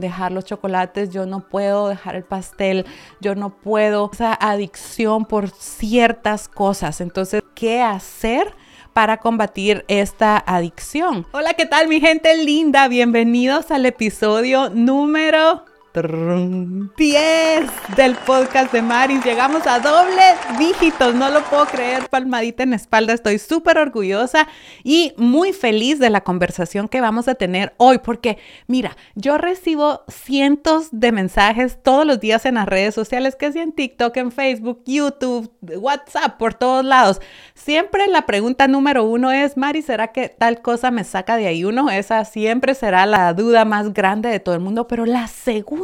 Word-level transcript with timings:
dejar 0.00 0.32
los 0.32 0.44
chocolates, 0.44 1.10
yo 1.10 1.26
no 1.26 1.48
puedo 1.48 1.88
dejar 1.88 2.16
el 2.16 2.24
pastel, 2.24 2.86
yo 3.20 3.34
no 3.34 3.50
puedo 3.50 4.10
esa 4.12 4.34
adicción 4.34 5.24
por 5.24 5.50
ciertas 5.50 6.48
cosas. 6.48 7.00
Entonces, 7.00 7.42
¿qué 7.54 7.82
hacer? 7.82 8.54
para 8.92 9.16
combatir 9.16 9.84
esta 9.88 10.38
adicción. 10.46 11.26
Hola, 11.32 11.54
¿qué 11.54 11.66
tal 11.66 11.88
mi 11.88 12.00
gente 12.00 12.36
linda? 12.36 12.86
Bienvenidos 12.86 13.72
al 13.72 13.86
episodio 13.86 14.70
número 14.70 15.64
10 15.94 17.70
del 17.96 18.16
podcast 18.26 18.72
de 18.72 18.82
Maris. 18.82 19.24
Llegamos 19.24 19.64
a 19.64 19.78
doble 19.78 20.22
dígitos, 20.58 21.14
no 21.14 21.30
lo 21.30 21.40
puedo 21.44 21.66
creer. 21.66 22.08
Palmadita 22.08 22.64
en 22.64 22.70
la 22.70 22.76
espalda, 22.76 23.12
estoy 23.12 23.38
súper 23.38 23.78
orgullosa 23.78 24.48
y 24.82 25.12
muy 25.16 25.52
feliz 25.52 26.00
de 26.00 26.10
la 26.10 26.22
conversación 26.22 26.88
que 26.88 27.00
vamos 27.00 27.28
a 27.28 27.36
tener 27.36 27.74
hoy, 27.76 27.98
porque 27.98 28.38
mira, 28.66 28.96
yo 29.14 29.38
recibo 29.38 30.02
cientos 30.08 30.88
de 30.90 31.12
mensajes 31.12 31.80
todos 31.80 32.04
los 32.04 32.18
días 32.18 32.44
en 32.44 32.56
las 32.56 32.66
redes 32.66 32.92
sociales, 32.92 33.36
que 33.36 33.52
sea 33.52 33.62
en 33.62 33.70
TikTok, 33.70 34.16
en 34.16 34.32
Facebook, 34.32 34.82
YouTube, 34.86 35.52
WhatsApp, 35.60 36.38
por 36.38 36.54
todos 36.54 36.84
lados. 36.84 37.20
Siempre 37.54 38.08
la 38.08 38.26
pregunta 38.26 38.66
número 38.66 39.04
uno 39.04 39.30
es, 39.30 39.56
Mari, 39.56 39.80
¿será 39.80 40.08
que 40.08 40.28
tal 40.28 40.60
cosa 40.60 40.90
me 40.90 41.04
saca 41.04 41.36
de 41.36 41.46
ahí 41.46 41.64
uno? 41.64 41.88
Esa 41.88 42.24
siempre 42.24 42.74
será 42.74 43.06
la 43.06 43.32
duda 43.32 43.64
más 43.64 43.94
grande 43.94 44.28
de 44.28 44.40
todo 44.40 44.56
el 44.56 44.60
mundo, 44.60 44.88
pero 44.88 45.06
la 45.06 45.28
segunda 45.28 45.83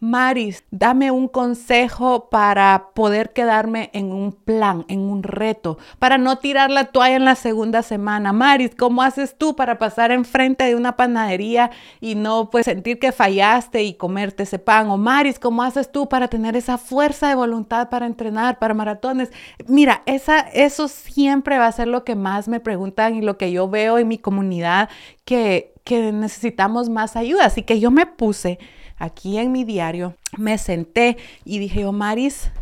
Maris, 0.00 0.64
dame 0.70 1.10
un 1.10 1.28
consejo 1.28 2.30
para 2.30 2.90
poder 2.94 3.32
quedarme 3.32 3.90
en 3.92 4.12
un 4.12 4.32
plan, 4.32 4.84
en 4.88 5.00
un 5.00 5.22
reto, 5.22 5.78
para 5.98 6.18
no 6.18 6.38
tirar 6.38 6.70
la 6.70 6.86
toalla 6.86 7.16
en 7.16 7.24
la 7.24 7.34
segunda 7.34 7.82
semana. 7.82 8.32
Maris, 8.32 8.74
¿cómo 8.74 9.02
haces 9.02 9.36
tú 9.36 9.54
para 9.54 9.78
pasar 9.78 10.10
enfrente 10.10 10.64
de 10.64 10.74
una 10.74 10.96
panadería 10.96 11.70
y 12.00 12.14
no 12.14 12.50
pues 12.50 12.64
sentir 12.64 12.98
que 12.98 13.12
fallaste 13.12 13.82
y 13.82 13.94
comerte 13.94 14.44
ese 14.44 14.58
pan? 14.58 14.90
O 14.90 14.96
Maris, 14.96 15.38
¿cómo 15.38 15.62
haces 15.62 15.92
tú 15.92 16.08
para 16.08 16.28
tener 16.28 16.56
esa 16.56 16.78
fuerza 16.78 17.28
de 17.28 17.34
voluntad 17.34 17.90
para 17.90 18.06
entrenar, 18.06 18.58
para 18.58 18.74
maratones? 18.74 19.30
Mira, 19.66 20.02
esa, 20.06 20.40
eso 20.40 20.88
siempre 20.88 21.58
va 21.58 21.66
a 21.66 21.72
ser 21.72 21.88
lo 21.88 22.04
que 22.04 22.16
más 22.16 22.48
me 22.48 22.60
preguntan 22.60 23.16
y 23.16 23.20
lo 23.20 23.36
que 23.36 23.52
yo 23.52 23.68
veo 23.68 23.98
en 23.98 24.08
mi 24.08 24.18
comunidad 24.18 24.88
que, 25.24 25.74
que 25.84 26.10
necesitamos 26.12 26.88
más 26.88 27.16
ayuda. 27.16 27.44
Así 27.44 27.62
que 27.62 27.80
yo 27.80 27.90
me 27.90 28.06
puse 28.06 28.58
aquí 29.00 29.38
en 29.38 29.50
mi 29.50 29.64
diario, 29.64 30.14
me 30.38 30.56
senté 30.58 31.16
y 31.44 31.58
dije, 31.58 31.84
Maris, 31.90 32.52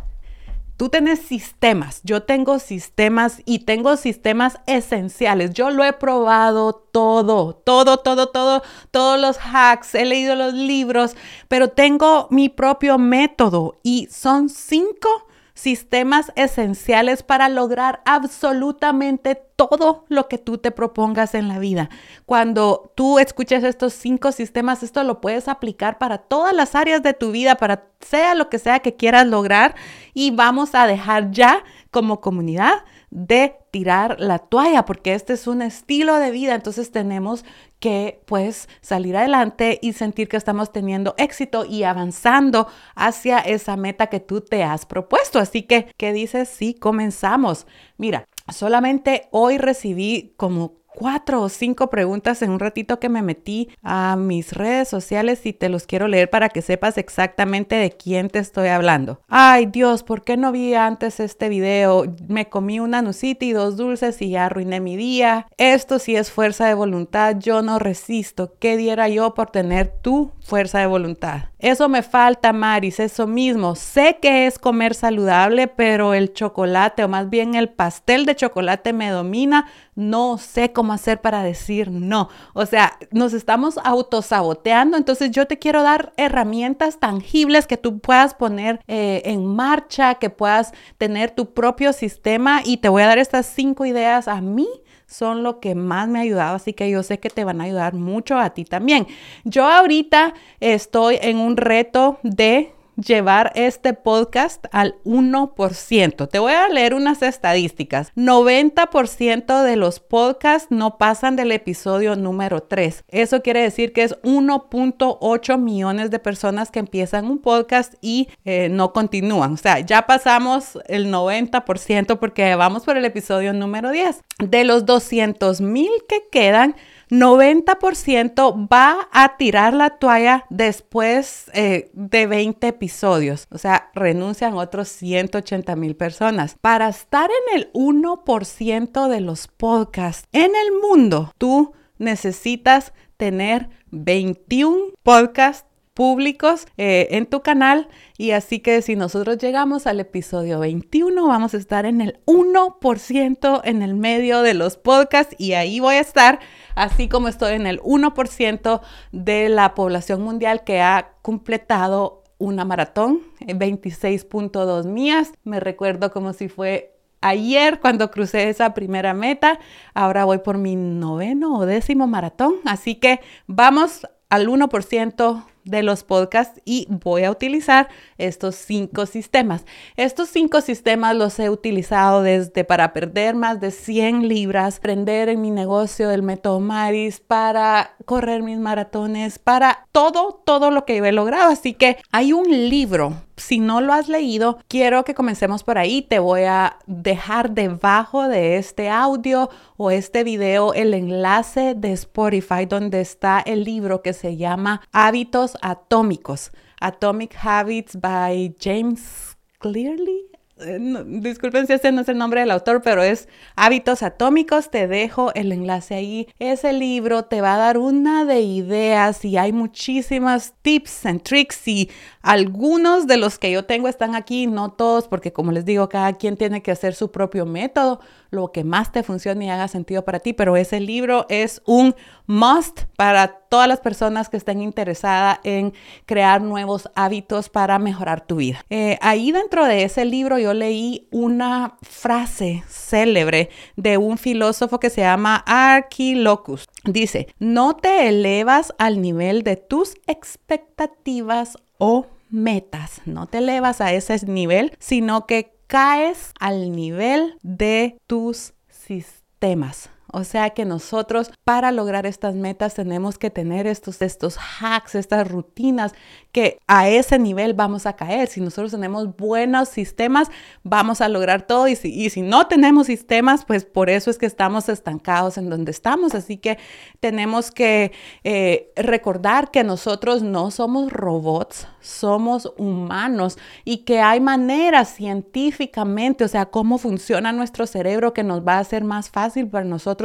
Tú 0.79 0.87
tienes 0.87 1.19
sistemas, 1.19 1.99
yo 2.05 2.23
tengo 2.23 2.57
sistemas 2.57 3.41
y 3.43 3.65
tengo 3.65 3.97
sistemas 3.97 4.61
esenciales. 4.65 5.51
Yo 5.51 5.71
lo 5.71 5.83
he 5.83 5.91
probado 5.91 6.71
todo, 6.71 7.53
todo, 7.53 7.97
todo, 7.97 8.29
todo, 8.29 8.63
todos 8.89 9.19
los 9.19 9.37
hacks, 9.39 9.93
he 9.93 10.05
leído 10.05 10.37
los 10.37 10.53
libros, 10.53 11.17
pero 11.49 11.67
tengo 11.67 12.29
mi 12.31 12.47
propio 12.47 12.97
método 12.97 13.77
y 13.83 14.07
son 14.09 14.47
cinco 14.47 15.27
sistemas 15.53 16.31
esenciales 16.37 17.23
para 17.23 17.49
lograr 17.49 18.01
absolutamente 18.05 19.48
todo 19.59 20.05
lo 20.07 20.29
que 20.29 20.37
tú 20.37 20.57
te 20.57 20.71
propongas 20.71 21.35
en 21.35 21.49
la 21.49 21.59
vida. 21.59 21.89
Cuando 22.25 22.93
tú 22.95 23.19
escuches 23.19 23.65
estos 23.65 23.91
cinco 23.91 24.31
sistemas, 24.31 24.83
esto 24.83 25.03
lo 25.03 25.19
puedes 25.19 25.49
aplicar 25.49 25.97
para 25.97 26.19
todas 26.19 26.53
las 26.53 26.75
áreas 26.75 27.03
de 27.03 27.13
tu 27.13 27.31
vida, 27.31 27.55
para 27.55 27.89
sea 27.99 28.35
lo 28.35 28.47
que 28.47 28.57
sea 28.57 28.79
que 28.79 28.95
quieras 28.95 29.27
lograr 29.27 29.75
y 30.13 30.31
vamos 30.31 30.75
a 30.75 30.87
dejar 30.87 31.31
ya 31.31 31.65
como 31.91 32.21
comunidad 32.21 32.85
de 33.09 33.57
tirar 33.71 34.15
la 34.19 34.39
toalla, 34.39 34.85
porque 34.85 35.13
este 35.13 35.33
es 35.33 35.45
un 35.45 35.61
estilo 35.61 36.15
de 36.19 36.31
vida, 36.31 36.55
entonces 36.55 36.91
tenemos 36.91 37.43
que 37.79 38.21
pues 38.25 38.69
salir 38.81 39.17
adelante 39.17 39.79
y 39.81 39.93
sentir 39.93 40.29
que 40.29 40.37
estamos 40.37 40.71
teniendo 40.71 41.15
éxito 41.17 41.65
y 41.65 41.83
avanzando 41.83 42.67
hacia 42.95 43.39
esa 43.39 43.75
meta 43.75 44.07
que 44.07 44.19
tú 44.19 44.39
te 44.41 44.63
has 44.63 44.85
propuesto. 44.85 45.39
Así 45.39 45.63
que, 45.63 45.93
¿qué 45.97 46.13
dices 46.13 46.47
si 46.47 46.75
comenzamos? 46.75 47.67
Mira, 47.97 48.25
solamente 48.51 49.27
hoy 49.31 49.57
recibí 49.57 50.33
como 50.37 50.78
cuatro 50.99 51.41
o 51.41 51.47
cinco 51.47 51.89
preguntas 51.89 52.41
en 52.41 52.51
un 52.51 52.59
ratito 52.59 52.99
que 52.99 53.07
me 53.07 53.21
metí 53.21 53.69
a 53.81 54.17
mis 54.17 54.51
redes 54.51 54.89
sociales 54.89 55.45
y 55.45 55.53
te 55.53 55.69
los 55.69 55.87
quiero 55.87 56.09
leer 56.09 56.29
para 56.29 56.49
que 56.49 56.61
sepas 56.61 56.97
exactamente 56.97 57.75
de 57.75 57.91
quién 57.91 58.29
te 58.29 58.39
estoy 58.39 58.67
hablando. 58.67 59.21
Ay 59.29 59.67
Dios, 59.67 60.03
¿por 60.03 60.23
qué 60.23 60.35
no 60.35 60.51
vi 60.51 60.73
antes 60.73 61.21
este 61.21 61.47
video? 61.47 62.03
Me 62.27 62.49
comí 62.49 62.81
una 62.81 63.01
nucita 63.01 63.45
y 63.45 63.53
dos 63.53 63.77
dulces 63.77 64.21
y 64.21 64.31
ya 64.31 64.47
arruiné 64.47 64.81
mi 64.81 64.97
día. 64.97 65.47
Esto 65.57 65.99
sí 65.99 66.17
es 66.17 66.31
fuerza 66.31 66.67
de 66.67 66.73
voluntad, 66.73 67.37
yo 67.39 67.61
no 67.61 67.79
resisto. 67.79 68.55
¿Qué 68.59 68.75
diera 68.75 69.07
yo 69.07 69.33
por 69.33 69.51
tener 69.51 69.87
tu 70.01 70.33
fuerza 70.41 70.79
de 70.79 70.87
voluntad? 70.87 71.43
Eso 71.59 71.89
me 71.89 72.03
falta, 72.03 72.53
Maris, 72.53 73.01
eso 73.01 73.27
mismo. 73.27 73.75
Sé 73.75 74.17
que 74.21 74.47
es 74.47 74.57
comer 74.57 74.95
saludable, 74.95 75.67
pero 75.67 76.13
el 76.13 76.33
chocolate 76.33 77.03
o 77.03 77.09
más 77.09 77.29
bien 77.29 77.53
el 77.53 77.67
pastel 77.67 78.25
de 78.25 78.35
chocolate 78.35 78.93
me 78.93 79.09
domina. 79.09 79.67
No 79.99 80.37
sé 80.37 80.71
cómo 80.71 80.93
hacer 80.93 81.19
para 81.19 81.43
decir 81.43 81.91
no. 81.91 82.29
O 82.53 82.65
sea, 82.65 82.97
nos 83.11 83.33
estamos 83.33 83.77
autosaboteando. 83.83 84.95
Entonces 84.95 85.31
yo 85.31 85.45
te 85.45 85.59
quiero 85.59 85.83
dar 85.83 86.13
herramientas 86.15 86.99
tangibles 86.99 87.67
que 87.67 87.75
tú 87.75 87.99
puedas 87.99 88.33
poner 88.33 88.79
eh, 88.87 89.21
en 89.25 89.45
marcha, 89.45 90.15
que 90.15 90.29
puedas 90.29 90.71
tener 90.97 91.31
tu 91.31 91.53
propio 91.53 91.91
sistema 91.91 92.61
y 92.63 92.77
te 92.77 92.87
voy 92.87 93.01
a 93.03 93.07
dar 93.07 93.17
estas 93.17 93.45
cinco 93.45 93.85
ideas 93.85 94.29
a 94.29 94.39
mí 94.39 94.69
son 95.05 95.43
lo 95.43 95.59
que 95.59 95.73
más 95.75 96.07
me 96.07 96.19
ha 96.19 96.21
ayudado, 96.21 96.55
así 96.55 96.73
que 96.73 96.89
yo 96.89 97.01
sé 97.01 97.19
que 97.19 97.29
te 97.29 97.43
van 97.43 97.61
a 97.61 97.63
ayudar 97.63 97.95
mucho 97.95 98.37
a 98.37 98.51
ti 98.51 98.63
también. 98.63 99.07
Yo 99.43 99.65
ahorita 99.65 100.35
estoy 100.59 101.17
en 101.21 101.37
un 101.37 101.57
reto 101.57 102.19
de 102.21 102.73
llevar 102.99 103.51
este 103.55 103.93
podcast 103.93 104.65
al 104.71 104.95
1%. 105.03 106.29
Te 106.29 106.39
voy 106.39 106.53
a 106.53 106.69
leer 106.69 106.93
unas 106.93 107.21
estadísticas. 107.21 108.11
90% 108.15 109.63
de 109.63 109.75
los 109.75 109.99
podcasts 109.99 110.67
no 110.69 110.97
pasan 110.97 111.35
del 111.35 111.51
episodio 111.51 112.15
número 112.15 112.61
3. 112.61 113.05
Eso 113.07 113.41
quiere 113.41 113.61
decir 113.61 113.93
que 113.93 114.03
es 114.03 114.15
1.8 114.21 115.59
millones 115.59 116.11
de 116.11 116.19
personas 116.19 116.71
que 116.71 116.79
empiezan 116.79 117.25
un 117.25 117.39
podcast 117.39 117.93
y 118.01 118.29
eh, 118.45 118.69
no 118.69 118.93
continúan. 118.93 119.53
O 119.53 119.57
sea, 119.57 119.79
ya 119.79 120.05
pasamos 120.05 120.77
el 120.87 121.11
90% 121.11 122.19
porque 122.19 122.55
vamos 122.55 122.83
por 122.83 122.97
el 122.97 123.05
episodio 123.05 123.53
número 123.53 123.91
10. 123.91 124.21
De 124.39 124.63
los 124.63 124.85
200 124.85 125.61
mil 125.61 125.91
que 126.07 126.23
quedan, 126.31 126.75
90% 127.09 128.67
va 128.71 129.07
a 129.11 129.37
tirar 129.37 129.73
la 129.73 129.91
toalla 129.97 130.45
después 130.49 131.49
eh, 131.53 131.89
de 131.93 132.27
20 132.27 132.67
episodios. 132.67 133.47
O 133.51 133.57
sea, 133.57 133.89
renuncian 133.93 134.53
otros 134.53 134.89
180 134.89 135.75
mil 135.75 135.95
personas. 135.95 136.55
Para 136.61 136.89
estar 136.89 137.29
en 137.29 137.59
el 137.59 137.73
1% 137.73 139.07
de 139.07 139.21
los 139.21 139.47
podcasts 139.47 140.27
en 140.31 140.51
el 140.55 140.79
mundo, 140.81 141.33
tú 141.37 141.73
necesitas 141.97 142.93
tener 143.17 143.69
21 143.91 144.93
podcasts 145.03 145.68
públicos 145.99 146.65
eh, 146.77 147.09
en 147.11 147.25
tu 147.25 147.41
canal 147.41 147.89
y 148.17 148.31
así 148.31 148.61
que 148.61 148.81
si 148.81 148.95
nosotros 148.95 149.37
llegamos 149.37 149.85
al 149.85 149.99
episodio 149.99 150.57
21 150.57 151.27
vamos 151.27 151.53
a 151.53 151.57
estar 151.57 151.85
en 151.85 151.99
el 151.99 152.21
1% 152.25 153.61
en 153.65 153.81
el 153.81 153.95
medio 153.95 154.41
de 154.41 154.53
los 154.53 154.77
podcasts 154.77 155.35
y 155.37 155.55
ahí 155.55 155.81
voy 155.81 155.95
a 155.95 155.99
estar 155.99 156.39
así 156.75 157.09
como 157.09 157.27
estoy 157.27 157.55
en 157.55 157.67
el 157.67 157.81
1% 157.81 158.79
de 159.11 159.49
la 159.49 159.75
población 159.75 160.21
mundial 160.21 160.63
que 160.63 160.79
ha 160.79 161.15
completado 161.21 162.23
una 162.37 162.63
maratón, 162.63 163.19
26.2 163.41 164.85
mías. 164.85 165.33
Me 165.43 165.59
recuerdo 165.59 166.11
como 166.11 166.31
si 166.31 166.47
fue 166.47 166.95
ayer 167.19 167.81
cuando 167.81 168.09
crucé 168.09 168.47
esa 168.47 168.73
primera 168.73 169.13
meta. 169.13 169.59
Ahora 169.93 170.23
voy 170.23 170.37
por 170.37 170.57
mi 170.59 170.77
noveno 170.77 171.57
o 171.57 171.65
décimo 171.65 172.07
maratón. 172.07 172.55
Así 172.63 172.95
que 172.95 173.19
vamos 173.47 174.07
al 174.29 174.47
1% 174.47 175.43
de 175.69 175.83
los 175.83 176.03
podcasts 176.03 176.61
y 176.65 176.87
voy 176.89 177.23
a 177.23 177.31
utilizar 177.31 177.89
estos 178.17 178.55
cinco 178.55 179.05
sistemas. 179.05 179.65
Estos 179.95 180.29
cinco 180.29 180.61
sistemas 180.61 181.15
los 181.15 181.39
he 181.39 181.49
utilizado 181.49 182.21
desde 182.21 182.63
para 182.63 182.93
perder 182.93 183.35
más 183.35 183.59
de 183.59 183.71
100 183.71 184.27
libras, 184.27 184.77
aprender 184.77 185.29
en 185.29 185.41
mi 185.41 185.51
negocio 185.51 186.09
del 186.09 186.23
método 186.23 186.59
Maris, 186.59 187.19
para 187.19 187.95
correr 188.05 188.43
mis 188.43 188.57
maratones, 188.57 189.39
para 189.39 189.87
todo, 189.91 190.41
todo 190.45 190.71
lo 190.71 190.85
que 190.85 190.97
he 190.97 191.11
logrado. 191.11 191.51
Así 191.51 191.73
que 191.73 191.97
hay 192.11 192.33
un 192.33 192.49
libro 192.69 193.13
si 193.39 193.59
no 193.59 193.81
lo 193.81 193.93
has 193.93 194.07
leído, 194.07 194.59
quiero 194.67 195.03
que 195.03 195.15
comencemos 195.15 195.63
por 195.63 195.77
ahí. 195.77 196.01
Te 196.01 196.19
voy 196.19 196.43
a 196.43 196.77
dejar 196.85 197.51
debajo 197.51 198.27
de 198.27 198.57
este 198.57 198.89
audio 198.89 199.49
o 199.77 199.91
este 199.91 200.23
video 200.23 200.73
el 200.73 200.93
enlace 200.93 201.73
de 201.75 201.93
Spotify 201.93 202.65
donde 202.67 203.01
está 203.01 203.39
el 203.39 203.63
libro 203.63 204.01
que 204.01 204.13
se 204.13 204.37
llama 204.37 204.81
Hábitos 204.91 205.57
Atómicos. 205.61 206.51
Atomic 206.81 207.35
Habits 207.43 207.99
by 207.99 208.55
James 208.59 209.37
Clearly 209.59 210.38
eh, 210.61 210.77
disculpen 211.07 211.67
si 211.67 211.73
ese 211.73 211.91
no 211.91 212.01
es 212.01 212.09
el 212.09 212.17
nombre 212.17 212.41
del 212.41 212.51
autor, 212.51 212.81
pero 212.81 213.03
es 213.03 213.27
Hábitos 213.55 214.03
Atómicos. 214.03 214.69
Te 214.69 214.87
dejo 214.87 215.33
el 215.35 215.51
enlace 215.51 215.95
ahí. 215.95 216.27
Ese 216.39 216.73
libro 216.73 217.23
te 217.23 217.41
va 217.41 217.55
a 217.55 217.57
dar 217.57 217.77
una 217.77 218.25
de 218.25 218.41
ideas 218.41 219.23
y 219.25 219.37
hay 219.37 219.51
muchísimas 219.51 220.53
tips 220.61 221.05
and 221.05 221.21
tricks 221.21 221.67
y 221.67 221.89
algunos 222.21 223.07
de 223.07 223.17
los 223.17 223.39
que 223.39 223.51
yo 223.51 223.65
tengo 223.65 223.87
están 223.87 224.15
aquí, 224.15 224.47
no 224.47 224.71
todos, 224.71 225.07
porque 225.07 225.31
como 225.31 225.51
les 225.51 225.65
digo, 225.65 225.89
cada 225.89 226.13
quien 226.13 226.37
tiene 226.37 226.61
que 226.61 226.71
hacer 226.71 226.93
su 226.93 227.11
propio 227.11 227.45
método, 227.45 227.99
lo 228.29 228.51
que 228.51 228.63
más 228.63 228.91
te 228.91 229.03
funcione 229.03 229.45
y 229.45 229.49
haga 229.49 229.67
sentido 229.67 230.03
para 230.03 230.19
ti, 230.19 230.33
pero 230.33 230.57
ese 230.57 230.79
libro 230.79 231.25
es 231.29 231.61
un 231.65 231.95
must 232.27 232.83
para 232.95 233.38
todas 233.49 233.67
las 233.67 233.79
personas 233.79 234.29
que 234.29 234.37
estén 234.37 234.61
interesadas 234.61 235.39
en 235.43 235.73
crear 236.05 236.41
nuevos 236.41 236.89
hábitos 236.95 237.49
para 237.49 237.79
mejorar 237.79 238.25
tu 238.25 238.37
vida. 238.37 238.63
Eh, 238.69 238.97
ahí 239.01 239.31
dentro 239.31 239.65
de 239.65 239.83
ese 239.83 240.05
libro 240.05 240.37
yo 240.37 240.53
leí 240.53 241.07
una 241.11 241.77
frase 241.81 242.63
célebre 242.69 243.49
de 243.75 243.97
un 243.97 244.17
filósofo 244.17 244.79
que 244.79 244.89
se 244.89 245.01
llama 245.01 245.43
Archilocus. 245.45 246.67
Dice, 246.85 247.27
no 247.39 247.75
te 247.75 248.07
elevas 248.07 248.73
al 248.77 249.01
nivel 249.01 249.43
de 249.43 249.57
tus 249.57 249.95
expectativas 250.07 251.57
o 251.77 252.05
metas, 252.29 253.01
no 253.05 253.27
te 253.27 253.39
elevas 253.39 253.81
a 253.81 253.91
ese 253.93 254.25
nivel, 254.27 254.75
sino 254.79 255.25
que 255.25 255.55
caes 255.67 256.31
al 256.39 256.71
nivel 256.71 257.37
de 257.41 257.97
tus 258.07 258.53
sistemas. 258.69 259.89
O 260.11 260.23
sea 260.23 260.49
que 260.51 260.65
nosotros 260.65 261.31
para 261.43 261.71
lograr 261.71 262.05
estas 262.05 262.33
metas 262.33 262.73
tenemos 262.73 263.17
que 263.17 263.29
tener 263.29 263.67
estos, 263.67 264.01
estos 264.01 264.37
hacks, 264.37 264.95
estas 264.95 265.27
rutinas 265.27 265.93
que 266.31 266.57
a 266.67 266.89
ese 266.89 267.19
nivel 267.19 267.53
vamos 267.53 267.85
a 267.85 267.93
caer. 267.93 268.27
Si 268.27 268.41
nosotros 268.41 268.71
tenemos 268.71 269.15
buenos 269.15 269.69
sistemas, 269.69 270.29
vamos 270.63 271.01
a 271.01 271.09
lograr 271.09 271.43
todo. 271.43 271.67
Y 271.67 271.75
si, 271.75 271.93
y 271.93 272.09
si 272.09 272.21
no 272.21 272.47
tenemos 272.47 272.87
sistemas, 272.87 273.45
pues 273.45 273.65
por 273.65 273.89
eso 273.89 274.09
es 274.09 274.17
que 274.17 274.25
estamos 274.25 274.67
estancados 274.69 275.37
en 275.37 275.49
donde 275.49 275.71
estamos. 275.71 276.15
Así 276.15 276.37
que 276.37 276.57
tenemos 276.99 277.51
que 277.51 277.91
eh, 278.23 278.71
recordar 278.75 279.51
que 279.51 279.63
nosotros 279.63 280.23
no 280.23 280.49
somos 280.49 280.91
robots, 280.91 281.67
somos 281.81 282.51
humanos 282.57 283.37
y 283.63 283.79
que 283.79 283.99
hay 284.01 284.19
maneras 284.19 284.93
científicamente, 284.95 286.23
o 286.23 286.27
sea, 286.27 286.47
cómo 286.47 286.77
funciona 286.77 287.31
nuestro 287.31 287.67
cerebro 287.67 288.13
que 288.13 288.23
nos 288.23 288.45
va 288.45 288.55
a 288.55 288.59
hacer 288.59 288.83
más 288.83 289.09
fácil 289.09 289.47
para 289.47 289.65
nosotros 289.65 289.98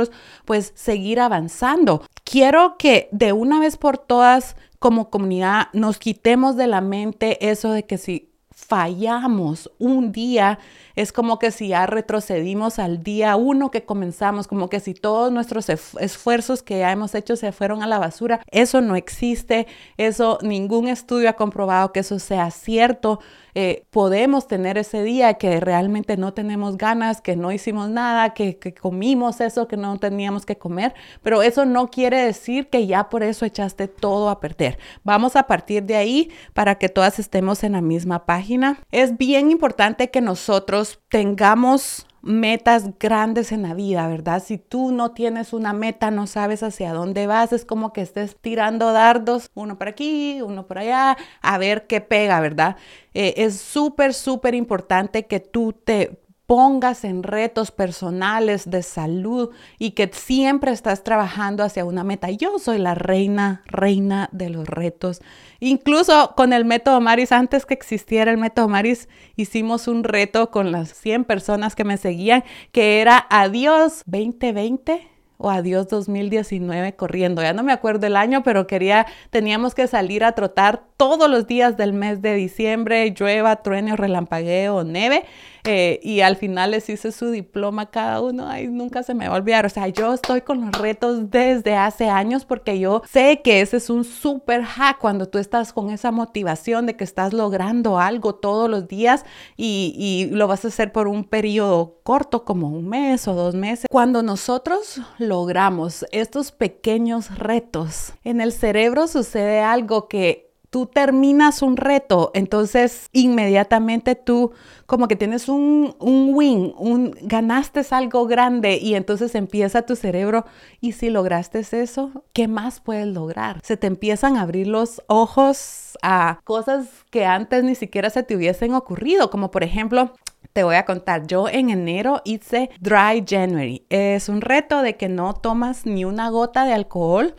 pues 0.45 0.73
seguir 0.75 1.21
avanzando. 1.21 2.03
Quiero 2.25 2.77
que 2.79 3.09
de 3.13 3.33
una 3.33 3.61
vez 3.61 3.77
por 3.77 3.99
todas 3.99 4.57
como 4.79 5.11
comunidad 5.11 5.69
nos 5.73 5.99
quitemos 5.99 6.57
de 6.57 6.67
la 6.67 6.81
mente 6.81 7.51
eso 7.51 7.71
de 7.71 7.87
que 7.87 7.99
si 7.99 8.35
fallamos 8.55 9.71
un 9.79 10.13
día, 10.13 10.59
es 10.95 11.13
como 11.13 11.39
que 11.39 11.51
si 11.51 11.69
ya 11.69 11.87
retrocedimos 11.87 12.79
al 12.79 13.03
día 13.03 13.37
uno 13.37 13.71
que 13.71 13.85
comenzamos, 13.85 14.47
como 14.47 14.69
que 14.69 14.81
si 14.81 14.95
todos 14.95 15.33
nuestros 15.33 15.69
esfuerzos 15.69 16.63
que 16.63 16.79
ya 16.79 16.93
hemos 16.93 17.15
hecho 17.15 17.37
se 17.37 17.53
fueron 17.53 17.83
a 17.83 17.87
la 17.87 17.99
basura. 17.99 18.41
Eso 18.51 18.81
no 18.81 18.97
existe, 18.97 19.67
eso 19.97 20.39
ningún 20.43 20.89
estudio 20.89 21.29
ha 21.29 21.35
comprobado 21.35 21.93
que 21.93 22.01
eso 22.01 22.19
sea 22.19 22.51
cierto. 22.51 23.21
Eh, 23.55 23.87
podemos 23.91 24.49
tener 24.49 24.79
ese 24.79 25.03
día 25.03 25.35
que 25.35 25.61
realmente 25.61 26.17
no 26.17 26.35
tenemos 26.35 26.77
ganas, 26.77 27.21
que 27.21 27.37
no 27.37 27.53
hicimos 27.53 27.89
nada, 27.89 28.35
que, 28.35 28.59
que 28.59 28.75
comimos 28.75 29.41
eso 29.41 29.69
que 29.69 29.77
no 29.77 29.99
teníamos 29.99 30.45
que 30.45 30.59
comer, 30.59 30.95
pero 31.23 31.43
eso 31.43 31.65
no 31.65 31.89
quiere 31.91 32.25
decir 32.25 32.69
que 32.69 32.87
ya 32.87 33.09
por 33.09 33.23
eso 33.23 33.45
echaste 33.45 33.89
todo 33.89 34.29
a 34.29 34.41
perder. 34.41 34.79
Vamos 35.05 35.37
a 35.37 35.45
partir 35.45 35.85
de 35.85 35.97
ahí 35.97 36.31
para 36.53 36.77
que 36.77 36.89
todas 36.89 37.19
estemos 37.19 37.65
en 37.65 37.73
la 37.73 37.81
misma 37.81 38.27
página. 38.27 38.79
Es 38.91 39.17
bien 39.17 39.51
importante 39.51 40.11
que 40.11 40.21
nosotros 40.21 41.01
tengamos 41.09 42.07
metas 42.25 42.99
grandes 42.99 43.53
en 43.53 43.63
la 43.63 43.75
vida, 43.75 44.09
¿verdad? 44.09 44.43
Si 44.45 44.57
tú 44.57 44.93
no 44.93 45.13
tienes 45.13 45.53
una 45.53 45.73
meta, 45.73 46.11
no 46.11 46.27
sabes 46.27 46.63
hacia 46.63 46.93
dónde 46.93 47.27
vas, 47.27 47.53
es 47.53 47.65
como 47.65 47.93
que 47.93 48.01
estés 48.01 48.37
tirando 48.41 48.93
dardos, 48.93 49.51
uno 49.55 49.79
por 49.79 49.89
aquí, 49.89 50.41
uno 50.43 50.67
por 50.67 50.79
allá, 50.79 51.17
a 51.43 51.59
ver 51.59 51.87
qué 51.87 52.01
pega, 52.01 52.41
¿verdad? 52.41 52.77
Eh, 53.13 53.35
es 53.37 53.57
súper, 53.57 54.15
súper 54.15 54.55
importante 54.55 55.27
que 55.27 55.39
tú 55.41 55.73
te 55.73 56.24
pongas 56.47 57.05
en 57.05 57.23
retos 57.23 57.71
personales 57.71 58.69
de 58.71 58.83
salud 58.83 59.51
y 59.79 59.93
que 59.93 60.11
siempre 60.13 60.73
estás 60.73 61.03
trabajando 61.03 61.65
hacia 61.65 61.85
una 61.85 62.05
meta. 62.05 62.31
Yo 62.31 62.59
soy 62.59 62.79
la 62.79 62.95
reina, 62.95 63.63
reina 63.67 64.29
de 64.33 64.51
los 64.51 64.69
retos. 64.69 65.23
Incluso 65.61 66.35
con 66.37 66.53
el 66.53 66.65
método 66.65 67.01
Maris, 67.01 67.33
antes 67.33 67.65
que 67.65 67.75
existiera 67.75 68.31
el 68.31 68.39
método 68.39 68.69
Maris, 68.69 69.09
hicimos 69.37 69.89
un 69.89 70.05
reto 70.05 70.51
con 70.51 70.73
las 70.73 70.93
100 70.93 71.25
personas 71.25 71.75
que 71.75 71.85
me 71.85 71.97
seguían, 71.97 72.45
que 72.73 73.01
era 73.01 73.27
adiós 73.31 74.03
2020 74.07 75.15
o 75.37 75.51
adiós 75.51 75.89
2019 75.89 76.95
corriendo. 76.95 77.43
Ya 77.43 77.53
no 77.53 77.63
me 77.63 77.73
acuerdo 77.73 78.07
el 78.07 78.17
año, 78.17 78.43
pero 78.43 78.67
quería, 78.67 79.07
teníamos 79.31 79.75
que 79.75 79.87
salir 79.87 80.25
a 80.25 80.33
trotar 80.33 80.85
todos 80.97 81.29
los 81.29 81.47
días 81.47 81.77
del 81.77 81.93
mes 81.93 82.23
de 82.23 82.35
diciembre, 82.35 83.15
llueva, 83.19 83.57
trueno, 83.57 83.97
relampagueo 83.97 84.77
o 84.77 84.85
neve. 84.85 85.25
Eh, 85.65 85.99
y 86.03 86.21
al 86.21 86.37
final 86.37 86.73
les 86.73 86.89
hice 86.91 87.11
su 87.11 87.31
diploma 87.31 87.91
cada 87.91 88.21
uno. 88.21 88.49
Ay, 88.49 88.69
nunca 88.69 89.03
se 89.03 89.15
me 89.15 89.29
va 89.29 89.35
a 89.35 89.39
olvidar. 89.39 89.65
O 89.65 89.71
sea, 89.71 89.89
yo 89.89 90.13
estoy 90.13 90.43
con 90.43 90.61
los 90.61 90.73
retos 90.73 91.31
desde 91.31 91.75
hace 91.77 92.09
años 92.09 92.45
porque 92.45 92.79
yo 92.79 93.03
sé 93.11 93.41
que 93.43 93.63
ese 93.63 93.79
es 93.79 93.89
un 93.89 94.05
super 94.05 94.63
hack 94.63 94.99
cuando 94.99 95.27
tú 95.27 95.39
estás 95.39 95.73
con 95.73 95.91
esa 95.91 96.11
motivación 96.11 96.87
de 96.87 96.97
que 96.97 97.05
estás 97.05 97.33
logrando 97.33 97.99
algo 97.99 98.35
todos 98.35 98.69
los 98.69 98.89
días 98.89 99.25
y, 99.57 99.95
y 99.97 100.35
lo 100.35 100.47
vas 100.47 100.65
a 100.67 100.69
hacer 100.69 100.93
por 100.93 101.09
un 101.09 101.25
periodo 101.25 102.01
corto 102.03 102.45
como 102.45 102.69
un 102.69 102.89
mes 102.89 103.27
o 103.27 103.35
dos 103.35 103.55
meses. 103.55 103.87
Cuando 103.91 104.23
nosotros 104.23 105.01
logramos 105.19 106.05
estos 106.13 106.53
pequeños 106.53 107.39
retos, 107.39 108.13
en 108.23 108.43
el 108.43 108.53
cerebro 108.53 109.07
sucede 109.07 109.61
algo 109.61 110.09
que 110.09 110.54
tú 110.75 110.87
terminas 110.87 111.63
un 111.63 111.77
reto, 111.77 112.33
entonces 112.35 113.09
inmediatamente 113.13 114.17
tú 114.17 114.51
como 114.87 115.07
que 115.07 115.15
tienes 115.15 115.49
un, 115.49 115.95
un 116.01 116.31
win, 116.35 116.75
un, 116.77 117.17
ganaste 117.23 117.83
algo 117.91 118.27
grande 118.27 118.79
y 118.83 118.97
entonces 118.97 119.37
empieza 119.37 119.83
tu 119.83 119.95
cerebro, 119.95 120.47
y 120.81 120.91
si 120.91 121.11
lograste 121.11 121.61
eso, 121.61 122.11
¿qué 122.33 122.49
más 122.49 122.81
puedes 122.81 123.07
lograr? 123.07 123.61
Se 123.63 123.77
te 123.77 123.87
empiezan 123.87 124.37
a 124.37 124.41
abrir 124.41 124.67
los 124.67 125.01
ojos 125.07 125.97
a 126.03 126.41
cosas 126.43 126.89
que 127.11 127.25
antes 127.25 127.63
ni 127.63 127.77
siquiera 127.77 128.11
se 128.11 128.25
te 128.25 128.35
hubiesen 128.35 128.75
ocurrido, 128.75 129.31
como 129.31 129.53
por 129.53 129.63
ejemplo, 129.63 130.11
te 130.53 130.65
voy 130.65 130.75
a 130.75 130.85
contar, 130.85 131.29
yo 131.29 131.49
en 131.49 131.71
enero 131.71 132.21
hice 132.25 132.71
Dry 132.81 133.25
January. 133.25 133.87
Es 133.91 134.29
un 134.29 134.41
reto 134.41 134.83
de 134.83 134.97
que 134.97 135.09
no 135.09 135.35
tomas 135.35 135.87
ni 135.87 136.05
una 136.05 136.31
gota 136.31 136.65
de 136.65 136.73
alcohol 136.73 137.37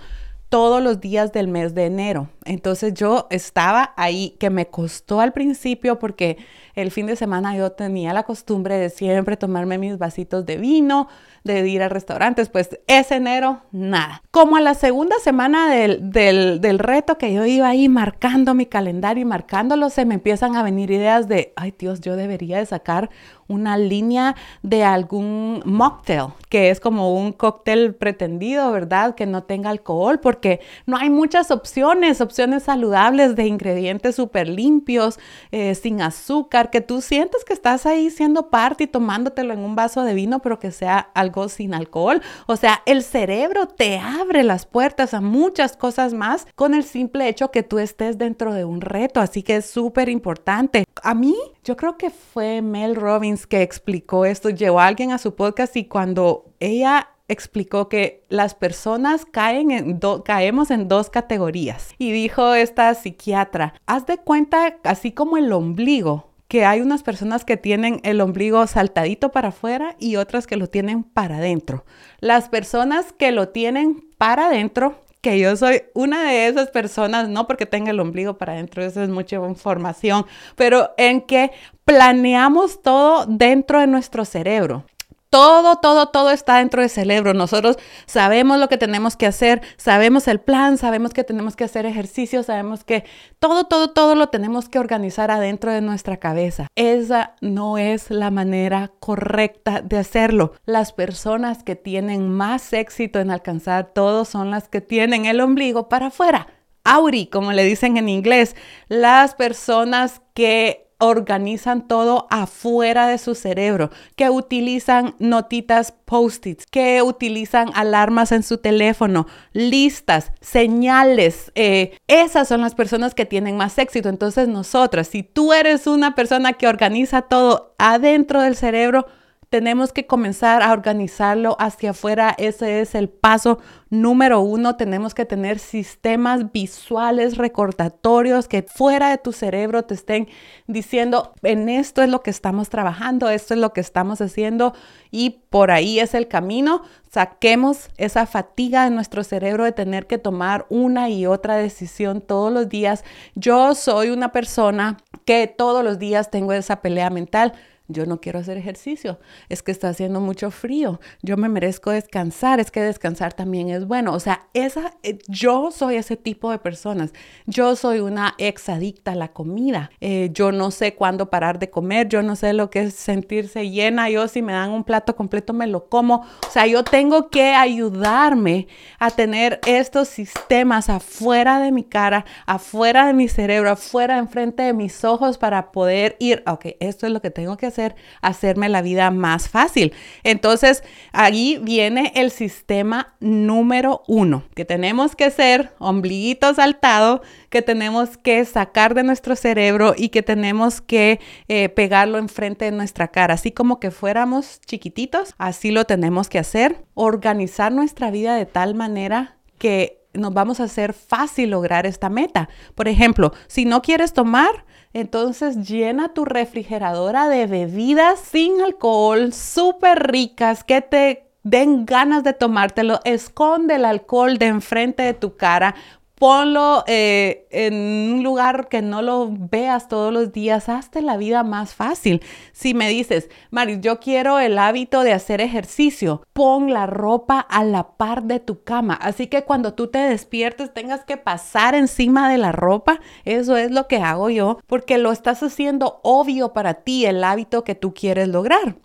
todos 0.48 0.82
los 0.82 1.02
días 1.02 1.34
del 1.34 1.50
mes 1.50 1.76
de 1.76 1.88
enero. 1.88 2.30
Entonces 2.46 2.94
yo 2.94 3.28
estaba 3.32 3.94
ahí, 3.98 4.36
que 4.40 4.52
me 4.52 4.68
costó 4.68 5.20
al 5.20 5.34
principio 5.34 5.98
porque 5.98 6.38
el 6.76 6.92
fin 6.92 7.08
de 7.08 7.16
semana 7.16 7.56
yo 7.56 7.72
tenía 7.72 8.14
la 8.14 8.24
costumbre 8.24 8.78
de 8.78 8.90
siempre 8.90 9.36
tomarme 9.36 9.78
mis 9.78 9.98
vasitos 9.98 10.46
de 10.46 10.58
vino, 10.58 11.08
de 11.44 11.68
ir 11.68 11.84
a 11.84 11.90
restaurantes, 11.90 12.50
pues 12.50 12.80
ese 12.88 13.16
enero, 13.16 13.62
nada. 13.72 14.24
Como 14.32 14.58
a 14.58 14.62
la 14.62 14.74
segunda 14.74 15.18
semana 15.20 15.70
del, 15.70 16.12
del, 16.12 16.80
reto 16.80 17.18
que 17.18 17.34
yo 17.34 17.46
iba 17.46 17.68
ahí 17.68 17.88
marcando 17.88 18.54
mi 18.54 18.66
calendario 18.66 19.22
y 19.22 19.26
marcándolo, 19.26 19.90
se 19.90 20.06
me 20.06 20.16
empiezan 20.16 20.56
a 20.56 20.64
venir 20.64 20.92
ideas 20.92 21.28
de, 21.28 21.54
ay 21.56 21.74
Dios, 21.78 22.02
yo 22.02 22.16
debería 22.16 22.58
de 22.58 22.66
sacar 22.66 23.10
una 23.48 23.78
línea 23.78 24.36
de 24.64 24.84
algún 24.84 25.62
mocktail, 25.66 26.30
que 26.50 26.72
es 26.72 26.80
como 26.80 27.14
un 27.14 27.32
cóctel 27.32 27.94
pretendido, 27.94 28.72
¿verdad? 28.72 29.14
Que 29.14 29.28
no 29.28 29.44
tenga 29.44 29.70
alcohol, 29.70 30.20
porque 30.20 30.62
no 30.88 30.98
hay 30.98 31.12
muchas 31.12 31.52
opciones 31.52 32.22
saludables 32.64 33.36
de 33.36 33.48
ingredientes 33.48 34.16
súper 34.16 34.48
limpios, 34.48 35.20
eh, 35.52 35.76
sin 35.76 36.02
azúcar, 36.02 36.70
que 36.70 36.82
tú 36.82 37.02
sientes 37.02 37.44
que 37.46 37.54
estás 37.54 37.86
ahí 37.86 38.10
siendo 38.10 38.50
parte 38.50 38.86
y 38.86 38.88
tomándotelo 38.88 39.54
en 39.54 39.60
un 39.60 39.76
vaso 39.76 40.04
de 40.04 40.14
vino, 40.14 40.40
pero 40.42 40.60
que 40.60 40.72
sea 40.72 40.98
algo 41.14 41.50
sin 41.50 41.74
alcohol. 41.74 42.22
O 42.48 42.56
sea, 42.56 42.82
el 42.86 43.04
cerebro 43.04 43.68
te 43.68 44.00
abre 44.00 44.44
las 44.44 44.66
puertas 44.66 45.14
a 45.14 45.22
muchas 45.22 45.78
cosas 45.78 46.14
más 46.14 46.48
con 46.56 46.74
el 46.74 46.84
simple 46.84 47.28
hecho 47.28 47.52
que 47.52 47.64
tú 47.64 47.80
estés 47.80 48.18
dentro 48.18 48.54
de 48.54 48.66
un 48.66 48.82
reto. 48.82 49.20
Así 49.20 49.44
que 49.44 49.58
es 49.58 49.66
súper 49.66 50.10
importante. 50.10 50.86
A 51.02 51.14
mí, 51.14 51.36
yo 51.64 51.76
creo 51.76 51.98
que 51.98 52.10
fue 52.10 52.62
Mel 52.62 52.96
Robbins 52.96 53.48
que 53.48 53.62
explicó 53.62 54.26
esto. 54.26 54.50
Llevó 54.50 54.80
a 54.80 54.88
alguien 54.88 55.12
a 55.12 55.18
su 55.18 55.36
podcast 55.36 55.76
y 55.76 55.86
cuando 55.86 56.46
ella 56.60 57.10
explicó 57.28 57.90
que 57.90 58.24
las 58.30 58.56
personas 58.56 59.26
caen 59.26 59.72
en 59.72 60.00
caemos 60.24 60.72
en 60.72 60.88
dos 60.88 61.10
categorías. 61.10 61.90
Y 61.98 62.12
dijo 62.12 62.54
esta 62.54 62.94
psiquiatra, 62.94 63.74
haz 63.86 64.06
de 64.06 64.18
cuenta 64.18 64.78
así 64.84 65.12
como 65.12 65.38
el 65.38 65.52
ombligo, 65.52 66.32
que 66.48 66.66
hay 66.66 66.82
unas 66.82 67.04
personas 67.04 67.44
que 67.44 67.58
tienen 67.58 68.00
el 68.04 68.22
ombligo 68.22 68.66
saltadito 68.68 69.32
para 69.32 69.50
afuera 69.50 69.96
y 70.00 70.18
otras 70.18 70.46
que 70.46 70.58
lo 70.58 70.68
tienen 70.68 71.04
para 71.04 71.38
adentro. 71.38 71.86
Las 72.20 72.50
personas 72.50 73.14
que 73.14 73.32
lo 73.32 73.50
tienen 73.50 74.08
para 74.18 74.48
adentro 74.48 74.96
que 75.26 75.40
yo 75.40 75.56
soy 75.58 75.82
una 75.96 76.30
de 76.30 76.46
esas 76.46 76.70
personas, 76.70 77.30
no 77.30 77.48
porque 77.48 77.66
tenga 77.66 77.90
el 77.90 78.00
ombligo 78.00 78.38
para 78.38 78.54
adentro, 78.54 78.84
eso 78.84 79.02
es 79.02 79.10
mucha 79.10 79.38
información, 79.38 80.28
pero 80.56 80.92
en 80.98 81.22
que 81.22 81.50
planeamos 81.84 82.84
todo 82.84 83.26
dentro 83.26 83.80
de 83.80 83.88
nuestro 83.88 84.24
cerebro. 84.24 84.86
Todo, 85.30 85.78
todo, 85.78 86.08
todo 86.08 86.32
está 86.32 86.58
dentro 86.58 86.82
del 86.82 86.90
cerebro. 86.90 87.34
Nosotros 87.34 87.78
sabemos 88.06 88.60
lo 88.60 88.70
que 88.70 88.78
tenemos 88.78 89.18
que 89.18 89.26
hacer, 89.26 89.62
sabemos 89.78 90.28
el 90.28 90.40
plan, 90.40 90.78
sabemos 90.78 91.14
que 91.14 91.24
tenemos 91.24 91.56
que 91.56 91.66
hacer 91.66 91.86
ejercicio, 91.86 92.44
sabemos 92.44 92.84
que 92.84 93.04
todo, 93.40 93.66
todo, 93.66 93.92
todo 93.92 94.16
lo 94.16 94.28
tenemos 94.28 94.70
que 94.70 94.80
organizar 94.80 95.32
adentro 95.32 95.72
de 95.72 95.82
nuestra 95.82 96.18
cabeza. 96.18 96.68
Esa 96.76 97.36
no 97.42 97.78
es 97.78 98.12
la 98.12 98.32
manera 98.32 98.92
correcta 99.00 99.82
de 99.82 99.98
hacerlo. 99.98 100.54
Las 100.66 100.94
personas 100.94 101.64
que 101.64 101.76
tienen 101.76 102.30
más 102.30 102.72
éxito 102.74 103.20
en 103.20 103.32
alcanzar 103.32 103.92
todo 103.94 104.26
son 104.26 104.52
las 104.52 104.70
que 104.70 104.82
tienen 104.82 105.26
el 105.26 105.42
ombligo 105.42 105.90
para 105.90 106.08
afuera. 106.08 106.48
Auri, 106.86 107.26
como 107.26 107.52
le 107.52 107.64
dicen 107.64 107.98
en 107.98 108.08
inglés, 108.08 108.56
las 108.88 109.34
personas 109.34 110.22
que 110.36 110.85
organizan 110.98 111.88
todo 111.88 112.28
afuera 112.30 113.08
de 113.08 113.18
su 113.18 113.36
cerebro, 113.36 113.90
que 114.16 114.30
utilizan 114.30 115.16
notitas 115.20 115.94
post-its, 116.06 116.66
que 116.66 117.02
utilizan 117.02 117.70
alarmas 117.74 118.32
en 118.32 118.44
su 118.44 118.58
teléfono, 118.58 119.28
listas, 119.54 120.32
señales. 120.42 121.52
Eh, 121.56 121.98
esas 122.08 122.48
son 122.48 122.62
las 122.62 122.76
personas 122.76 123.14
que 123.14 123.26
tienen 123.26 123.58
más 123.58 123.78
éxito. 123.78 124.10
Entonces 124.10 124.48
nosotras, 124.48 125.08
si 125.08 125.24
tú 125.24 125.54
eres 125.54 125.88
una 125.88 126.16
persona 126.16 126.54
que 126.54 126.68
organiza 126.68 127.24
todo 127.24 127.76
adentro 127.78 128.42
del 128.42 128.56
cerebro, 128.56 129.06
tenemos 129.50 129.94
que 129.94 130.06
comenzar 130.06 130.62
a 130.62 130.72
organizarlo 130.72 131.56
hacia 131.60 131.92
afuera. 131.92 132.36
Ese 132.38 132.82
es 132.82 132.96
el 132.96 133.10
paso 133.10 133.60
número 133.90 134.42
uno. 134.42 134.76
Tenemos 134.76 135.14
que 135.14 135.26
tener 135.26 135.60
sistemas 135.60 136.52
visuales 136.52 137.38
recordatorios 137.38 138.48
que 138.48 138.64
fuera 138.64 139.10
de 139.10 139.18
tu 139.18 139.32
cerebro 139.32 139.84
te 139.84 139.94
estén 139.94 140.28
diciendo, 140.68 141.34
en 141.44 141.70
esto 141.70 142.02
es 142.02 142.10
lo 142.10 142.22
que 142.22 142.32
estamos 142.32 142.70
trabajando, 142.70 143.30
esto 143.30 143.54
es 143.54 143.60
lo 143.60 143.74
que 143.74 143.82
estamos 143.82 144.22
haciendo 144.22 144.74
y 145.12 145.42
por 145.50 145.72
ahí 145.72 146.00
es 146.00 146.14
el 146.14 146.28
camino. 146.28 146.82
Saquemos 147.10 147.90
esa 147.98 148.26
fatiga 148.26 148.84
de 148.84 148.90
nuestro 148.90 149.24
cerebro 149.24 149.64
de 149.64 149.72
tener 149.72 150.08
que 150.08 150.18
tomar 150.18 150.66
una 150.70 151.10
y 151.10 151.26
otra 151.26 151.56
decisión 151.56 152.22
todos 152.22 152.52
los 152.52 152.68
días. 152.68 153.04
Yo 153.36 153.76
soy 153.76 154.10
una 154.10 154.32
persona 154.32 154.98
que 155.24 155.48
todos 155.48 155.84
los 155.84 155.98
días 155.98 156.30
tengo 156.30 156.52
esa 156.54 156.82
pelea 156.82 157.10
mental 157.10 157.54
yo 157.88 158.06
no 158.06 158.20
quiero 158.20 158.40
hacer 158.40 158.58
ejercicio, 158.58 159.20
es 159.50 159.62
que 159.62 159.72
está 159.72 159.90
haciendo 159.90 160.20
mucho 160.20 160.52
frío, 160.52 161.00
yo 161.22 161.38
me 161.38 161.50
merezco 161.50 161.92
descansar, 161.92 162.60
es 162.60 162.72
que 162.72 162.82
descansar 162.82 163.34
también 163.34 163.70
es 163.70 163.86
bueno. 163.86 164.14
O 164.14 164.20
sea, 164.20 164.48
esa, 164.54 164.94
eh, 165.04 165.20
yo 165.28 165.72
soy 165.72 165.96
ese 165.96 166.18
tipo 166.18 166.52
de 166.52 166.60
personas. 166.60 167.14
Yo 167.46 167.76
soy 167.76 168.00
una 168.00 168.36
ex 168.38 168.70
adicta 168.70 169.12
a 169.12 169.16
la 169.16 169.30
comida. 169.30 169.92
Eh, 170.02 170.30
yo 170.34 170.52
no 170.52 170.72
sé 170.72 170.96
cuándo 170.96 171.30
parar 171.30 171.60
de 171.60 171.70
comer, 171.70 172.08
yo 172.08 172.22
no 172.24 172.36
sé 172.36 172.54
lo 172.54 172.70
que 172.70 172.84
es 172.84 172.96
sentirse 172.96 173.70
llena. 173.70 174.10
Yo 174.10 174.28
si 174.28 174.42
me 174.42 174.54
dan 174.54 174.72
un 174.72 174.84
plato 174.84 175.16
completo 175.16 175.54
me 175.54 175.68
lo 175.68 175.88
como. 175.88 176.26
O 176.48 176.52
sea, 176.52 176.66
yo 176.68 176.84
tengo 176.84 177.30
que 177.30 177.54
ayudarme 177.54 178.68
a 179.00 179.12
tener 179.12 179.60
estos 179.68 180.08
sistemas 180.08 180.90
afuera 180.90 181.60
de 181.60 181.72
mi 181.72 181.84
cara, 181.84 182.26
afuera 182.46 183.08
de 183.08 183.14
mi 183.14 183.28
cerebro, 183.28 183.70
afuera 183.70 184.18
enfrente 184.18 184.64
de 184.64 184.74
mis 184.74 185.04
ojos 185.04 185.38
para 185.38 185.72
poder 185.72 186.16
ir, 186.20 186.44
ok, 186.48 186.68
esto 186.80 187.06
es 187.06 187.12
lo 187.12 187.22
que 187.22 187.32
tengo 187.32 187.58
que 187.58 187.68
hacer 187.68 187.75
hacerme 188.22 188.70
la 188.70 188.82
vida 188.82 189.12
más 189.12 189.50
fácil. 189.50 189.94
Entonces, 190.24 190.84
ahí 191.12 191.60
viene 191.62 192.12
el 192.16 192.32
sistema 192.32 193.16
número 193.20 194.04
uno, 194.08 194.44
que 194.56 194.66
tenemos 194.66 195.16
que 195.16 195.32
ser 195.32 195.72
ombliguito 195.80 196.54
saltado, 196.54 197.22
que 197.50 197.62
tenemos 197.62 198.18
que 198.18 198.44
sacar 198.46 198.94
de 198.94 199.04
nuestro 199.04 199.36
cerebro 199.36 199.94
y 199.98 200.10
que 200.10 200.24
tenemos 200.24 200.82
que 200.82 201.20
eh, 201.48 201.70
pegarlo 201.70 202.18
enfrente 202.18 202.66
de 202.66 202.72
nuestra 202.72 203.10
cara. 203.10 203.36
Así 203.36 203.52
como 203.52 203.80
que 203.80 203.92
fuéramos 203.92 204.60
chiquititos, 204.66 205.34
así 205.38 205.72
lo 205.72 205.86
tenemos 205.86 206.30
que 206.30 206.40
hacer. 206.40 206.86
Organizar 206.94 207.72
nuestra 207.72 208.12
vida 208.12 208.36
de 208.36 208.46
tal 208.46 208.76
manera 208.76 209.38
que 209.58 210.05
nos 210.18 210.34
vamos 210.34 210.60
a 210.60 210.66
hacer 210.66 210.94
fácil 210.94 211.52
lograr 211.52 211.86
esta 211.86 212.10
meta. 212.10 212.50
Por 212.74 212.88
ejemplo, 212.88 213.34
si 213.48 213.66
no 213.66 213.82
quieres 213.82 214.14
tomar, 214.14 214.66
entonces 214.94 215.68
llena 215.68 216.14
tu 216.14 216.26
refrigeradora 216.26 217.28
de 217.28 217.48
bebidas 217.48 218.20
sin 218.20 218.62
alcohol, 218.62 219.34
súper 219.34 220.12
ricas, 220.12 220.64
que 220.64 220.82
te 220.82 221.26
den 221.44 221.86
ganas 221.86 222.24
de 222.24 222.34
tomártelo. 222.34 223.00
Esconde 223.04 223.76
el 223.76 223.86
alcohol 223.86 224.38
de 224.38 224.48
enfrente 224.48 225.04
de 225.04 225.14
tu 225.14 225.36
cara 225.38 225.76
ponlo 226.16 226.84
eh, 226.88 227.48
en 227.52 227.74
un 228.14 228.24
lugar 228.24 228.68
que 228.68 228.82
no 228.82 229.02
lo 229.02 229.30
veas 229.32 229.88
todos 229.88 230.14
los 230.14 230.32
días, 230.32 230.70
hazte 230.70 231.02
la 231.02 231.18
vida 231.18 231.44
más 231.44 231.74
fácil. 231.74 232.22
Si 232.52 232.74
me 232.74 232.90
dices, 232.90 233.30
Mari, 233.52 233.80
yo 233.82 234.00
quiero 234.00 234.40
el 234.40 234.58
hábito 234.58 235.02
de 235.02 235.14
hacer 235.14 235.42
ejercicio, 235.42 236.24
pon 236.34 236.74
la 236.74 236.86
ropa 236.86 237.40
a 237.40 237.64
la 237.64 237.90
par 237.98 238.24
de 238.24 238.40
tu 238.40 238.64
cama. 238.64 238.96
Así 238.96 239.28
que 239.28 239.44
cuando 239.44 239.74
tú 239.74 239.88
te 239.88 240.00
despiertes 240.00 240.74
tengas 240.74 241.04
que 241.04 241.18
pasar 241.18 241.76
encima 241.76 242.30
de 242.30 242.38
la 242.38 242.52
ropa. 242.52 243.00
Eso 243.26 243.58
es 243.58 243.72
lo 243.72 243.88
que 243.88 243.98
hago 243.98 244.30
yo, 244.30 244.60
porque 244.68 244.98
lo 244.98 245.12
estás 245.12 245.44
haciendo 245.44 246.00
obvio 246.04 246.54
para 246.54 246.76
ti 246.76 247.06
el 247.06 247.24
hábito 247.24 247.64
que 247.64 247.76
tú 247.76 247.94
quieres 247.94 248.28
lograr. 248.28 248.76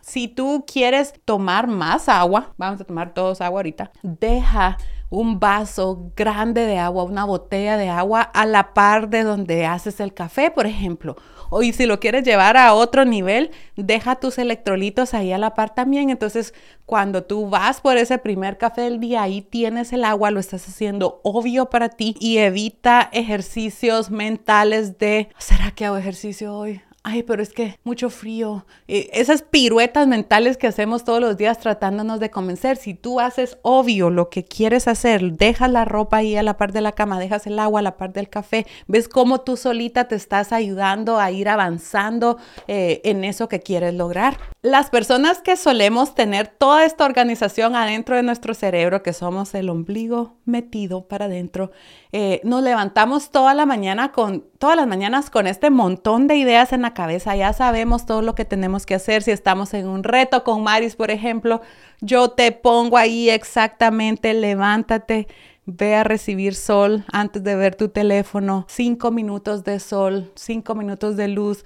Si 0.00 0.28
tú 0.28 0.64
quieres 0.66 1.14
tomar 1.24 1.66
más 1.66 2.08
agua, 2.08 2.54
vamos 2.56 2.80
a 2.80 2.84
tomar 2.84 3.14
todos 3.14 3.40
agua 3.40 3.60
ahorita, 3.60 3.92
deja 4.02 4.78
un 5.10 5.40
vaso 5.40 6.12
grande 6.16 6.64
de 6.66 6.78
agua, 6.78 7.02
una 7.04 7.24
botella 7.24 7.76
de 7.76 7.88
agua 7.88 8.22
a 8.22 8.46
la 8.46 8.72
par 8.72 9.08
de 9.08 9.24
donde 9.24 9.66
haces 9.66 10.00
el 10.00 10.14
café, 10.14 10.50
por 10.52 10.66
ejemplo. 10.66 11.16
O 11.50 11.62
y 11.62 11.72
si 11.72 11.84
lo 11.84 11.98
quieres 11.98 12.22
llevar 12.22 12.56
a 12.56 12.74
otro 12.74 13.04
nivel, 13.04 13.50
deja 13.74 14.14
tus 14.14 14.38
electrolitos 14.38 15.12
ahí 15.12 15.32
a 15.32 15.38
la 15.38 15.54
par 15.54 15.74
también. 15.74 16.08
Entonces, 16.10 16.54
cuando 16.86 17.24
tú 17.24 17.50
vas 17.50 17.80
por 17.80 17.96
ese 17.96 18.18
primer 18.18 18.56
café 18.56 18.82
del 18.82 19.00
día, 19.00 19.22
ahí 19.22 19.42
tienes 19.42 19.92
el 19.92 20.04
agua, 20.04 20.30
lo 20.30 20.38
estás 20.38 20.68
haciendo 20.68 21.20
obvio 21.24 21.68
para 21.68 21.88
ti 21.88 22.14
y 22.20 22.38
evita 22.38 23.10
ejercicios 23.12 24.12
mentales 24.12 24.96
de, 24.98 25.28
¿será 25.38 25.72
que 25.72 25.86
hago 25.86 25.96
ejercicio 25.96 26.54
hoy? 26.54 26.82
Ay, 27.02 27.22
pero 27.22 27.42
es 27.42 27.52
que 27.52 27.78
mucho 27.84 28.10
frío. 28.10 28.66
esas 28.86 29.42
piruetas 29.42 30.06
mentales 30.06 30.56
que 30.56 30.66
hacemos 30.66 31.04
todos 31.04 31.20
los 31.20 31.36
días 31.36 31.58
tratándonos 31.58 32.20
de 32.20 32.30
convencer. 32.30 32.76
Si 32.76 32.94
tú 32.94 33.20
haces 33.20 33.58
obvio 33.62 34.10
lo 34.10 34.28
que 34.28 34.44
quieres 34.44 34.88
hacer, 34.88 35.32
dejas 35.32 35.70
la 35.70 35.84
ropa 35.84 36.18
ahí 36.18 36.36
a 36.36 36.42
la 36.42 36.56
par 36.56 36.72
de 36.72 36.80
la 36.80 36.92
cama, 36.92 37.18
dejas 37.18 37.46
el 37.46 37.58
agua 37.58 37.80
a 37.80 37.82
la 37.82 37.96
par 37.96 38.12
del 38.12 38.28
café, 38.28 38.66
ves 38.86 39.08
cómo 39.08 39.40
tú 39.40 39.56
solita 39.56 40.08
te 40.08 40.14
estás 40.14 40.52
ayudando 40.52 41.18
a 41.18 41.30
ir 41.30 41.48
avanzando 41.48 42.38
eh, 42.68 43.00
en 43.04 43.24
eso 43.24 43.48
que 43.48 43.60
quieres 43.60 43.94
lograr. 43.94 44.38
Las 44.62 44.90
personas 44.90 45.40
que 45.40 45.56
solemos 45.56 46.14
tener 46.14 46.48
toda 46.48 46.84
esta 46.84 47.06
organización 47.06 47.74
adentro 47.76 48.16
de 48.16 48.22
nuestro 48.22 48.52
cerebro, 48.52 49.02
que 49.02 49.14
somos 49.14 49.54
el 49.54 49.70
ombligo 49.70 50.36
metido 50.44 51.08
para 51.08 51.24
adentro, 51.24 51.70
eh, 52.12 52.40
nos 52.44 52.62
levantamos 52.62 53.30
toda 53.30 53.54
la 53.54 53.64
mañana 53.64 54.12
con, 54.12 54.49
todas 54.60 54.76
las 54.76 54.86
mañanas 54.86 55.30
con 55.30 55.46
este 55.46 55.70
montón 55.70 56.26
de 56.28 56.36
ideas 56.36 56.74
en 56.74 56.82
la 56.82 56.92
cabeza. 56.92 57.34
Ya 57.34 57.52
sabemos 57.54 58.04
todo 58.04 58.20
lo 58.20 58.34
que 58.34 58.44
tenemos 58.44 58.84
que 58.84 58.94
hacer. 58.94 59.22
Si 59.22 59.30
estamos 59.30 59.72
en 59.72 59.88
un 59.88 60.04
reto 60.04 60.44
con 60.44 60.62
Maris, 60.62 60.96
por 60.96 61.10
ejemplo, 61.10 61.62
yo 62.02 62.32
te 62.32 62.52
pongo 62.52 62.98
ahí 62.98 63.30
exactamente, 63.30 64.34
levántate, 64.34 65.26
Ve 65.66 65.94
a 65.94 66.04
recibir 66.04 66.54
sol 66.54 67.04
antes 67.12 67.44
de 67.44 67.54
ver 67.54 67.76
tu 67.76 67.90
teléfono. 67.90 68.64
Cinco 68.68 69.12
minutos 69.12 69.62
de 69.62 69.78
sol, 69.78 70.32
cinco 70.34 70.74
minutos 70.74 71.16
de 71.16 71.28
luz. 71.28 71.64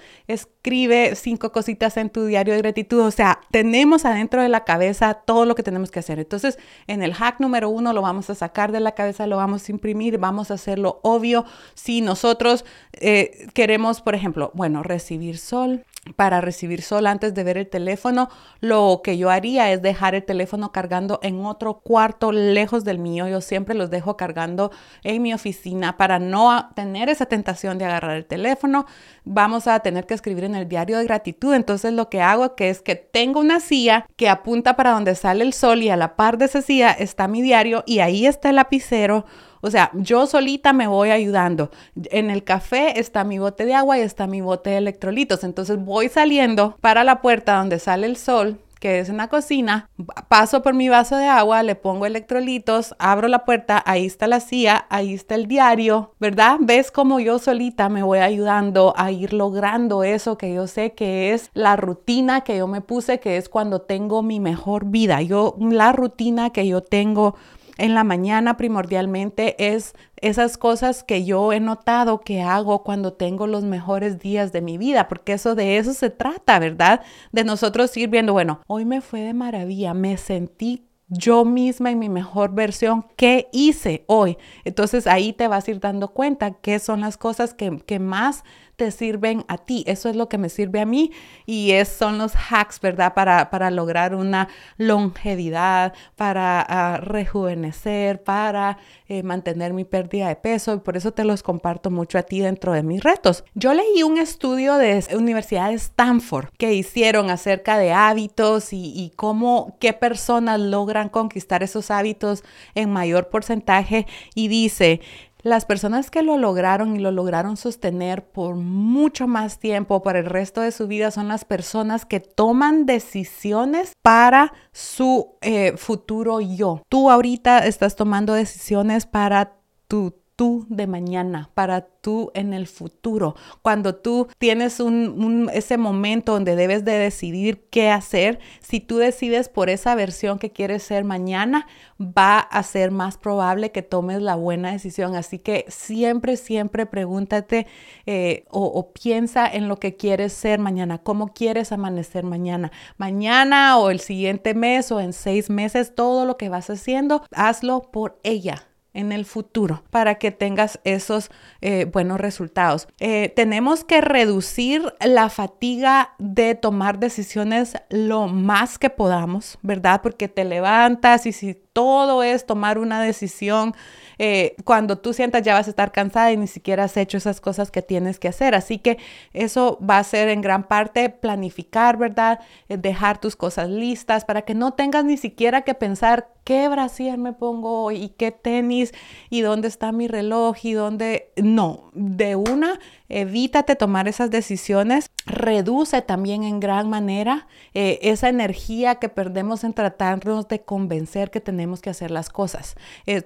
Escribe 0.64 1.14
cinco 1.14 1.52
cositas 1.52 1.98
en 1.98 2.08
tu 2.08 2.24
diario 2.24 2.54
de 2.54 2.60
gratitud. 2.60 3.00
O 3.00 3.10
sea, 3.10 3.38
tenemos 3.50 4.06
adentro 4.06 4.40
de 4.40 4.48
la 4.48 4.64
cabeza 4.64 5.12
todo 5.12 5.44
lo 5.44 5.54
que 5.54 5.62
tenemos 5.62 5.90
que 5.90 5.98
hacer. 5.98 6.18
Entonces, 6.18 6.58
en 6.86 7.02
el 7.02 7.12
hack 7.12 7.38
número 7.38 7.68
uno 7.68 7.92
lo 7.92 8.00
vamos 8.00 8.30
a 8.30 8.34
sacar 8.34 8.72
de 8.72 8.80
la 8.80 8.92
cabeza, 8.92 9.26
lo 9.26 9.36
vamos 9.36 9.68
a 9.68 9.72
imprimir, 9.72 10.16
vamos 10.16 10.50
a 10.50 10.54
hacerlo 10.54 11.00
obvio. 11.02 11.44
Si 11.74 12.00
nosotros 12.00 12.64
eh, 12.94 13.46
queremos, 13.52 14.00
por 14.00 14.14
ejemplo, 14.14 14.52
bueno, 14.54 14.82
recibir 14.82 15.36
sol, 15.36 15.84
para 16.16 16.40
recibir 16.40 16.82
sol 16.82 17.06
antes 17.06 17.34
de 17.34 17.44
ver 17.44 17.56
el 17.56 17.68
teléfono, 17.68 18.28
lo 18.60 19.00
que 19.02 19.16
yo 19.16 19.30
haría 19.30 19.72
es 19.72 19.80
dejar 19.80 20.14
el 20.14 20.24
teléfono 20.24 20.70
cargando 20.70 21.18
en 21.22 21.44
otro 21.44 21.80
cuarto 21.80 22.30
lejos 22.30 22.84
del 22.84 22.98
mío. 22.98 23.26
Yo 23.26 23.40
siempre 23.40 23.74
los 23.74 23.90
dejo 23.90 24.16
cargando 24.16 24.70
en 25.02 25.22
mi 25.22 25.32
oficina 25.32 25.96
para 25.96 26.18
no 26.18 26.70
tener 26.74 27.08
esa 27.08 27.26
tentación 27.26 27.78
de 27.78 27.86
agarrar 27.86 28.16
el 28.16 28.26
teléfono. 28.26 28.86
Vamos 29.24 29.66
a 29.66 29.80
tener 29.80 30.06
que 30.06 30.14
escribir 30.14 30.44
en 30.44 30.53
el 30.54 30.68
diario 30.68 30.98
de 30.98 31.04
gratitud. 31.04 31.54
Entonces 31.54 31.92
lo 31.92 32.08
que 32.08 32.20
hago 32.20 32.54
que 32.54 32.70
es 32.70 32.82
que 32.82 32.96
tengo 32.96 33.40
una 33.40 33.60
silla 33.60 34.06
que 34.16 34.28
apunta 34.28 34.76
para 34.76 34.92
donde 34.92 35.14
sale 35.14 35.44
el 35.44 35.52
sol 35.52 35.82
y 35.82 35.90
a 35.90 35.96
la 35.96 36.16
par 36.16 36.38
de 36.38 36.46
esa 36.46 36.62
silla 36.62 36.90
está 36.92 37.28
mi 37.28 37.42
diario 37.42 37.84
y 37.86 38.00
ahí 38.00 38.26
está 38.26 38.50
el 38.50 38.56
lapicero 38.56 39.24
o 39.64 39.70
sea, 39.70 39.90
yo 39.94 40.26
solita 40.26 40.74
me 40.74 40.86
voy 40.86 41.08
ayudando. 41.08 41.70
En 42.10 42.28
el 42.28 42.44
café 42.44 43.00
está 43.00 43.24
mi 43.24 43.38
bote 43.38 43.64
de 43.64 43.72
agua 43.72 43.96
y 43.96 44.02
está 44.02 44.26
mi 44.26 44.42
bote 44.42 44.68
de 44.68 44.76
electrolitos. 44.76 45.42
Entonces 45.42 45.82
voy 45.82 46.10
saliendo 46.10 46.76
para 46.82 47.02
la 47.02 47.22
puerta 47.22 47.56
donde 47.56 47.78
sale 47.78 48.06
el 48.06 48.18
sol 48.18 48.58
que 48.84 48.98
es 48.98 49.08
en 49.08 49.16
la 49.16 49.28
cocina, 49.28 49.88
paso 50.28 50.62
por 50.62 50.74
mi 50.74 50.90
vaso 50.90 51.16
de 51.16 51.24
agua, 51.24 51.62
le 51.62 51.74
pongo 51.74 52.04
electrolitos, 52.04 52.94
abro 52.98 53.28
la 53.28 53.46
puerta, 53.46 53.82
ahí 53.86 54.04
está 54.04 54.26
la 54.26 54.40
silla, 54.40 54.84
ahí 54.90 55.14
está 55.14 55.36
el 55.36 55.46
diario, 55.46 56.12
¿verdad? 56.20 56.58
¿Ves 56.60 56.90
cómo 56.90 57.18
yo 57.18 57.38
solita 57.38 57.88
me 57.88 58.02
voy 58.02 58.18
ayudando 58.18 58.92
a 58.98 59.10
ir 59.10 59.32
logrando 59.32 60.04
eso 60.04 60.36
que 60.36 60.52
yo 60.52 60.66
sé 60.66 60.92
que 60.92 61.32
es 61.32 61.50
la 61.54 61.76
rutina 61.76 62.42
que 62.42 62.58
yo 62.58 62.68
me 62.68 62.82
puse, 62.82 63.20
que 63.20 63.38
es 63.38 63.48
cuando 63.48 63.80
tengo 63.80 64.22
mi 64.22 64.38
mejor 64.38 64.84
vida. 64.84 65.22
Yo, 65.22 65.56
la 65.58 65.92
rutina 65.92 66.50
que 66.50 66.66
yo 66.66 66.82
tengo 66.82 67.36
en 67.78 67.94
la 67.94 68.04
mañana 68.04 68.56
primordialmente 68.56 69.74
es 69.74 69.94
esas 70.16 70.56
cosas 70.58 71.02
que 71.02 71.24
yo 71.24 71.52
he 71.52 71.60
notado 71.60 72.20
que 72.20 72.40
hago 72.40 72.82
cuando 72.82 73.12
tengo 73.12 73.46
los 73.46 73.64
mejores 73.64 74.18
días 74.20 74.52
de 74.52 74.62
mi 74.62 74.78
vida, 74.78 75.08
porque 75.08 75.32
eso 75.32 75.54
de 75.54 75.78
eso 75.78 75.92
se 75.92 76.10
trata, 76.10 76.58
¿verdad? 76.58 77.02
De 77.32 77.44
nosotros 77.44 77.96
ir 77.96 78.08
viendo, 78.08 78.32
bueno, 78.32 78.60
hoy 78.66 78.84
me 78.84 79.00
fue 79.00 79.20
de 79.20 79.34
maravilla, 79.34 79.92
me 79.92 80.16
sentí 80.16 80.86
yo 81.08 81.44
misma 81.44 81.90
en 81.90 81.98
mi 81.98 82.08
mejor 82.08 82.54
versión, 82.54 83.06
¿qué 83.16 83.48
hice 83.52 84.04
hoy? 84.06 84.38
Entonces 84.64 85.06
ahí 85.06 85.32
te 85.32 85.48
vas 85.48 85.68
a 85.68 85.70
ir 85.70 85.80
dando 85.80 86.08
cuenta 86.08 86.52
qué 86.52 86.78
son 86.78 87.02
las 87.02 87.16
cosas 87.16 87.54
que, 87.54 87.78
que 87.84 87.98
más 87.98 88.44
te 88.76 88.90
sirven 88.90 89.44
a 89.48 89.58
ti. 89.58 89.84
Eso 89.86 90.08
es 90.08 90.16
lo 90.16 90.28
que 90.28 90.38
me 90.38 90.48
sirve 90.48 90.80
a 90.80 90.86
mí 90.86 91.12
y 91.46 91.72
es, 91.72 91.88
son 91.88 92.18
los 92.18 92.32
hacks, 92.34 92.80
¿verdad? 92.80 93.14
Para, 93.14 93.50
para 93.50 93.70
lograr 93.70 94.14
una 94.14 94.48
longevidad, 94.76 95.94
para 96.16 96.60
ah, 96.60 96.98
rejuvenecer, 96.98 98.22
para 98.22 98.78
eh, 99.08 99.22
mantener 99.22 99.72
mi 99.72 99.84
pérdida 99.84 100.28
de 100.28 100.36
peso 100.36 100.74
y 100.74 100.78
por 100.78 100.96
eso 100.96 101.12
te 101.12 101.24
los 101.24 101.42
comparto 101.42 101.90
mucho 101.90 102.18
a 102.18 102.22
ti 102.22 102.40
dentro 102.40 102.72
de 102.72 102.82
mis 102.82 103.02
retos. 103.02 103.44
Yo 103.54 103.74
leí 103.74 104.02
un 104.02 104.18
estudio 104.18 104.76
de 104.76 105.04
Universidad 105.14 105.68
de 105.68 105.74
Stanford 105.74 106.48
que 106.58 106.74
hicieron 106.74 107.30
acerca 107.30 107.78
de 107.78 107.92
hábitos 107.92 108.72
y, 108.72 108.92
y 108.94 109.10
cómo, 109.16 109.76
qué 109.80 109.92
personas 109.92 110.60
logran 110.60 111.08
conquistar 111.08 111.62
esos 111.62 111.90
hábitos 111.90 112.42
en 112.74 112.90
mayor 112.90 113.28
porcentaje 113.28 114.06
y 114.34 114.48
dice, 114.48 115.00
las 115.44 115.66
personas 115.66 116.10
que 116.10 116.22
lo 116.22 116.38
lograron 116.38 116.96
y 116.96 116.98
lo 116.98 117.10
lograron 117.10 117.58
sostener 117.58 118.26
por 118.26 118.56
mucho 118.56 119.28
más 119.28 119.58
tiempo, 119.58 120.02
por 120.02 120.16
el 120.16 120.24
resto 120.24 120.62
de 120.62 120.72
su 120.72 120.88
vida, 120.88 121.10
son 121.10 121.28
las 121.28 121.44
personas 121.44 122.06
que 122.06 122.18
toman 122.18 122.86
decisiones 122.86 123.92
para 124.02 124.54
su 124.72 125.36
eh, 125.42 125.74
futuro 125.76 126.40
yo. 126.40 126.82
Tú 126.88 127.10
ahorita 127.10 127.66
estás 127.66 127.94
tomando 127.94 128.32
decisiones 128.32 129.04
para 129.04 129.52
tu 129.86 130.14
tú 130.36 130.66
de 130.68 130.86
mañana, 130.86 131.50
para 131.54 131.82
tú 131.82 132.30
en 132.34 132.52
el 132.52 132.66
futuro. 132.66 133.36
Cuando 133.62 133.94
tú 133.94 134.28
tienes 134.38 134.80
un, 134.80 135.48
ese 135.52 135.78
momento 135.78 136.32
donde 136.32 136.56
debes 136.56 136.84
de 136.84 136.92
decidir 136.92 137.66
qué 137.70 137.90
hacer, 137.90 138.40
si 138.60 138.80
tú 138.80 138.98
decides 138.98 139.48
por 139.48 139.70
esa 139.70 139.94
versión 139.94 140.38
que 140.38 140.50
quieres 140.50 140.82
ser 140.82 141.04
mañana, 141.04 141.66
va 142.00 142.38
a 142.38 142.62
ser 142.62 142.90
más 142.90 143.16
probable 143.16 143.70
que 143.72 143.82
tomes 143.82 144.20
la 144.20 144.34
buena 144.34 144.72
decisión. 144.72 145.14
Así 145.14 145.38
que 145.38 145.64
siempre, 145.68 146.36
siempre 146.36 146.86
pregúntate 146.86 147.66
eh, 148.06 148.44
o, 148.50 148.64
o 148.64 148.92
piensa 148.92 149.46
en 149.46 149.68
lo 149.68 149.78
que 149.78 149.96
quieres 149.96 150.32
ser 150.32 150.58
mañana, 150.58 150.98
cómo 150.98 151.28
quieres 151.28 151.72
amanecer 151.72 152.24
mañana. 152.24 152.72
Mañana 152.98 153.78
o 153.78 153.90
el 153.90 154.00
siguiente 154.00 154.54
mes 154.54 154.90
o 154.92 155.00
en 155.00 155.12
seis 155.12 155.48
meses, 155.48 155.94
todo 155.94 156.24
lo 156.26 156.36
que 156.36 156.48
vas 156.48 156.70
haciendo, 156.70 157.22
hazlo 157.32 157.82
por 157.90 158.18
ella 158.24 158.66
en 158.94 159.12
el 159.12 159.26
futuro 159.26 159.82
para 159.90 160.14
que 160.14 160.30
tengas 160.30 160.80
esos 160.84 161.30
eh, 161.60 161.84
buenos 161.84 162.20
resultados. 162.20 162.88
Eh, 163.00 163.32
tenemos 163.36 163.84
que 163.84 164.00
reducir 164.00 164.94
la 165.04 165.28
fatiga 165.28 166.14
de 166.18 166.54
tomar 166.54 166.98
decisiones 166.98 167.74
lo 167.90 168.28
más 168.28 168.78
que 168.78 168.88
podamos, 168.90 169.58
¿verdad? 169.62 170.00
Porque 170.02 170.28
te 170.28 170.44
levantas 170.44 171.26
y 171.26 171.32
si 171.32 171.54
todo 171.54 172.22
es 172.22 172.46
tomar 172.46 172.78
una 172.78 173.02
decisión 173.02 173.74
eh, 174.18 174.56
cuando 174.64 174.98
tú 174.98 175.12
sientas 175.12 175.42
ya 175.42 175.54
vas 175.54 175.66
a 175.66 175.70
estar 175.70 175.92
cansada 175.92 176.32
y 176.32 176.36
ni 176.36 176.46
siquiera 176.46 176.84
has 176.84 176.96
hecho 176.96 177.16
esas 177.16 177.40
cosas 177.40 177.70
que 177.70 177.82
tienes 177.82 178.18
que 178.18 178.28
hacer. 178.28 178.54
Así 178.54 178.78
que 178.78 178.98
eso 179.32 179.78
va 179.78 179.98
a 179.98 180.04
ser 180.04 180.28
en 180.28 180.40
gran 180.40 180.64
parte 180.64 181.08
planificar, 181.10 181.96
¿verdad? 181.96 182.40
Eh, 182.68 182.76
dejar 182.76 183.20
tus 183.20 183.36
cosas 183.36 183.68
listas 183.68 184.24
para 184.24 184.42
que 184.42 184.54
no 184.54 184.72
tengas 184.72 185.04
ni 185.04 185.16
siquiera 185.16 185.62
que 185.62 185.74
pensar 185.74 186.28
qué 186.44 186.68
brasier 186.68 187.18
me 187.18 187.32
pongo 187.32 187.90
y 187.90 188.10
qué 188.10 188.30
tenis 188.30 188.92
y 189.30 189.40
dónde 189.40 189.68
está 189.68 189.92
mi 189.92 190.08
reloj 190.08 190.56
y 190.62 190.72
dónde... 190.72 191.32
No, 191.36 191.90
de 191.94 192.36
una, 192.36 192.78
evítate 193.20 193.76
tomar 193.76 194.08
esas 194.08 194.30
decisiones. 194.30 195.10
Reduce 195.26 196.02
también 196.02 196.42
en 196.42 196.60
gran 196.60 196.88
manera 196.88 197.46
eh, 197.72 197.98
esa 198.02 198.28
energía 198.28 198.96
que 198.96 199.08
perdemos 199.08 199.64
en 199.64 199.72
tratarnos 199.72 200.48
de 200.48 200.62
convencer 200.62 201.30
que 201.30 201.40
tenemos 201.40 201.80
que 201.80 201.90
hacer 201.90 202.10
las 202.10 202.28
cosas. 202.28 202.76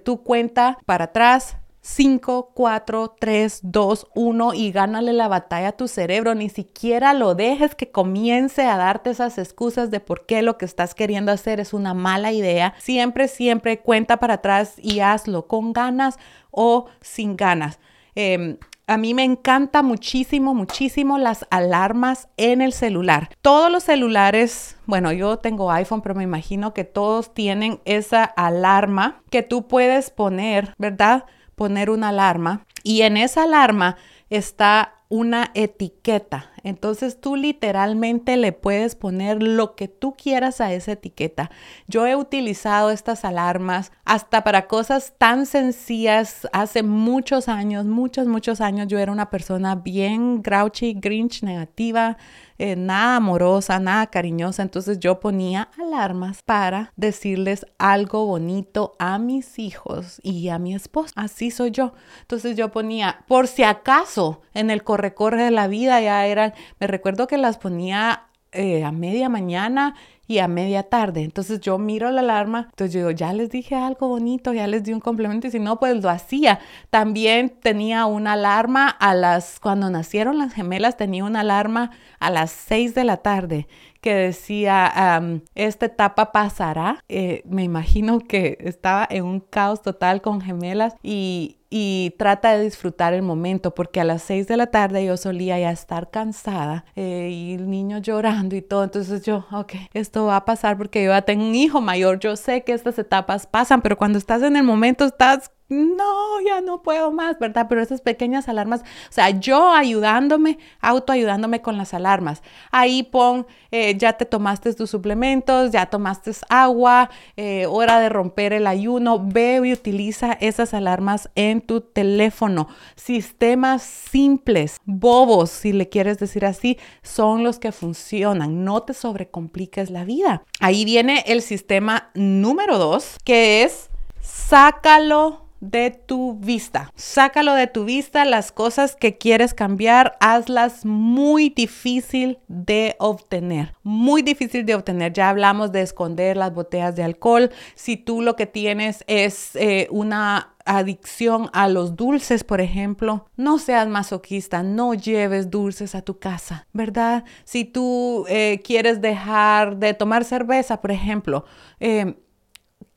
tú 0.04 0.22
cuenta 0.22 0.78
para 0.86 1.06
atrás, 1.06 1.56
5, 1.88 2.52
4, 2.54 3.16
3, 3.18 3.60
2, 3.62 4.06
1 4.14 4.54
y 4.54 4.72
gánale 4.72 5.12
la 5.14 5.26
batalla 5.26 5.68
a 5.68 5.76
tu 5.76 5.88
cerebro. 5.88 6.34
Ni 6.34 6.50
siquiera 6.50 7.14
lo 7.14 7.34
dejes 7.34 7.74
que 7.74 7.90
comience 7.90 8.62
a 8.62 8.76
darte 8.76 9.10
esas 9.10 9.38
excusas 9.38 9.90
de 9.90 10.00
por 10.00 10.26
qué 10.26 10.42
lo 10.42 10.58
que 10.58 10.66
estás 10.66 10.94
queriendo 10.94 11.32
hacer 11.32 11.60
es 11.60 11.72
una 11.72 11.94
mala 11.94 12.30
idea. 12.32 12.74
Siempre, 12.78 13.26
siempre 13.26 13.80
cuenta 13.80 14.18
para 14.18 14.34
atrás 14.34 14.74
y 14.76 15.00
hazlo 15.00 15.46
con 15.46 15.72
ganas 15.72 16.18
o 16.50 16.86
sin 17.00 17.36
ganas. 17.36 17.78
Em, 18.14 18.58
a 18.88 18.96
mí 18.96 19.12
me 19.12 19.22
encanta 19.22 19.82
muchísimo, 19.82 20.54
muchísimo 20.54 21.18
las 21.18 21.46
alarmas 21.50 22.28
en 22.38 22.62
el 22.62 22.72
celular. 22.72 23.28
Todos 23.42 23.70
los 23.70 23.84
celulares, 23.84 24.78
bueno, 24.86 25.12
yo 25.12 25.36
tengo 25.36 25.70
iPhone, 25.70 26.00
pero 26.00 26.14
me 26.14 26.24
imagino 26.24 26.72
que 26.72 26.84
todos 26.84 27.34
tienen 27.34 27.80
esa 27.84 28.24
alarma 28.24 29.22
que 29.30 29.42
tú 29.42 29.68
puedes 29.68 30.10
poner, 30.10 30.74
¿verdad? 30.78 31.26
Poner 31.54 31.90
una 31.90 32.08
alarma 32.08 32.66
y 32.82 33.02
en 33.02 33.18
esa 33.18 33.42
alarma 33.42 33.96
está 34.30 34.97
una 35.08 35.50
etiqueta. 35.54 36.50
Entonces 36.62 37.20
tú 37.20 37.36
literalmente 37.36 38.36
le 38.36 38.52
puedes 38.52 38.94
poner 38.94 39.42
lo 39.42 39.74
que 39.74 39.88
tú 39.88 40.14
quieras 40.14 40.60
a 40.60 40.72
esa 40.72 40.92
etiqueta. 40.92 41.50
Yo 41.86 42.06
he 42.06 42.14
utilizado 42.14 42.90
estas 42.90 43.24
alarmas 43.24 43.90
hasta 44.04 44.44
para 44.44 44.66
cosas 44.66 45.14
tan 45.16 45.46
sencillas. 45.46 46.46
Hace 46.52 46.82
muchos 46.82 47.48
años, 47.48 47.86
muchos, 47.86 48.26
muchos 48.26 48.60
años 48.60 48.88
yo 48.88 48.98
era 48.98 49.12
una 49.12 49.30
persona 49.30 49.76
bien 49.76 50.42
grouchy, 50.42 50.92
grinch, 50.92 51.42
negativa 51.42 52.18
eh, 52.58 52.74
nada 52.76 53.16
amorosa, 53.16 53.78
nada 53.78 54.06
cariñosa. 54.08 54.62
Entonces 54.62 54.98
yo 54.98 55.20
ponía 55.20 55.68
alarmas 55.78 56.42
para 56.42 56.92
decirles 56.96 57.66
algo 57.78 58.26
bonito 58.26 58.96
a 58.98 59.18
mis 59.18 59.58
hijos 59.58 60.20
y 60.22 60.48
a 60.48 60.58
mi 60.58 60.74
esposo. 60.74 61.12
Así 61.16 61.50
soy 61.50 61.70
yo. 61.70 61.92
Entonces 62.22 62.56
yo 62.56 62.70
ponía, 62.70 63.24
por 63.28 63.46
si 63.46 63.62
acaso, 63.62 64.42
en 64.54 64.70
el 64.70 64.82
corre-corre 64.82 65.44
de 65.44 65.50
la 65.50 65.68
vida 65.68 66.00
ya 66.00 66.26
eran, 66.26 66.52
me 66.80 66.86
recuerdo 66.86 67.26
que 67.26 67.38
las 67.38 67.58
ponía 67.58 68.24
eh, 68.52 68.82
a 68.82 68.92
media 68.92 69.28
mañana 69.28 69.94
y 70.28 70.38
a 70.38 70.46
media 70.46 70.84
tarde. 70.84 71.22
Entonces 71.22 71.60
yo 71.60 71.78
miro 71.78 72.10
la 72.10 72.20
alarma, 72.20 72.68
entonces 72.70 72.92
yo 72.92 73.00
digo, 73.00 73.10
ya 73.10 73.32
les 73.32 73.50
dije 73.50 73.74
algo 73.74 74.08
bonito, 74.08 74.52
ya 74.52 74.66
les 74.66 74.84
di 74.84 74.92
un 74.92 75.00
complemento 75.00 75.48
y 75.48 75.50
si 75.50 75.58
no, 75.58 75.80
pues 75.80 76.00
lo 76.02 76.10
hacía. 76.10 76.60
También 76.90 77.48
tenía 77.48 78.06
una 78.06 78.34
alarma 78.34 78.88
a 78.88 79.14
las, 79.14 79.58
cuando 79.58 79.90
nacieron 79.90 80.38
las 80.38 80.52
gemelas, 80.52 80.96
tenía 80.98 81.24
una 81.24 81.40
alarma 81.40 81.90
a 82.20 82.30
las 82.30 82.50
6 82.50 82.94
de 82.94 83.04
la 83.04 83.16
tarde 83.16 83.66
que 84.00 84.14
decía, 84.14 85.20
esta 85.54 85.86
etapa 85.86 86.32
pasará. 86.32 87.04
Eh, 87.08 87.42
me 87.46 87.64
imagino 87.64 88.20
que 88.20 88.58
estaba 88.60 89.06
en 89.10 89.24
un 89.24 89.40
caos 89.40 89.82
total 89.82 90.22
con 90.22 90.40
gemelas 90.40 90.94
y, 91.02 91.58
y 91.70 92.14
trata 92.18 92.56
de 92.56 92.64
disfrutar 92.64 93.12
el 93.12 93.22
momento 93.22 93.74
porque 93.74 94.00
a 94.00 94.04
las 94.04 94.22
6 94.22 94.46
de 94.46 94.56
la 94.56 94.68
tarde 94.68 95.04
yo 95.04 95.16
solía 95.16 95.58
ya 95.58 95.70
estar 95.70 96.10
cansada 96.10 96.84
eh, 96.96 97.30
y 97.32 97.54
el 97.54 97.68
niño 97.68 97.98
llorando 97.98 98.56
y 98.56 98.62
todo. 98.62 98.84
Entonces 98.84 99.22
yo, 99.22 99.46
ok, 99.52 99.74
esto 99.92 100.26
va 100.26 100.36
a 100.36 100.44
pasar 100.44 100.78
porque 100.78 101.04
yo 101.04 101.10
ya 101.10 101.22
tengo 101.22 101.44
un 101.44 101.54
hijo 101.54 101.80
mayor. 101.80 102.18
Yo 102.20 102.36
sé 102.36 102.64
que 102.64 102.72
estas 102.72 102.98
etapas 102.98 103.46
pasan, 103.46 103.82
pero 103.82 103.98
cuando 103.98 104.18
estás 104.18 104.42
en 104.42 104.56
el 104.56 104.64
momento 104.64 105.04
estás 105.04 105.50
no, 105.68 106.40
ya 106.40 106.62
no 106.62 106.82
puedo 106.82 107.12
más, 107.12 107.38
¿verdad? 107.38 107.66
Pero 107.68 107.82
esas 107.82 108.00
pequeñas 108.00 108.48
alarmas, 108.48 108.80
o 108.80 109.12
sea, 109.12 109.30
yo 109.30 109.72
ayudándome, 109.72 110.58
autoayudándome 110.80 111.60
con 111.60 111.76
las 111.76 111.92
alarmas. 111.92 112.42
Ahí 112.70 113.02
pon, 113.02 113.46
eh, 113.70 113.96
ya 113.98 114.14
te 114.14 114.24
tomaste 114.24 114.72
tus 114.72 114.88
suplementos, 114.88 115.70
ya 115.70 115.86
tomaste 115.86 116.32
agua, 116.48 117.10
eh, 117.36 117.66
hora 117.66 118.00
de 118.00 118.08
romper 118.08 118.54
el 118.54 118.66
ayuno, 118.66 119.22
ve 119.22 119.60
y 119.64 119.72
utiliza 119.72 120.32
esas 120.40 120.72
alarmas 120.72 121.28
en 121.34 121.60
tu 121.60 121.82
teléfono. 121.82 122.68
Sistemas 122.96 123.82
simples, 123.82 124.78
bobos, 124.86 125.50
si 125.50 125.72
le 125.72 125.88
quieres 125.90 126.18
decir 126.18 126.46
así, 126.46 126.78
son 127.02 127.44
los 127.44 127.58
que 127.58 127.72
funcionan. 127.72 128.64
No 128.64 128.84
te 128.84 128.94
sobrecompliques 128.94 129.90
la 129.90 130.04
vida. 130.04 130.42
Ahí 130.60 130.86
viene 130.86 131.24
el 131.26 131.42
sistema 131.42 132.10
número 132.14 132.78
dos, 132.78 133.16
que 133.24 133.64
es 133.64 133.90
sácalo 134.20 135.47
de 135.60 135.90
tu 135.90 136.34
vista. 136.34 136.92
Sácalo 136.94 137.54
de 137.54 137.66
tu 137.66 137.84
vista. 137.84 138.24
Las 138.24 138.52
cosas 138.52 138.96
que 138.96 139.18
quieres 139.18 139.54
cambiar, 139.54 140.16
hazlas 140.20 140.84
muy 140.84 141.50
difícil 141.50 142.38
de 142.48 142.96
obtener. 142.98 143.74
Muy 143.82 144.22
difícil 144.22 144.64
de 144.64 144.74
obtener. 144.74 145.12
Ya 145.12 145.28
hablamos 145.28 145.72
de 145.72 145.82
esconder 145.82 146.36
las 146.36 146.54
botellas 146.54 146.96
de 146.96 147.04
alcohol. 147.04 147.50
Si 147.74 147.96
tú 147.96 148.22
lo 148.22 148.36
que 148.36 148.46
tienes 148.46 149.04
es 149.06 149.56
eh, 149.56 149.88
una 149.90 150.54
adicción 150.68 151.48
a 151.54 151.66
los 151.66 151.96
dulces, 151.96 152.44
por 152.44 152.60
ejemplo, 152.60 153.26
no 153.36 153.58
seas 153.58 153.88
masoquista, 153.88 154.62
no 154.62 154.92
lleves 154.92 155.50
dulces 155.50 155.94
a 155.94 156.02
tu 156.02 156.18
casa, 156.18 156.66
¿verdad? 156.72 157.24
Si 157.44 157.64
tú 157.64 158.26
eh, 158.28 158.60
quieres 158.62 159.00
dejar 159.00 159.78
de 159.78 159.94
tomar 159.94 160.24
cerveza, 160.24 160.82
por 160.82 160.90
ejemplo, 160.90 161.46
eh, 161.80 162.16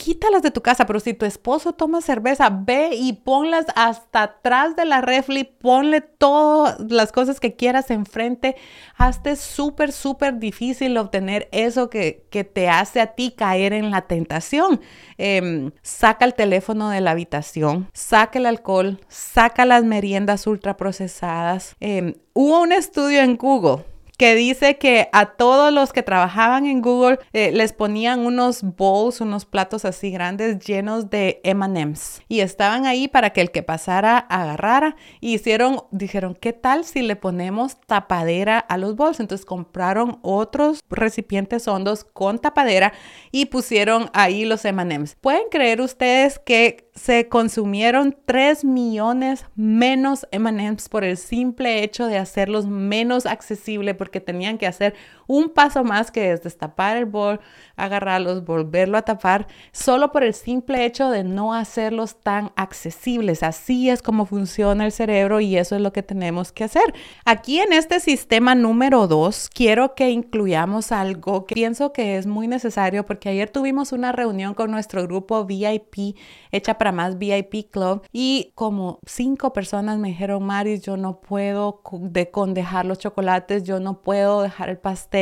quítalas 0.01 0.41
de 0.41 0.49
tu 0.49 0.61
casa, 0.61 0.87
pero 0.87 0.99
si 0.99 1.13
tu 1.13 1.27
esposo 1.27 1.73
toma 1.73 2.01
cerveza, 2.01 2.49
ve 2.49 2.89
y 2.93 3.13
ponlas 3.13 3.67
hasta 3.75 4.23
atrás 4.23 4.75
de 4.75 4.85
la 4.85 4.99
refli, 4.99 5.43
ponle 5.43 6.01
todas 6.01 6.79
las 6.79 7.11
cosas 7.11 7.39
que 7.39 7.55
quieras 7.55 7.91
enfrente, 7.91 8.55
hazte 8.97 9.35
súper, 9.35 9.91
súper 9.91 10.39
difícil 10.39 10.97
obtener 10.97 11.49
eso 11.51 11.91
que, 11.91 12.25
que, 12.31 12.43
te 12.43 12.67
hace 12.67 12.99
a 12.99 13.13
ti 13.13 13.35
caer 13.37 13.73
en 13.73 13.91
la 13.91 14.01
tentación. 14.01 14.81
Em, 15.19 15.71
saca 15.83 16.25
el 16.25 16.33
teléfono 16.33 16.89
de 16.89 16.99
la 16.99 17.11
habitación, 17.11 17.87
saca 17.93 18.39
el 18.39 18.47
alcohol, 18.47 18.99
saca 19.07 19.65
las 19.65 19.83
meriendas 19.83 20.47
ultraprocesadas. 20.47 21.75
Eh, 21.79 22.17
hubo 22.33 22.59
un 22.59 22.71
estudio 22.71 23.21
en 23.21 23.37
Google 23.37 23.85
que 24.21 24.35
dice 24.35 24.77
que 24.77 25.09
a 25.13 25.25
todos 25.25 25.73
los 25.73 25.93
que 25.93 26.03
trabajaban 26.03 26.67
en 26.67 26.83
Google 26.83 27.17
eh, 27.33 27.51
les 27.51 27.73
ponían 27.73 28.19
unos 28.19 28.61
bowls, 28.61 29.19
unos 29.19 29.45
platos 29.45 29.83
así 29.83 30.11
grandes 30.11 30.59
llenos 30.59 31.09
de 31.09 31.41
M&M's 31.43 32.21
y 32.27 32.41
estaban 32.41 32.85
ahí 32.85 33.07
para 33.07 33.31
que 33.31 33.41
el 33.41 33.49
que 33.49 33.63
pasara 33.63 34.19
agarrara 34.19 34.95
y 35.21 35.33
hicieron, 35.33 35.85
dijeron, 35.89 36.37
¿qué 36.39 36.53
tal 36.53 36.85
si 36.85 37.01
le 37.01 37.15
ponemos 37.15 37.81
tapadera 37.87 38.59
a 38.59 38.77
los 38.77 38.95
bowls? 38.95 39.19
Entonces 39.19 39.43
compraron 39.43 40.19
otros 40.21 40.81
recipientes 40.91 41.67
hondos 41.67 42.03
con 42.03 42.37
tapadera 42.37 42.93
y 43.31 43.47
pusieron 43.47 44.11
ahí 44.13 44.45
los 44.45 44.63
M&M's. 44.65 45.17
¿Pueden 45.19 45.49
creer 45.49 45.81
ustedes 45.81 46.37
que 46.37 46.90
se 46.93 47.29
consumieron 47.29 48.17
3 48.25 48.65
millones 48.65 49.45
menos 49.55 50.27
M&M's 50.31 50.89
por 50.89 51.03
el 51.03 51.17
simple 51.17 51.83
hecho 51.83 52.07
de 52.07 52.17
hacerlos 52.17 52.67
menos 52.67 53.25
accesibles 53.25 53.95
porque 53.95 54.19
tenían 54.19 54.57
que 54.57 54.67
hacer 54.67 54.93
un 55.31 55.47
paso 55.49 55.85
más 55.85 56.11
que 56.11 56.33
es 56.33 56.43
destapar 56.43 56.97
el 56.97 57.05
bol, 57.05 57.39
agarrarlos, 57.77 58.43
volverlo 58.43 58.97
a 58.97 59.03
tapar, 59.03 59.47
solo 59.71 60.11
por 60.11 60.25
el 60.25 60.33
simple 60.33 60.83
hecho 60.83 61.09
de 61.09 61.23
no 61.23 61.53
hacerlos 61.53 62.17
tan 62.19 62.51
accesibles. 62.57 63.41
Así 63.41 63.89
es 63.89 64.01
como 64.01 64.25
funciona 64.25 64.85
el 64.85 64.91
cerebro 64.91 65.39
y 65.39 65.55
eso 65.55 65.75
es 65.75 65.81
lo 65.81 65.93
que 65.93 66.03
tenemos 66.03 66.51
que 66.51 66.65
hacer. 66.65 66.93
Aquí 67.23 67.59
en 67.59 67.71
este 67.71 68.01
sistema 68.01 68.55
número 68.55 69.07
2, 69.07 69.49
quiero 69.53 69.95
que 69.95 70.09
incluyamos 70.09 70.91
algo 70.91 71.45
que 71.45 71.55
pienso 71.55 71.93
que 71.93 72.17
es 72.17 72.27
muy 72.27 72.49
necesario 72.49 73.05
porque 73.05 73.29
ayer 73.29 73.49
tuvimos 73.49 73.93
una 73.93 74.11
reunión 74.11 74.53
con 74.53 74.69
nuestro 74.69 75.03
grupo 75.03 75.45
VIP 75.45 76.17
hecha 76.51 76.77
para 76.77 76.91
más 76.91 77.17
VIP 77.17 77.71
Club 77.71 78.03
y 78.11 78.51
como 78.55 78.99
cinco 79.05 79.53
personas 79.53 79.97
me 79.97 80.09
dijeron, 80.09 80.43
Maris, 80.43 80.81
yo 80.81 80.97
no 80.97 81.21
puedo 81.21 81.81
de 82.01 82.29
con 82.29 82.53
dejar 82.53 82.85
los 82.85 82.99
chocolates, 82.99 83.63
yo 83.63 83.79
no 83.79 84.01
puedo 84.01 84.41
dejar 84.41 84.69
el 84.69 84.77
pastel, 84.77 85.20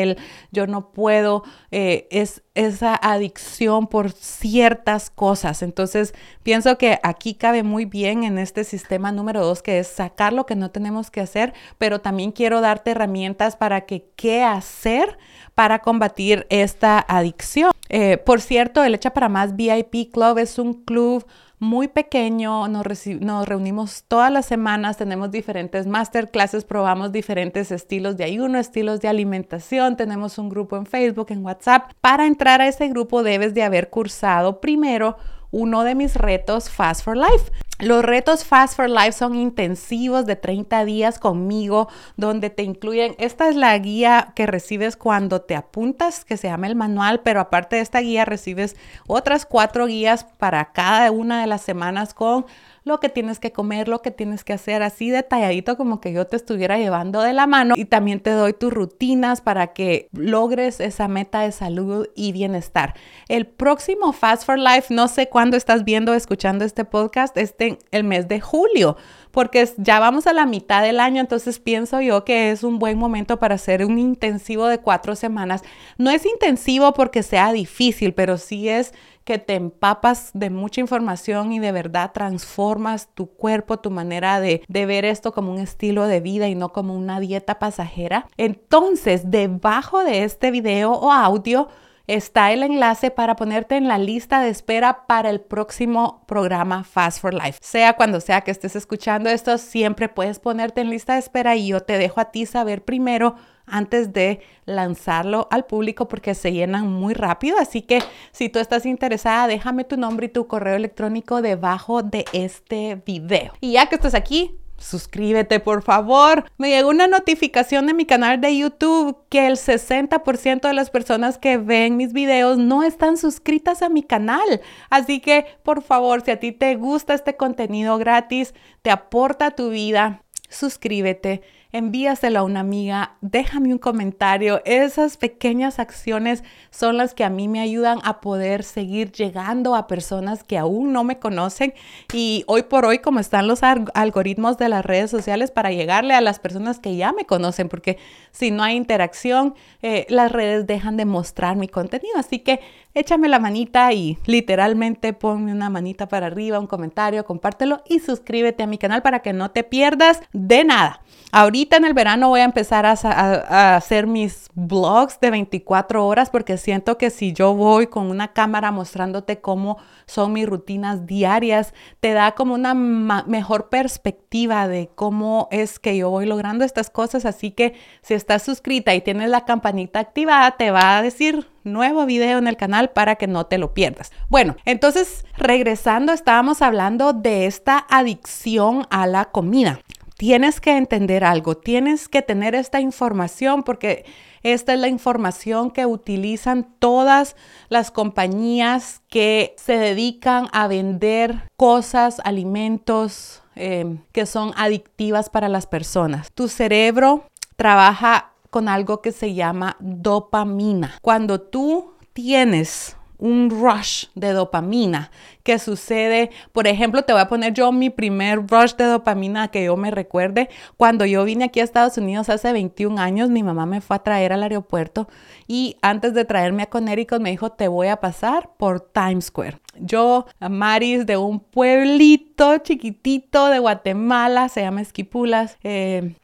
yo 0.52 0.68
no 0.68 0.92
puedo, 0.92 1.44
eh, 1.72 2.08
es 2.12 2.44
esa 2.56 2.96
adicción 2.96 3.88
por 3.88 4.12
ciertas 4.12 5.10
cosas. 5.10 5.62
Entonces, 5.62 6.14
pienso 6.44 6.78
que 6.78 7.00
aquí 7.04 7.34
cabe 7.34 7.64
muy 7.64 7.86
bien 7.86 8.24
en 8.24 8.38
este 8.38 8.64
sistema 8.64 9.12
número 9.12 9.46
dos, 9.46 9.62
que 9.62 9.80
es 9.80 9.88
sacar 9.88 10.34
lo 10.34 10.46
que 10.46 10.56
no 10.56 10.72
tenemos 10.72 11.10
que 11.12 11.22
hacer, 11.22 11.54
pero 11.78 12.02
también 12.02 12.32
quiero 12.32 12.62
darte 12.62 12.92
herramientas 12.92 13.56
para 13.56 13.82
que 13.82 14.10
qué 14.16 14.44
hacer 14.44 15.18
para 15.56 15.80
combatir 15.80 16.46
esta 16.50 17.00
adicción. 17.00 17.72
Eh, 17.90 18.18
por 18.18 18.40
cierto, 18.40 18.84
el 18.84 18.96
Hecha 18.96 19.12
para 19.12 19.30
Más 19.30 19.56
VIP 19.56 20.12
Club 20.12 20.38
es 20.38 20.60
un 20.60 20.86
club 20.86 21.26
muy 21.60 21.90
pequeño, 21.90 22.68
nos, 22.70 22.86
nos, 23.20 23.48
reunimos 23.48 24.06
todas 24.08 24.32
las 24.32 24.46
semanas, 24.46 24.98
tenemos 24.98 25.30
diferentes 25.30 25.86
masterclasses, 25.88 26.64
probamos 26.64 27.12
diferentes 27.12 27.72
estilos 27.72 28.16
de 28.16 28.24
ayuno, 28.24 28.58
estilos 28.58 29.02
de 29.02 29.10
alimentación, 29.10 29.98
tenemos 29.98 30.38
un 30.38 30.50
grupo 30.50 30.78
en 30.78 30.86
Facebook, 30.86 31.28
en 31.30 31.44
WhatsApp. 31.44 31.92
Para 32.00 32.26
entrar 32.28 32.62
a 32.62 32.68
ese 32.68 32.88
grupo 32.88 33.24
debes 33.24 33.54
de 33.54 33.64
haber 33.64 33.90
cursado 33.90 34.62
primero 34.62 35.18
uno 35.52 35.84
de 35.84 35.96
mis 35.96 36.16
retos 36.16 36.70
Fast 36.70 37.04
for 37.04 37.18
Life. 37.18 37.52
Los 37.80 38.04
retos 38.04 38.44
Fast 38.44 38.76
for 38.76 38.90
Life 38.90 39.14
son 39.14 39.36
intensivos 39.36 40.26
de 40.26 40.36
30 40.36 40.84
días 40.84 41.18
conmigo, 41.18 41.88
donde 42.18 42.50
te 42.50 42.64
incluyen, 42.64 43.16
esta 43.20 43.48
es 43.48 43.56
la 43.56 43.78
guía 43.78 44.34
que 44.36 44.46
recibes 44.46 44.98
cuando 44.98 45.42
te 45.42 45.56
apuntas, 45.56 46.26
que 46.26 46.36
se 46.36 46.50
llama 46.50 46.68
el 46.68 46.76
manual, 46.76 47.22
pero 47.22 47.40
aparte 47.40 47.78
de 47.78 47.82
esta 47.82 48.02
guía 48.02 48.26
recibes 48.26 48.76
otras 49.08 49.46
cuatro 49.46 49.86
guías 49.86 50.26
para 50.26 50.74
cada 50.74 51.10
una 51.12 51.40
de 51.40 51.48
las 51.48 51.62
semanas 51.62 52.14
con 52.14 52.46
lo 52.90 53.00
que 53.00 53.08
tienes 53.08 53.40
que 53.40 53.54
comer, 53.54 53.88
lo 53.88 54.02
que 54.02 54.10
tienes 54.10 54.44
que 54.44 54.52
hacer, 54.52 54.82
así 54.82 55.12
detalladito 55.12 55.78
como 55.78 56.02
que 56.02 56.12
yo 56.12 56.26
te 56.26 56.36
estuviera 56.36 56.78
llevando 56.80 57.22
de 57.22 57.34
la 57.34 57.46
mano. 57.46 57.76
Y 57.78 57.86
también 57.86 58.20
te 58.20 58.32
doy 58.32 58.54
tus 58.54 58.74
rutinas 58.74 59.42
para 59.42 59.74
que 59.74 60.10
logres 60.12 60.80
esa 60.80 61.08
meta 61.08 61.42
de 61.42 61.52
salud 61.52 62.08
y 62.16 62.32
bienestar. 62.32 62.96
El 63.28 63.46
próximo 63.46 64.12
Fast 64.12 64.44
for 64.44 64.58
Life, 64.58 64.92
no 64.94 65.08
sé 65.08 65.30
cuándo 65.30 65.56
estás 65.56 65.86
viendo, 65.86 66.16
escuchando 66.16 66.66
este 66.66 66.84
podcast, 66.84 67.38
este 67.38 67.78
el 67.92 68.04
mes 68.04 68.28
de 68.28 68.42
julio 68.42 68.98
porque 69.32 69.70
ya 69.78 70.00
vamos 70.00 70.28
a 70.28 70.34
la 70.34 70.46
mitad 70.46 70.82
del 70.82 71.00
año, 71.00 71.22
entonces 71.22 71.60
pienso 71.60 72.02
yo 72.02 72.26
que 72.26 72.52
es 72.52 72.64
un 72.64 72.80
buen 72.80 72.98
momento 72.98 73.38
para 73.40 73.56
hacer 73.56 73.86
un 73.86 74.00
intensivo 74.00 74.68
de 74.68 74.80
cuatro 74.80 75.16
semanas. 75.16 75.64
No 75.98 76.10
es 76.10 76.26
intensivo 76.26 76.94
porque 76.94 77.24
sea 77.24 77.52
difícil, 77.52 78.14
pero 78.14 78.38
sí 78.38 78.70
es 78.70 78.94
que 79.24 79.38
te 79.38 79.54
empapas 79.54 80.32
de 80.34 80.50
mucha 80.50 80.82
información 80.82 81.52
y 81.52 81.60
de 81.60 81.72
verdad 81.72 82.12
transformas 82.14 83.10
tu 83.14 83.28
cuerpo, 83.28 83.78
tu 83.78 83.92
manera 83.92 84.40
de, 84.40 84.64
de 84.68 84.86
ver 84.88 85.06
esto 85.06 85.34
como 85.34 85.52
un 85.52 85.60
estilo 85.60 86.08
de 86.08 86.20
vida 86.20 86.48
y 86.48 86.56
no 86.56 86.74
como 86.74 86.96
una 86.96 87.20
dieta 87.20 87.60
pasajera. 87.60 88.28
Entonces, 88.38 89.30
debajo 89.30 90.04
de 90.04 90.24
este 90.24 90.50
video 90.50 90.94
o 90.94 91.12
audio, 91.12 91.68
está 92.10 92.52
el 92.52 92.64
enlace 92.64 93.12
para 93.12 93.36
ponerte 93.36 93.78
en 93.78 93.88
la 93.88 94.00
lista 94.00 94.42
de 94.42 94.50
espera 94.50 95.06
para 95.06 95.30
el 95.30 95.42
próximo 95.42 96.24
programa 96.26 96.84
Fast 96.84 97.22
for 97.22 97.36
Life. 97.36 97.60
Sea 97.62 97.94
cuando 97.94 98.20
sea 98.20 98.42
que 98.42 98.50
estés 98.50 98.76
escuchando 98.76 99.30
esto, 99.30 99.60
siempre 99.60 100.10
puedes 100.10 100.40
ponerte 100.40 100.82
en 100.82 100.90
lista 100.90 101.14
de 101.14 101.20
espera 101.20 101.56
y 101.56 101.68
yo 101.68 101.82
te 101.82 102.00
dejo 102.00 102.20
a 102.20 102.32
ti 102.32 102.48
saber 102.48 102.84
primero 102.84 103.36
antes 103.68 104.12
de 104.12 104.40
lanzarlo 104.66 105.48
al 105.52 105.66
público 105.66 106.08
porque 106.08 106.34
se 106.34 106.52
llenan 106.52 106.88
muy 106.88 107.14
rápido. 107.14 107.58
Así 107.60 107.84
que 107.84 108.02
si 108.32 108.50
tú 108.50 108.58
estás 108.58 108.88
interesada, 108.88 109.46
déjame 109.46 109.84
tu 109.84 109.96
nombre 109.96 110.26
y 110.26 110.30
tu 110.30 110.48
correo 110.48 110.76
electrónico 110.76 111.44
debajo 111.44 112.02
de 112.02 112.26
este 112.34 113.00
video. 113.06 113.54
Y 113.62 113.74
ya 113.74 113.86
que 113.86 113.94
estás 113.94 114.16
aquí, 114.16 114.58
suscríbete 114.80 115.60
por 115.60 115.84
favor. 115.84 116.46
Me 116.58 116.70
llegó 116.70 116.90
una 116.90 117.08
notificación 117.08 117.86
de 117.88 117.94
mi 117.94 118.06
canal 118.06 118.42
de 118.42 118.58
YouTube 118.58 119.18
que 119.30 119.48
el 119.48 119.58
60% 119.58 120.62
de 120.62 120.74
las 120.74 120.90
personas 120.90 121.38
que 121.38 121.58
ven 121.58 121.98
mis 121.98 122.14
videos 122.14 122.58
no 122.58 122.84
están 122.84 123.18
suscritas 123.18 123.82
a 123.82 123.90
mi 123.90 124.04
canal. 124.04 124.62
Así 124.90 125.20
que 125.20 125.46
por 125.64 125.82
favor, 125.82 126.22
si 126.22 126.32
a 126.32 126.40
ti 126.40 126.52
te 126.52 126.76
gusta 126.76 127.14
este 127.14 127.36
contenido 127.36 127.98
gratis, 127.98 128.54
te 128.82 128.90
aporta 128.90 129.52
tu 129.52 129.70
vida, 129.70 130.24
suscríbete 130.50 131.42
envíaselo 131.72 132.40
a 132.40 132.44
una 132.44 132.62
amiga, 132.62 133.16
déjame 133.22 133.72
un 133.72 133.78
comentario. 133.78 134.62
Esas 134.66 135.18
pequeñas 135.18 135.78
acciones 135.78 136.44
son 136.72 136.98
las 136.98 137.14
que 137.14 137.24
a 137.24 137.30
mí 137.30 137.48
me 137.48 137.60
ayudan 137.60 138.00
a 138.04 138.22
poder 138.22 138.64
seguir 138.64 139.12
llegando 139.12 139.76
a 139.76 139.86
personas 139.86 140.44
que 140.44 140.58
aún 140.58 140.94
no 140.94 141.04
me 141.04 141.20
conocen 141.20 141.74
y 142.12 142.44
hoy 142.48 142.64
por 142.64 142.86
hoy 142.86 143.00
como 143.00 143.20
están 143.20 143.48
los 143.48 143.62
algoritmos 143.62 144.58
de 144.58 144.70
las 144.70 144.84
redes 144.84 145.12
sociales 145.12 145.52
para 145.52 145.72
llegarle 145.72 146.16
a 146.16 146.22
las 146.22 146.40
personas 146.40 146.80
que 146.80 146.96
ya 146.96 147.12
me 147.12 147.26
conocen, 147.26 147.70
porque 147.70 147.98
si 148.32 148.50
no 148.50 148.64
hay 148.64 148.76
interacción, 148.76 149.54
eh, 149.82 150.08
las 150.10 150.32
redes 150.32 150.66
dejan 150.66 150.98
de 150.98 151.06
mostrar 151.06 151.56
mi 151.56 151.68
contenido. 151.68 152.18
Así 152.18 152.40
que 152.40 152.62
échame 152.96 153.28
la 153.28 153.40
manita 153.40 153.94
y 153.94 154.18
literalmente 154.26 155.14
ponme 155.14 155.52
una 155.52 155.70
manita 155.70 156.08
para 156.08 156.28
arriba, 156.28 156.60
un 156.60 156.68
comentario, 156.68 157.26
compártelo 157.26 157.84
y 157.88 158.00
suscríbete 158.00 158.64
a 158.64 158.68
mi 158.68 158.80
canal 158.80 159.04
para 159.04 159.20
que 159.20 159.34
no 159.34 159.52
te 159.52 159.64
pierdas 159.64 160.22
de 160.34 160.64
nada. 160.64 161.02
Ahorita 161.32 161.78
en 161.78 161.86
el 161.86 161.94
verano 161.94 162.30
voy 162.30 162.40
a 162.40 162.46
empezar 162.46 162.88
a, 162.88 163.76
hacer 163.76 164.08
mis 164.08 164.50
vlogs 164.56 165.20
de 165.20 165.30
24 165.30 166.06
horas 166.08 166.32
porque 166.32 166.58
siento 166.58 166.98
que 166.98 167.12
si 167.12 167.34
yo 167.34 167.54
voy 167.54 167.86
con 167.86 168.08
una 168.08 168.30
cámara 168.30 168.72
mostrándote 168.72 169.40
cómo 169.40 169.78
son 170.08 170.34
mis 170.34 170.48
rutinas 170.48 171.06
diarias, 171.06 171.76
te 172.00 172.14
da 172.14 172.32
como 172.32 172.56
una 172.56 172.74
mejor 172.74 173.70
perspectiva 173.70 174.68
de 174.68 174.90
cómo 174.96 175.48
es 175.52 175.78
que 175.78 175.96
yo 175.96 176.10
voy 176.10 176.26
logrando 176.26 176.66
estas 176.66 176.90
cosas. 176.90 177.26
Así 177.26 177.52
que 177.52 177.76
si 178.02 178.16
estás 178.16 178.42
suscrita 178.42 178.96
y 178.96 179.02
tienes 179.02 179.30
la 179.30 179.46
campanita 179.46 180.00
activada, 180.00 180.58
te 180.58 180.72
va 180.72 180.98
a 180.98 181.02
decir 181.04 181.48
nuevo 181.64 182.08
video 182.08 182.40
en 182.40 182.48
el 182.48 182.58
canal 182.58 182.90
para 182.90 183.18
que 183.18 183.28
no 183.28 183.46
te 183.46 183.60
lo 183.60 183.76
pierdas. 183.76 184.12
Bueno, 184.30 184.56
entonces 184.66 185.26
regresando, 185.38 186.12
estábamos 186.12 186.64
hablando 186.64 187.14
de 187.14 187.46
esta 187.46 187.86
adicción 187.88 188.88
a 188.90 189.06
la 189.06 189.26
comida 189.26 189.80
tienes 190.20 190.60
que 190.60 190.76
entender 190.76 191.24
algo, 191.24 191.56
tienes 191.56 192.10
que 192.10 192.22
tener 192.22 192.54
esta 192.54 192.82
información 192.82 193.64
porque 193.64 194.04
esta 194.44 194.74
es 194.74 194.80
la 194.82 194.90
información 194.90 195.72
que 195.72 195.86
utilizan 195.86 196.68
todas 196.78 197.38
las 197.70 197.90
compañías 197.90 199.02
que 199.08 199.56
se 199.58 199.78
dedican 199.78 200.50
a 200.52 200.68
vender 200.68 201.44
cosas, 201.56 202.20
alimentos 202.26 203.44
eh, 203.56 203.98
que 204.12 204.26
son 204.26 204.52
adictivas 204.58 205.30
para 205.30 205.48
las 205.48 205.68
personas. 205.68 206.28
Tu 206.34 206.50
cerebro 206.50 207.24
trabaja 207.56 208.34
con 208.50 208.68
algo 208.68 209.02
que 209.02 209.14
se 209.14 209.34
llama 209.34 209.78
dopamina. 209.80 210.98
Cuando 211.02 211.40
tú 211.40 211.94
tienes 212.12 212.98
un 213.20 213.50
rush 213.50 214.06
de 214.16 214.32
dopamina 214.32 215.12
que 215.44 215.60
sucede, 215.60 216.32
por 216.52 216.68
ejemplo, 216.68 217.04
te 217.04 217.14
voy 217.14 217.22
a 217.22 217.28
poner 217.28 217.54
yo 217.54 217.72
mi 217.72 217.90
primer 217.90 218.48
rush 218.48 218.76
de 218.76 218.86
dopamina 218.86 219.50
que 219.50 219.66
yo 219.66 219.78
me 219.78 219.92
recuerde. 219.92 220.50
Cuando 220.78 221.06
yo 221.06 221.24
vine 221.24 221.46
aquí 221.46 221.60
a 221.60 221.64
Estados 221.64 221.98
Unidos 221.98 222.30
hace 222.30 222.52
21 222.52 223.00
años, 223.00 223.30
mi 223.30 223.44
mamá 223.44 223.66
me 223.66 223.82
fue 223.82 223.98
a 223.98 224.00
traer 224.00 224.34
al 224.34 224.44
aeropuerto 224.44 225.08
y 225.48 225.78
antes 225.82 226.14
de 226.14 226.26
traerme 226.26 226.64
a 226.64 226.68
Connecticut 226.68 227.20
me 227.20 227.32
dijo, 227.32 227.52
te 227.52 227.68
voy 227.68 227.88
a 227.88 227.98
pasar 227.98 228.52
por 228.58 228.80
Times 228.80 229.26
Square. 229.26 229.60
Yo, 229.80 230.26
Maris, 230.40 231.06
de 231.06 231.18
un 231.18 231.40
pueblito 231.40 232.58
chiquitito 232.60 233.48
de 233.48 233.60
Guatemala, 233.60 234.50
se 234.50 234.62
llama 234.62 234.82
Esquipulas, 234.82 235.58
eh, 235.64 236.16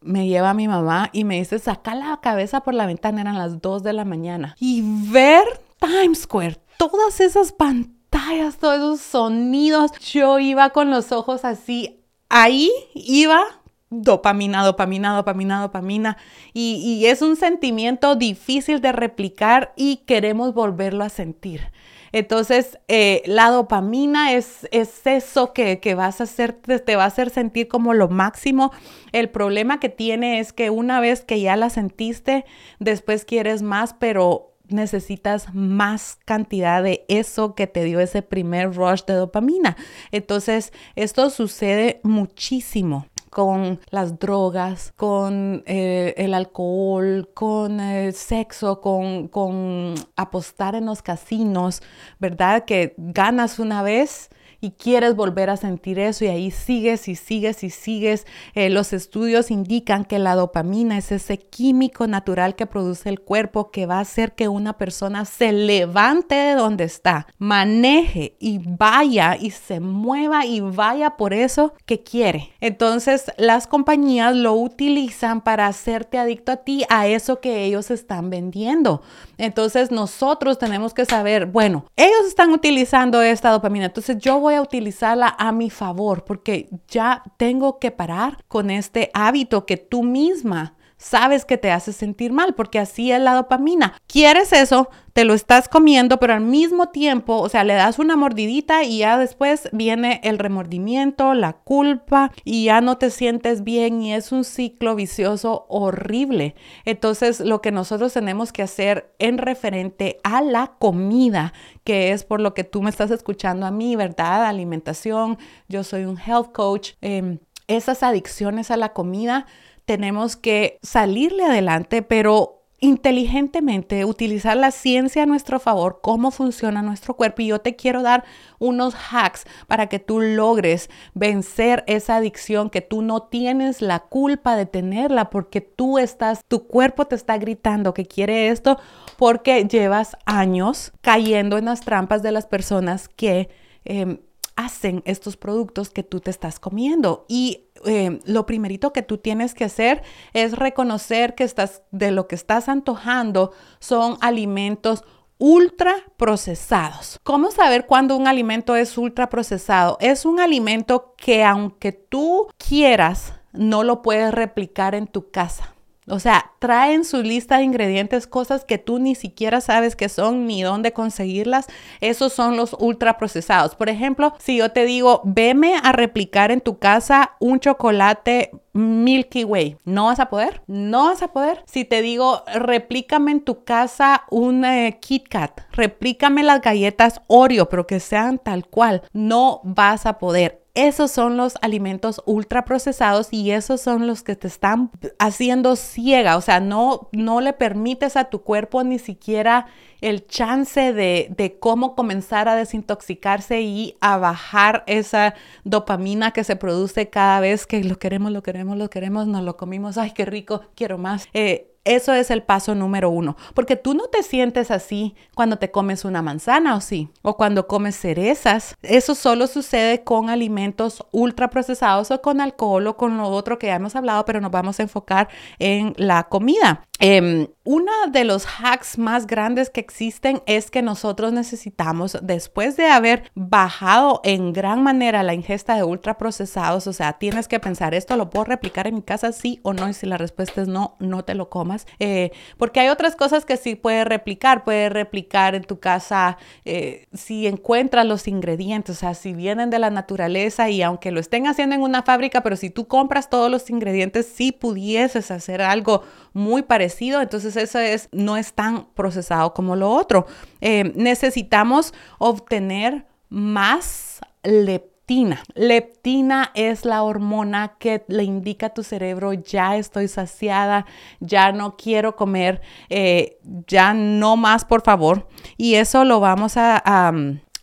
me 0.00 0.26
lleva 0.26 0.54
mi 0.54 0.68
mamá 0.68 1.10
y 1.12 1.24
me 1.24 1.36
dice, 1.36 1.58
saca 1.58 1.94
la 1.94 2.18
cabeza 2.20 2.60
por 2.60 2.74
la 2.74 2.86
ventana, 2.86 3.20
eran 3.20 3.38
las 3.38 3.60
2 3.60 3.82
de 3.82 3.92
la 3.92 4.04
mañana. 4.04 4.56
Y 4.58 4.82
ver 5.10 5.44
Times 5.82 6.20
Square, 6.20 6.58
todas 6.78 7.20
esas 7.20 7.50
pantallas, 7.50 8.58
todos 8.58 8.76
esos 8.76 9.00
sonidos, 9.00 9.90
yo 9.98 10.38
iba 10.38 10.70
con 10.70 10.90
los 10.90 11.10
ojos 11.10 11.44
así, 11.44 12.04
ahí 12.28 12.70
iba 12.94 13.42
dopamina, 13.90 14.64
dopamina, 14.64 15.16
dopamina, 15.16 15.60
dopamina. 15.60 16.16
Y, 16.54 17.04
es 17.06 17.20
un 17.20 17.34
sentimiento 17.34 18.14
difícil 18.14 18.80
de 18.80 18.92
replicar 18.92 19.72
y 19.76 19.96
queremos 20.06 20.54
volverlo 20.54 21.02
a 21.02 21.08
sentir. 21.08 21.72
Entonces, 22.12 22.78
eh, 22.86 23.22
la 23.26 23.50
dopamina 23.50 24.34
es, 24.34 24.68
es 24.70 25.04
eso 25.06 25.52
que, 25.52 25.80
que, 25.80 25.96
vas 25.96 26.20
a 26.20 26.24
hacer, 26.24 26.52
te 26.52 26.94
va 26.94 27.04
a 27.04 27.06
hacer 27.06 27.30
sentir 27.30 27.66
como 27.66 27.92
lo 27.92 28.08
máximo. 28.08 28.70
El 29.10 29.30
problema 29.30 29.80
que 29.80 29.88
tiene 29.88 30.38
es 30.38 30.52
que 30.52 30.70
una 30.70 31.00
vez 31.00 31.24
que 31.24 31.40
ya 31.40 31.56
la 31.56 31.70
sentiste, 31.70 32.44
después 32.78 33.24
quieres 33.24 33.62
más, 33.62 33.94
pero 33.94 34.51
necesitas 34.72 35.54
más 35.54 36.18
cantidad 36.24 36.82
de 36.82 37.04
eso 37.08 37.54
que 37.54 37.66
te 37.66 37.84
dio 37.84 38.00
ese 38.00 38.22
primer 38.22 38.74
rush 38.74 39.04
de 39.04 39.14
dopamina. 39.14 39.76
Entonces, 40.10 40.72
esto 40.94 41.30
sucede 41.30 42.00
muchísimo 42.02 43.06
con 43.32 43.80
las 43.90 44.18
drogas, 44.18 44.92
con 44.94 45.62
eh, 45.64 46.12
el 46.18 46.34
alcohol, 46.34 47.30
con 47.32 47.80
el 47.80 48.12
sexo, 48.12 48.82
con, 48.82 49.28
con 49.28 49.94
apostar 50.16 50.74
en 50.74 50.84
los 50.84 51.00
casinos, 51.00 51.82
¿verdad? 52.18 52.66
Que 52.66 52.94
ganas 52.98 53.58
una 53.58 53.82
vez 53.82 54.28
y 54.62 54.70
quieres 54.70 55.16
volver 55.16 55.50
a 55.50 55.56
sentir 55.56 55.98
eso 55.98 56.24
y 56.24 56.28
ahí 56.28 56.50
sigues 56.52 57.08
y 57.08 57.16
sigues 57.16 57.64
y 57.64 57.70
sigues. 57.70 58.26
Eh, 58.54 58.70
los 58.70 58.92
estudios 58.92 59.50
indican 59.50 60.04
que 60.04 60.20
la 60.20 60.36
dopamina 60.36 60.96
es 60.96 61.10
ese 61.10 61.36
químico 61.36 62.06
natural 62.06 62.54
que 62.54 62.66
produce 62.66 63.08
el 63.08 63.20
cuerpo 63.20 63.72
que 63.72 63.86
va 63.86 63.96
a 63.96 64.02
hacer 64.02 64.36
que 64.36 64.46
una 64.46 64.78
persona 64.78 65.24
se 65.24 65.52
levante 65.52 66.36
de 66.36 66.54
donde 66.54 66.84
está, 66.84 67.26
maneje 67.38 68.36
y 68.38 68.60
vaya 68.64 69.36
y 69.38 69.50
se 69.50 69.80
mueva 69.80 70.46
y 70.46 70.60
vaya 70.60 71.16
por 71.16 71.34
eso 71.34 71.74
que 71.84 72.04
quiere. 72.04 72.51
Entonces 72.62 73.32
las 73.38 73.66
compañías 73.66 74.36
lo 74.36 74.54
utilizan 74.54 75.40
para 75.40 75.66
hacerte 75.66 76.16
adicto 76.16 76.52
a 76.52 76.56
ti 76.58 76.84
a 76.88 77.08
eso 77.08 77.40
que 77.40 77.64
ellos 77.64 77.90
están 77.90 78.30
vendiendo. 78.30 79.02
Entonces 79.36 79.90
nosotros 79.90 80.60
tenemos 80.60 80.94
que 80.94 81.04
saber, 81.04 81.46
bueno, 81.46 81.86
ellos 81.96 82.24
están 82.28 82.52
utilizando 82.52 83.20
esta 83.20 83.50
dopamina, 83.50 83.86
entonces 83.86 84.16
yo 84.18 84.38
voy 84.38 84.54
a 84.54 84.62
utilizarla 84.62 85.34
a 85.36 85.50
mi 85.50 85.70
favor 85.70 86.24
porque 86.24 86.70
ya 86.86 87.24
tengo 87.36 87.80
que 87.80 87.90
parar 87.90 88.38
con 88.46 88.70
este 88.70 89.10
hábito 89.12 89.66
que 89.66 89.76
tú 89.76 90.04
misma 90.04 90.76
sabes 91.02 91.44
que 91.44 91.58
te 91.58 91.72
hace 91.72 91.92
sentir 91.92 92.32
mal, 92.32 92.54
porque 92.54 92.78
así 92.78 93.10
es 93.10 93.20
la 93.20 93.34
dopamina. 93.34 93.94
Quieres 94.06 94.52
eso, 94.52 94.88
te 95.12 95.24
lo 95.24 95.34
estás 95.34 95.68
comiendo, 95.68 96.18
pero 96.18 96.34
al 96.34 96.42
mismo 96.42 96.90
tiempo, 96.90 97.38
o 97.38 97.48
sea, 97.48 97.64
le 97.64 97.74
das 97.74 97.98
una 97.98 98.14
mordidita 98.14 98.84
y 98.84 98.98
ya 98.98 99.18
después 99.18 99.68
viene 99.72 100.20
el 100.22 100.38
remordimiento, 100.38 101.34
la 101.34 101.54
culpa 101.54 102.30
y 102.44 102.66
ya 102.66 102.80
no 102.80 102.98
te 102.98 103.10
sientes 103.10 103.64
bien 103.64 104.00
y 104.00 104.14
es 104.14 104.30
un 104.30 104.44
ciclo 104.44 104.94
vicioso 104.94 105.66
horrible. 105.68 106.54
Entonces, 106.84 107.40
lo 107.40 107.60
que 107.60 107.72
nosotros 107.72 108.12
tenemos 108.12 108.52
que 108.52 108.62
hacer 108.62 109.12
en 109.18 109.38
referente 109.38 110.18
a 110.22 110.40
la 110.40 110.74
comida, 110.78 111.52
que 111.82 112.12
es 112.12 112.22
por 112.22 112.40
lo 112.40 112.54
que 112.54 112.62
tú 112.62 112.80
me 112.80 112.90
estás 112.90 113.10
escuchando 113.10 113.66
a 113.66 113.72
mí, 113.72 113.96
¿verdad? 113.96 114.46
Alimentación, 114.46 115.36
yo 115.68 115.82
soy 115.82 116.04
un 116.04 116.16
health 116.18 116.52
coach. 116.52 116.92
Em, 117.00 117.38
esas 117.66 118.02
adicciones 118.02 118.70
a 118.70 118.76
la 118.76 118.92
comida 118.92 119.46
tenemos 119.84 120.36
que 120.36 120.78
salirle 120.82 121.44
adelante, 121.44 122.02
pero 122.02 122.62
inteligentemente, 122.82 124.04
utilizar 124.04 124.56
la 124.56 124.72
ciencia 124.72 125.22
a 125.22 125.26
nuestro 125.26 125.60
favor, 125.60 126.00
cómo 126.02 126.32
funciona 126.32 126.82
nuestro 126.82 127.14
cuerpo. 127.14 127.40
Y 127.40 127.46
yo 127.46 127.60
te 127.60 127.76
quiero 127.76 128.02
dar 128.02 128.24
unos 128.58 128.96
hacks 129.12 129.44
para 129.68 129.86
que 129.86 130.00
tú 130.00 130.20
logres 130.20 130.90
vencer 131.14 131.84
esa 131.86 132.16
adicción, 132.16 132.70
que 132.70 132.80
tú 132.80 133.00
no 133.00 133.22
tienes 133.22 133.82
la 133.82 134.00
culpa 134.00 134.56
de 134.56 134.66
tenerla 134.66 135.30
porque 135.30 135.60
tú 135.60 136.00
estás, 136.00 136.40
tu 136.48 136.66
cuerpo 136.66 137.04
te 137.04 137.14
está 137.14 137.38
gritando 137.38 137.94
que 137.94 138.06
quiere 138.06 138.48
esto 138.48 138.80
porque 139.16 139.64
llevas 139.68 140.16
años 140.26 140.90
cayendo 141.02 141.58
en 141.58 141.66
las 141.66 141.82
trampas 141.82 142.20
de 142.22 142.32
las 142.32 142.46
personas 142.46 143.08
que... 143.08 143.48
Em, 143.84 144.18
hacen 144.56 145.02
estos 145.04 145.36
productos 145.36 145.90
que 145.90 146.02
tú 146.02 146.20
te 146.20 146.30
estás 146.30 146.58
comiendo. 146.58 147.24
Y 147.28 147.66
eh, 147.84 148.20
lo 148.24 148.46
primerito 148.46 148.92
que 148.92 149.02
tú 149.02 149.18
tienes 149.18 149.54
que 149.54 149.64
hacer 149.64 150.02
es 150.32 150.56
reconocer 150.56 151.34
que 151.34 151.44
estás, 151.44 151.82
de 151.90 152.10
lo 152.10 152.28
que 152.28 152.34
estás 152.34 152.68
antojando 152.68 153.52
son 153.78 154.18
alimentos 154.20 155.04
ultra 155.38 155.94
procesados. 156.16 157.18
¿Cómo 157.24 157.50
saber 157.50 157.86
cuándo 157.86 158.16
un 158.16 158.28
alimento 158.28 158.76
es 158.76 158.96
ultra 158.96 159.28
procesado? 159.28 159.96
Es 160.00 160.24
un 160.24 160.38
alimento 160.38 161.14
que 161.16 161.42
aunque 161.42 161.90
tú 161.90 162.46
quieras, 162.56 163.34
no 163.52 163.82
lo 163.82 164.02
puedes 164.02 164.32
replicar 164.32 164.94
en 164.94 165.06
tu 165.06 165.30
casa. 165.30 165.71
O 166.08 166.18
sea, 166.18 166.52
trae 166.58 166.94
en 166.94 167.04
su 167.04 167.22
lista 167.22 167.58
de 167.58 167.64
ingredientes 167.64 168.26
cosas 168.26 168.64
que 168.64 168.78
tú 168.78 168.98
ni 168.98 169.14
siquiera 169.14 169.60
sabes 169.60 169.94
qué 169.94 170.08
son 170.08 170.46
ni 170.46 170.62
dónde 170.62 170.92
conseguirlas. 170.92 171.66
Esos 172.00 172.32
son 172.32 172.56
los 172.56 172.74
ultraprocesados. 172.78 173.76
Por 173.76 173.88
ejemplo, 173.88 174.34
si 174.38 174.56
yo 174.58 174.72
te 174.72 174.84
digo, 174.84 175.20
veme 175.24 175.76
a 175.82 175.92
replicar 175.92 176.50
en 176.50 176.60
tu 176.60 176.78
casa 176.78 177.36
un 177.38 177.60
chocolate 177.60 178.50
Milky 178.72 179.44
Way, 179.44 179.76
¿no 179.84 180.06
vas 180.06 180.18
a 180.18 180.30
poder? 180.30 180.62
No 180.66 181.04
vas 181.04 181.22
a 181.22 181.28
poder. 181.28 181.62
Si 181.66 181.84
te 181.84 182.02
digo, 182.02 182.42
replícame 182.54 183.30
en 183.30 183.42
tu 183.42 183.64
casa 183.64 184.24
un 184.30 184.64
eh, 184.64 184.98
Kit 185.00 185.28
Kat, 185.28 185.60
replícame 185.72 186.42
las 186.42 186.62
galletas 186.62 187.20
Oreo, 187.26 187.68
pero 187.68 187.86
que 187.86 188.00
sean 188.00 188.38
tal 188.38 188.66
cual, 188.66 189.02
no 189.12 189.60
vas 189.62 190.06
a 190.06 190.18
poder 190.18 190.61
esos 190.74 191.10
son 191.10 191.36
los 191.36 191.54
alimentos 191.60 192.22
ultraprocesados 192.24 193.28
y 193.30 193.50
esos 193.50 193.80
son 193.80 194.06
los 194.06 194.22
que 194.22 194.36
te 194.36 194.48
están 194.48 194.90
haciendo 195.18 195.76
ciega, 195.76 196.36
o 196.36 196.40
sea, 196.40 196.60
no, 196.60 197.08
no 197.12 197.40
le 197.42 197.52
permites 197.52 198.16
a 198.16 198.24
tu 198.24 198.42
cuerpo 198.42 198.82
ni 198.82 198.98
siquiera 198.98 199.66
el 200.00 200.26
chance 200.26 200.92
de, 200.94 201.28
de 201.36 201.58
cómo 201.58 201.94
comenzar 201.94 202.48
a 202.48 202.56
desintoxicarse 202.56 203.60
y 203.60 203.96
a 204.00 204.16
bajar 204.16 204.82
esa 204.86 205.34
dopamina 205.64 206.30
que 206.30 206.42
se 206.42 206.56
produce 206.56 207.10
cada 207.10 207.40
vez 207.40 207.66
que 207.66 207.84
lo 207.84 207.98
queremos, 207.98 208.32
lo 208.32 208.42
queremos, 208.42 208.78
lo 208.78 208.88
queremos, 208.88 209.26
nos 209.26 209.42
lo 209.42 209.56
comimos, 209.56 209.98
ay, 209.98 210.12
qué 210.12 210.24
rico, 210.24 210.62
quiero 210.74 210.96
más. 210.96 211.28
Eh, 211.34 211.71
eso 211.84 212.14
es 212.14 212.30
el 212.30 212.42
paso 212.42 212.74
número 212.74 213.10
uno, 213.10 213.36
porque 213.54 213.76
tú 213.76 213.94
no 213.94 214.06
te 214.06 214.22
sientes 214.22 214.70
así 214.70 215.14
cuando 215.34 215.56
te 215.58 215.70
comes 215.70 216.04
una 216.04 216.22
manzana 216.22 216.76
o 216.76 216.80
sí, 216.80 217.08
o 217.22 217.36
cuando 217.36 217.66
comes 217.66 217.96
cerezas. 217.96 218.76
Eso 218.82 219.14
solo 219.14 219.46
sucede 219.46 220.04
con 220.04 220.30
alimentos 220.30 221.04
ultraprocesados 221.10 222.10
o 222.10 222.22
con 222.22 222.40
alcohol 222.40 222.86
o 222.86 222.96
con 222.96 223.16
lo 223.16 223.28
otro 223.28 223.58
que 223.58 223.66
ya 223.66 223.76
hemos 223.76 223.96
hablado, 223.96 224.24
pero 224.24 224.40
nos 224.40 224.50
vamos 224.50 224.78
a 224.78 224.84
enfocar 224.84 225.28
en 225.58 225.94
la 225.96 226.24
comida. 226.24 226.86
Eh, 227.02 227.48
uno 227.64 227.92
de 228.10 228.24
los 228.24 228.44
hacks 228.46 228.98
más 228.98 229.26
grandes 229.26 229.70
que 229.70 229.80
existen 229.80 230.42
es 230.46 230.70
que 230.70 230.82
nosotros 230.82 231.32
necesitamos, 231.32 232.18
después 232.22 232.76
de 232.76 232.86
haber 232.86 233.30
bajado 233.34 234.20
en 234.24 234.52
gran 234.52 234.82
manera 234.82 235.22
la 235.22 235.34
ingesta 235.34 235.76
de 235.76 235.84
ultraprocesados, 235.84 236.86
o 236.86 236.92
sea, 236.92 237.14
tienes 237.14 237.46
que 237.46 237.60
pensar, 237.60 237.94
¿esto 237.94 238.16
lo 238.16 238.30
puedo 238.30 238.46
replicar 238.46 238.86
en 238.86 238.96
mi 238.96 239.02
casa, 239.02 239.32
sí 239.32 239.60
o 239.62 239.72
no? 239.72 239.88
Y 239.88 239.94
si 239.94 240.06
la 240.06 240.18
respuesta 240.18 240.62
es 240.62 240.68
no, 240.68 240.96
no 240.98 241.24
te 241.24 241.34
lo 241.34 241.50
comas. 241.50 241.86
Eh, 241.98 242.32
porque 242.56 242.80
hay 242.80 242.88
otras 242.88 243.14
cosas 243.16 243.44
que 243.44 243.56
sí 243.56 243.74
puedes 243.74 244.06
replicar. 244.06 244.64
Puedes 244.64 244.92
replicar 244.92 245.54
en 245.54 245.64
tu 245.64 245.78
casa 245.78 246.38
eh, 246.64 247.06
si 247.12 247.46
encuentras 247.46 248.06
los 248.06 248.28
ingredientes, 248.28 248.96
o 248.96 248.98
sea, 248.98 249.14
si 249.14 249.32
vienen 249.32 249.70
de 249.70 249.78
la 249.78 249.90
naturaleza 249.90 250.70
y 250.70 250.82
aunque 250.82 251.10
lo 251.10 251.20
estén 251.20 251.46
haciendo 251.46 251.74
en 251.74 251.82
una 251.82 252.02
fábrica, 252.02 252.42
pero 252.42 252.56
si 252.56 252.70
tú 252.70 252.86
compras 252.86 253.30
todos 253.30 253.50
los 253.50 253.70
ingredientes, 253.70 254.30
sí 254.34 254.52
pudieses 254.52 255.30
hacer 255.30 255.62
algo 255.62 256.02
muy 256.32 256.62
parecido, 256.62 256.91
entonces 257.00 257.56
eso 257.56 257.78
es, 257.78 258.08
no 258.12 258.36
es 258.36 258.52
tan 258.52 258.86
procesado 258.94 259.54
como 259.54 259.76
lo 259.76 259.90
otro. 259.90 260.26
Eh, 260.60 260.92
necesitamos 260.94 261.94
obtener 262.18 263.06
más 263.28 264.20
leptina. 264.42 265.42
Leptina 265.54 266.50
es 266.54 266.84
la 266.84 267.02
hormona 267.02 267.74
que 267.78 268.04
le 268.08 268.24
indica 268.24 268.66
a 268.66 268.74
tu 268.74 268.82
cerebro, 268.82 269.32
ya 269.32 269.76
estoy 269.76 270.08
saciada, 270.08 270.86
ya 271.20 271.52
no 271.52 271.76
quiero 271.76 272.16
comer, 272.16 272.62
eh, 272.88 273.38
ya 273.66 273.94
no 273.94 274.36
más, 274.36 274.64
por 274.64 274.82
favor. 274.82 275.28
Y 275.56 275.74
eso 275.74 276.04
lo 276.04 276.20
vamos 276.20 276.56
a 276.56 277.12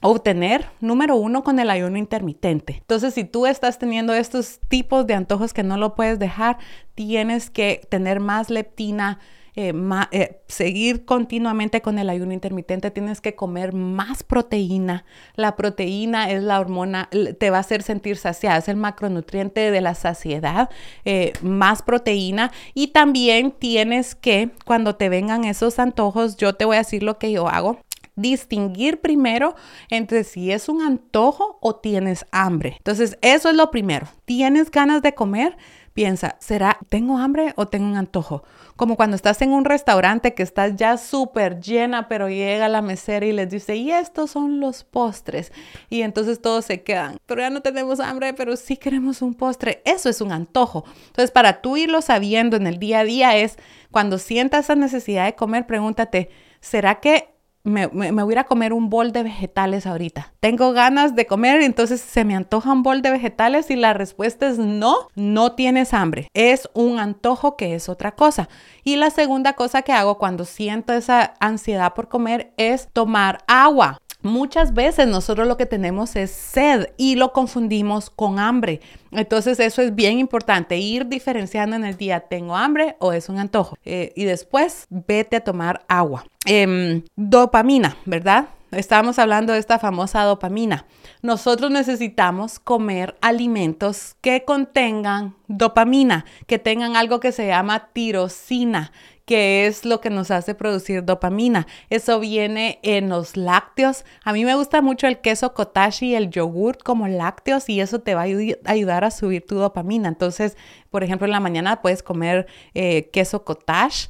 obtener, 0.02 0.66
número 0.80 1.16
uno, 1.16 1.44
con 1.44 1.60
el 1.60 1.70
ayuno 1.70 1.98
intermitente. 1.98 2.78
Entonces, 2.80 3.14
si 3.14 3.26
tú 3.26 3.46
estás 3.46 3.80
teniendo 3.80 4.14
estos 4.14 4.60
tipos 4.68 5.06
de 5.06 5.14
antojos 5.14 5.54
que 5.54 5.64
no 5.64 5.78
lo 5.78 5.96
puedes 5.96 6.20
dejar, 6.20 6.58
tienes 6.96 7.50
que 7.50 7.82
tener 7.90 8.20
más 8.20 8.50
leptina. 8.50 9.20
Eh, 9.56 9.74
eh, 10.12 10.42
seguir 10.48 11.04
continuamente 11.04 11.82
con 11.82 12.00
el 12.00 12.10
ayuno 12.10 12.32
intermitente, 12.32 12.92
tienes 12.92 13.20
que 13.20 13.36
comer 13.36 13.74
más 13.74 14.24
proteína. 14.24 15.04
La 15.36 15.58
proteína 15.58 16.30
es 16.30 16.44
la 16.44 16.62
hormona, 16.62 17.10
te 17.40 17.50
va 17.50 17.58
a 17.58 17.62
hacer 17.62 17.84
sentir 17.84 18.16
saciada, 18.16 18.60
es 18.60 18.70
el 18.70 18.78
macronutriente 18.78 19.72
de 19.72 19.82
la 19.82 19.96
saciedad, 19.96 20.70
eh, 21.04 21.34
más 21.42 21.82
proteína. 21.82 22.54
Y 22.74 22.90
también 22.90 23.52
tienes 23.52 24.16
que, 24.16 24.52
cuando 24.66 24.96
te 24.96 25.10
vengan 25.10 25.44
esos 25.44 25.78
antojos, 25.78 26.38
yo 26.38 26.54
te 26.54 26.64
voy 26.64 26.78
a 26.78 26.80
decir 26.80 27.04
lo 27.04 27.18
que 27.18 27.32
yo 27.32 27.50
hago 27.50 27.80
distinguir 28.22 29.02
primero 29.02 29.56
entre 29.90 30.24
si 30.24 30.52
es 30.52 30.70
un 30.70 30.82
antojo 30.82 31.58
o 31.62 31.76
tienes 31.76 32.26
hambre. 32.32 32.76
Entonces, 32.78 33.18
eso 33.22 33.50
es 33.50 33.56
lo 33.56 33.72
primero. 33.72 34.08
¿Tienes 34.26 34.72
ganas 34.72 35.02
de 35.02 35.14
comer? 35.14 35.58
Piensa, 35.94 36.38
¿será 36.40 36.78
tengo 36.88 37.18
hambre 37.18 37.54
o 37.58 37.68
tengo 37.68 37.86
un 37.86 37.98
antojo? 37.98 38.44
Como 38.78 38.96
cuando 38.96 39.18
estás 39.18 39.42
en 39.42 39.52
un 39.52 39.66
restaurante 39.66 40.34
que 40.34 40.44
estás 40.44 40.78
ya 40.78 40.96
súper 40.98 41.60
llena, 41.60 42.08
pero 42.08 42.30
llega 42.30 42.70
la 42.70 42.82
mesera 42.82 43.26
y 43.26 43.34
les 43.34 43.50
dice, 43.50 43.76
y 43.76 43.92
estos 43.92 44.32
son 44.32 44.62
los 44.62 44.86
postres. 44.86 45.52
Y 45.90 46.04
entonces 46.04 46.42
todos 46.42 46.64
se 46.64 46.84
quedan, 46.84 47.18
pero 47.26 47.42
ya 47.42 47.50
no 47.50 47.62
tenemos 47.62 48.00
hambre, 48.00 48.34
pero 48.34 48.56
sí 48.56 48.78
queremos 48.78 49.22
un 49.22 49.34
postre. 49.34 49.82
Eso 49.84 50.08
es 50.08 50.22
un 50.22 50.32
antojo. 50.32 50.86
Entonces, 51.08 51.32
para 51.32 51.62
tú 51.62 51.76
irlo 51.76 52.02
sabiendo 52.02 52.56
en 52.56 52.68
el 52.68 52.80
día 52.80 53.00
a 53.00 53.04
día 53.04 53.36
es, 53.36 53.58
cuando 53.92 54.20
sientas 54.20 54.66
esa 54.66 54.76
necesidad 54.76 55.26
de 55.26 55.36
comer, 55.36 55.68
pregúntate, 55.68 56.30
¿será 56.62 57.02
que 57.02 57.39
me, 57.70 57.88
voy 57.88 58.36
a 58.36 58.44
comer 58.44 58.74
un 58.74 58.90
bol 58.90 59.12
de 59.12 59.24
vegetales 59.24 59.86
ahorita. 59.86 60.34
Tengo 60.40 60.74
ganas 60.74 61.16
de 61.16 61.26
comer, 61.26 61.62
entonces 61.62 62.02
se 62.02 62.26
me 62.26 62.36
antoja 62.36 62.72
un 62.72 62.84
bol 62.84 63.02
de 63.02 63.12
vegetales 63.12 63.70
y 63.70 63.76
la 63.76 63.94
respuesta 63.94 64.48
es 64.48 64.58
no, 64.58 65.08
no 65.16 65.54
tienes 65.54 65.94
hambre. 65.94 66.28
Es 66.34 66.70
un 66.74 67.00
antojo 67.00 67.56
que 67.56 67.76
es 67.76 67.90
otra 67.90 68.16
cosa. 68.16 68.50
Y 68.84 68.96
la 68.96 69.10
segunda 69.10 69.54
cosa 69.54 69.82
que 69.82 69.94
hago 69.94 70.18
cuando 70.18 70.46
siento 70.46 70.94
esa 70.94 71.34
ansiedad 71.40 71.94
por 71.94 72.10
comer 72.10 72.54
es 72.58 72.90
tomar 72.92 73.40
agua. 73.48 74.00
Muchas 74.22 74.74
veces 74.74 75.08
nosotros 75.08 75.48
lo 75.48 75.56
que 75.56 75.66
tenemos 75.66 76.18
es 76.18 76.32
sed 76.32 76.88
y 76.98 77.16
lo 77.16 77.32
confundimos 77.32 78.10
con 78.10 78.38
hambre. 78.38 78.82
Entonces 79.12 79.60
eso 79.62 79.82
es 79.82 79.96
bien 79.96 80.20
importante, 80.20 80.78
ir 80.78 81.08
diferenciando 81.08 81.78
en 81.78 81.86
el 81.86 81.96
día, 81.96 82.20
¿tengo 82.20 82.58
hambre 82.58 82.98
o 83.00 83.14
es 83.14 83.30
un 83.30 83.40
antojo? 83.40 83.78
Eh, 83.86 84.12
y 84.16 84.26
después 84.26 84.88
vete 84.90 85.38
a 85.38 85.44
tomar 85.44 85.86
agua. 85.88 86.26
Em, 86.46 87.04
dopamina, 87.16 87.96
¿verdad? 88.06 88.50
Estábamos 88.72 89.18
hablando 89.18 89.54
de 89.54 89.60
esta 89.60 89.80
famosa 89.80 90.22
dopamina. 90.24 90.86
Nosotros 91.22 91.72
necesitamos 91.72 92.60
comer 92.60 93.16
alimentos 93.22 94.16
que 94.22 94.44
contengan 94.46 95.36
dopamina, 95.48 96.26
que 96.46 96.60
tengan 96.60 96.96
algo 96.96 97.20
que 97.20 97.32
se 97.32 97.48
llama 97.48 97.90
tirosina, 97.94 98.92
que 99.30 99.68
es 99.68 99.86
lo 99.86 100.02
que 100.02 100.10
nos 100.10 100.32
hace 100.32 100.56
producir 100.56 101.06
dopamina. 101.06 101.68
Eso 101.92 102.20
viene 102.20 102.80
en 102.82 103.10
los 103.10 103.38
lácteos. 103.38 104.04
A 104.24 104.34
mí 104.34 104.44
me 104.44 104.56
gusta 104.56 104.82
mucho 104.82 105.06
el 105.06 105.22
queso 105.22 105.54
cottage 105.54 106.08
y 106.08 106.16
el 106.16 106.32
yogurt 106.32 106.82
como 106.82 107.08
lácteos 107.08 107.70
y 107.70 107.80
eso 107.80 108.00
te 108.00 108.16
va 108.16 108.22
a 108.22 108.72
ayudar 108.72 109.04
a 109.04 109.12
subir 109.12 109.46
tu 109.46 109.54
dopamina. 109.54 110.08
Entonces, 110.08 110.58
por 110.90 111.04
ejemplo, 111.04 111.28
en 111.28 111.32
la 111.32 111.40
mañana 111.40 111.80
puedes 111.80 112.02
comer 112.02 112.48
eh, 112.74 113.12
queso 113.14 113.46
cottage. 113.46 114.08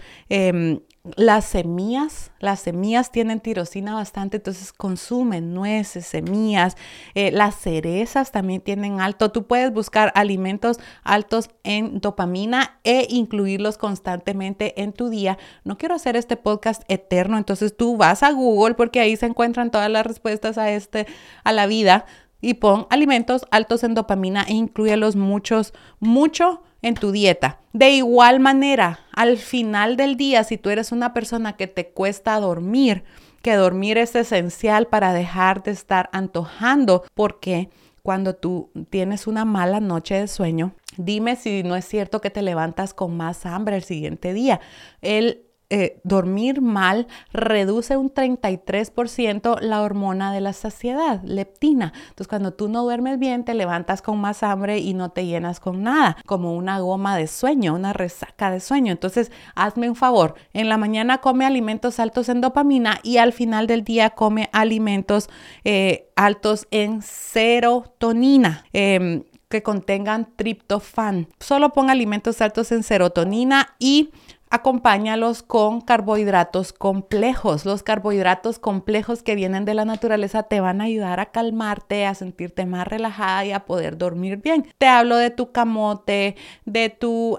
Las 1.16 1.46
semillas, 1.46 2.32
las 2.40 2.60
semillas 2.62 3.12
tienen 3.12 3.40
tirosina 3.40 3.94
bastante, 3.94 4.38
entonces 4.38 4.74
consumen 4.74 5.54
nueces, 5.54 6.06
semillas. 6.06 6.76
Eh, 7.16 7.32
las 7.32 7.56
cerezas 7.56 8.32
también 8.32 8.62
tienen 8.62 9.02
alto. 9.02 9.32
Tú 9.32 9.46
puedes 9.48 9.72
buscar 9.74 10.12
alimentos 10.16 10.80
altos 11.04 11.50
en 11.64 12.00
dopamina 12.02 12.80
e 12.84 13.08
incluirlos 13.10 13.78
constantemente 13.78 14.82
en 14.82 14.94
tu 14.94 15.10
día. 15.10 15.38
No 15.64 15.78
quiero 15.78 15.96
hacer 15.96 16.16
este 16.16 16.38
podcast 16.38 16.84
eterno, 16.88 17.38
entonces 17.38 17.76
tú 17.76 17.98
vas 17.98 18.24
a 18.24 18.32
Google 18.32 18.76
porque 18.76 19.00
ahí 19.00 19.16
se 19.16 19.26
encuentran 19.26 19.72
todas 19.72 19.90
las 19.90 20.06
respuestas 20.06 20.58
a 20.58 20.72
este, 20.72 21.08
a 21.44 21.52
la 21.52 21.68
vida 21.68 22.06
y 22.42 22.56
pon 22.56 22.88
alimentos 22.90 23.46
altos 23.52 23.84
en 23.84 23.94
dopamina 23.96 24.44
e 24.48 24.54
incluyelos 24.54 25.16
muchos, 25.16 25.74
mucho 26.00 26.64
en 26.82 26.96
tu 26.96 27.12
dieta. 27.12 27.60
De 27.74 27.92
igual 27.92 28.40
manera, 28.40 29.00
al 29.14 29.38
final 29.38 29.98
del 29.98 30.16
día, 30.16 30.44
si 30.44 30.58
tú 30.58 30.70
eres 30.70 30.92
una 30.92 31.14
persona 31.14 31.56
que 31.56 31.68
te 31.68 31.90
cuesta 31.90 32.40
dormir, 32.40 33.04
que 33.42 33.56
dormir 33.56 33.98
es 33.98 34.16
esencial 34.16 34.88
para 34.88 35.14
dejar 35.14 35.64
de 35.64 35.72
estar 35.72 36.10
antojando, 36.12 37.04
porque 37.14 37.70
cuando 38.02 38.36
tú 38.36 38.72
tienes 38.90 39.28
una 39.28 39.46
mala 39.46 39.80
noche 39.80 40.16
de 40.16 40.28
sueño, 40.28 40.74
dime 40.98 41.36
si 41.36 41.64
no 41.64 41.76
es 41.76 41.86
cierto 41.86 42.22
que 42.22 42.30
te 42.30 42.42
levantas 42.42 42.94
con 42.94 43.16
más 43.16 43.46
hambre 43.46 43.76
el 43.76 43.84
siguiente 43.84 44.34
día. 44.34 44.60
El 45.02 45.49
eh, 45.72 46.00
dormir 46.04 46.62
mal 46.62 47.08
reduce 47.32 47.96
un 47.96 48.12
33% 48.12 49.60
la 49.62 49.82
hormona 49.82 50.34
de 50.34 50.42
la 50.42 50.54
saciedad, 50.54 51.22
leptina. 51.24 51.94
Entonces, 52.10 52.28
cuando 52.28 52.54
tú 52.54 52.70
no 52.70 52.84
duermes 52.84 53.20
bien, 53.20 53.46
te 53.46 53.54
levantas 53.54 54.02
con 54.02 54.20
más 54.20 54.42
hambre 54.42 54.80
y 54.80 54.94
no 54.94 55.12
te 55.12 55.26
llenas 55.26 55.60
con 55.60 55.84
nada, 55.84 56.18
como 56.26 56.56
una 56.56 56.80
goma 56.80 57.16
de 57.16 57.28
sueño, 57.28 57.76
una 57.76 57.94
resaca 57.94 58.50
de 58.50 58.60
sueño. 58.60 58.92
Entonces, 58.92 59.32
hazme 59.54 59.90
un 59.90 59.96
favor, 59.96 60.36
en 60.54 60.70
la 60.70 60.78
mañana 60.78 61.20
come 61.20 61.46
alimentos 61.46 62.00
altos 62.00 62.30
en 62.30 62.42
dopamina 62.42 63.00
y 63.04 63.18
al 63.18 63.32
final 63.32 63.68
del 63.68 63.84
día 63.84 64.10
come 64.12 64.50
alimentos 64.52 65.30
eh, 65.64 66.10
altos 66.16 66.68
en 66.72 67.02
serotonina. 67.02 68.66
Em, 68.74 69.24
que 69.50 69.64
contengan 69.64 70.30
triptofan. 70.36 71.28
Solo 71.40 71.74
pon 71.74 71.90
alimentos 71.90 72.40
altos 72.40 72.72
en 72.72 72.84
serotonina 72.84 73.76
y 73.80 74.12
acompáñalos 74.50 75.44
con 75.44 75.82
carbohidratos 75.82 76.74
complejos. 76.74 77.66
Los 77.66 77.84
carbohidratos 77.84 78.60
complejos 78.60 79.24
que 79.24 79.36
vienen 79.36 79.66
de 79.66 79.74
la 79.74 79.86
naturaleza 79.86 80.44
te 80.44 80.60
van 80.60 80.82
a 80.82 80.86
ayudar 80.86 81.20
a 81.20 81.28
calmarte, 81.28 82.06
a 82.06 82.16
sentirte 82.16 82.66
más 82.66 82.88
relajada 82.88 83.46
y 83.46 83.52
a 83.52 83.66
poder 83.66 83.98
dormir 83.98 84.38
bien. 84.38 84.68
Te 84.78 84.88
hablo 84.88 85.18
de 85.18 85.30
tu 85.30 85.52
camote, 85.52 86.36
de 86.66 86.90
tu... 86.90 87.38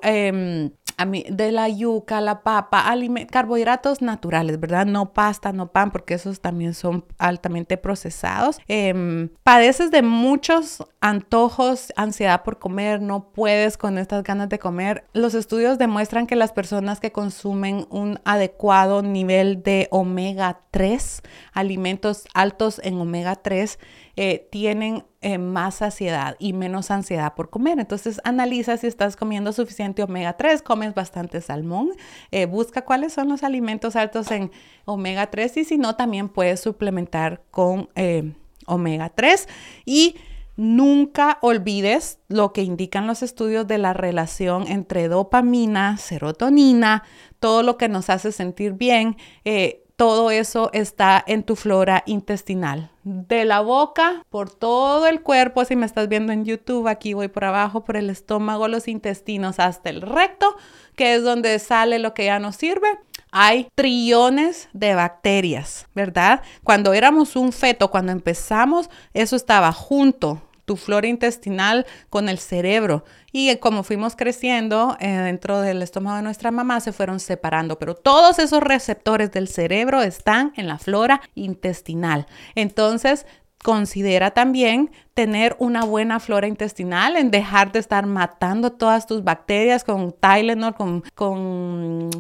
De 1.06 1.52
la 1.52 1.68
yuca, 1.68 2.20
la 2.20 2.42
papa, 2.42 2.84
carbohidratos 3.30 4.02
naturales, 4.02 4.60
¿verdad? 4.60 4.86
No 4.86 5.12
pasta, 5.12 5.52
no 5.52 5.72
pan, 5.72 5.90
porque 5.90 6.14
esos 6.14 6.40
también 6.40 6.74
son 6.74 7.04
altamente 7.18 7.76
procesados. 7.76 8.58
Em, 8.68 9.30
padeces 9.42 9.90
de 9.90 10.02
muchos 10.02 10.84
antojos, 11.00 11.92
ansiedad 11.96 12.42
por 12.42 12.58
comer, 12.58 13.00
no 13.00 13.32
puedes 13.32 13.76
con 13.76 13.98
estas 13.98 14.22
ganas 14.22 14.48
de 14.48 14.58
comer. 14.58 15.04
Los 15.12 15.34
estudios 15.34 15.78
demuestran 15.78 16.26
que 16.26 16.36
las 16.36 16.52
personas 16.52 17.00
que 17.00 17.12
consumen 17.12 17.86
un 17.90 18.20
adecuado 18.24 19.02
nivel 19.02 19.62
de 19.62 19.88
omega 19.90 20.60
3, 20.70 21.22
alimentos 21.52 22.26
altos 22.34 22.80
en 22.84 23.00
omega 23.00 23.36
3, 23.36 23.78
eh, 24.22 24.46
tienen 24.50 25.06
eh, 25.22 25.38
más 25.38 25.76
saciedad 25.76 26.37
y 26.38 26.52
menos 26.52 26.90
ansiedad 26.90 27.35
por 27.35 27.48
comer. 27.48 27.80
Entonces 27.80 28.20
analiza 28.22 28.76
si 28.76 28.87
estás 28.87 29.16
comiendo 29.16 29.50
suficiente 29.54 30.02
omega 30.02 30.37
3, 30.37 30.61
comes 30.61 30.92
bastante 30.92 31.40
salmón, 31.40 31.92
eh, 32.30 32.44
busca 32.44 32.85
cuáles 32.85 33.14
son 33.14 33.30
los 33.30 33.44
alimentos 33.44 33.96
altos 33.96 34.30
en 34.30 34.50
omega 34.85 35.30
3 35.30 35.56
y 35.56 35.64
si 35.64 35.78
no, 35.78 35.96
también 35.96 36.28
puedes 36.28 36.61
suplementar 36.61 37.40
con 37.50 37.88
omega 38.66 39.09
3 39.09 39.48
y 39.87 40.16
Nunca 40.56 41.38
olvides 41.40 42.18
lo 42.28 42.52
que 42.52 42.62
indican 42.62 43.06
los 43.06 43.22
estudios 43.22 43.66
de 43.66 43.78
la 43.78 43.94
relación 43.94 44.66
entre 44.68 45.09
dopamina, 45.09 45.96
serotonina, 45.96 47.04
todo 47.38 47.62
lo 47.62 47.78
que 47.78 47.88
nos 47.88 48.11
hace 48.11 48.30
sentir 48.30 48.74
bien. 48.74 49.16
Todo 49.96 50.30
eso 50.30 50.68
está 50.74 51.24
en 51.26 51.44
tu 51.44 51.56
flora 51.56 52.02
intestinal. 52.04 52.89
De 53.12 53.45
la 53.45 53.59
boca, 53.59 54.24
por 54.30 54.53
todo 54.53 55.09
el 55.09 55.20
cuerpo, 55.20 55.64
si 55.64 55.74
me 55.74 55.84
estás 55.84 56.09
viendo 56.09 56.32
en 56.32 56.45
YouTube, 56.45 56.87
aquí 56.87 57.12
voy 57.12 57.26
por 57.26 57.45
abajo, 57.45 57.82
por 57.82 57.97
el 57.97 58.09
estómago, 58.09 58.68
los 58.68 58.87
intestinos, 58.87 59.59
hasta 59.59 59.91
el 59.91 60.01
recto, 60.01 60.57
que 60.95 61.16
es 61.16 61.24
donde 61.24 61.59
sale 61.59 61.99
lo 61.99 62.14
que 62.14 62.26
ya 62.26 62.39
no 62.39 62.53
sirve. 62.53 62.87
Hay 63.32 63.66
trillones 63.74 64.68
de 64.74 64.95
bacterias, 64.95 65.89
¿verdad? 65.93 66.43
Cuando 66.62 66.93
éramos 66.93 67.34
un 67.34 67.51
feto, 67.51 67.91
cuando 67.91 68.12
empezamos, 68.12 68.89
eso 69.12 69.34
estaba 69.34 69.72
junto 69.72 70.41
tu 70.64 70.76
flora 70.76 71.06
intestinal 71.06 71.86
con 72.08 72.28
el 72.28 72.38
cerebro. 72.38 73.04
Y 73.32 73.54
como 73.56 73.82
fuimos 73.82 74.16
creciendo 74.16 74.96
eh, 75.00 75.08
dentro 75.08 75.61
del 75.61 75.82
estómago 75.82 76.16
de 76.16 76.22
nuestra 76.22 76.50
mamá, 76.50 76.80
se 76.80 76.92
fueron 76.92 77.20
separando. 77.20 77.78
Pero 77.78 77.94
todos 77.94 78.38
esos 78.38 78.62
receptores 78.62 79.30
del 79.32 79.48
cerebro 79.48 80.02
están 80.02 80.52
en 80.56 80.66
la 80.66 80.78
flora 80.78 81.20
intestinal. 81.34 82.26
Entonces, 82.54 83.26
considera 83.62 84.30
también 84.30 84.90
tener 85.14 85.54
una 85.58 85.84
buena 85.84 86.18
flora 86.18 86.46
intestinal, 86.46 87.16
en 87.16 87.30
dejar 87.30 87.72
de 87.72 87.78
estar 87.78 88.06
matando 88.06 88.72
todas 88.72 89.06
tus 89.06 89.22
bacterias 89.22 89.84
con 89.84 90.12
Tylenol, 90.12 90.74
con 91.14 92.11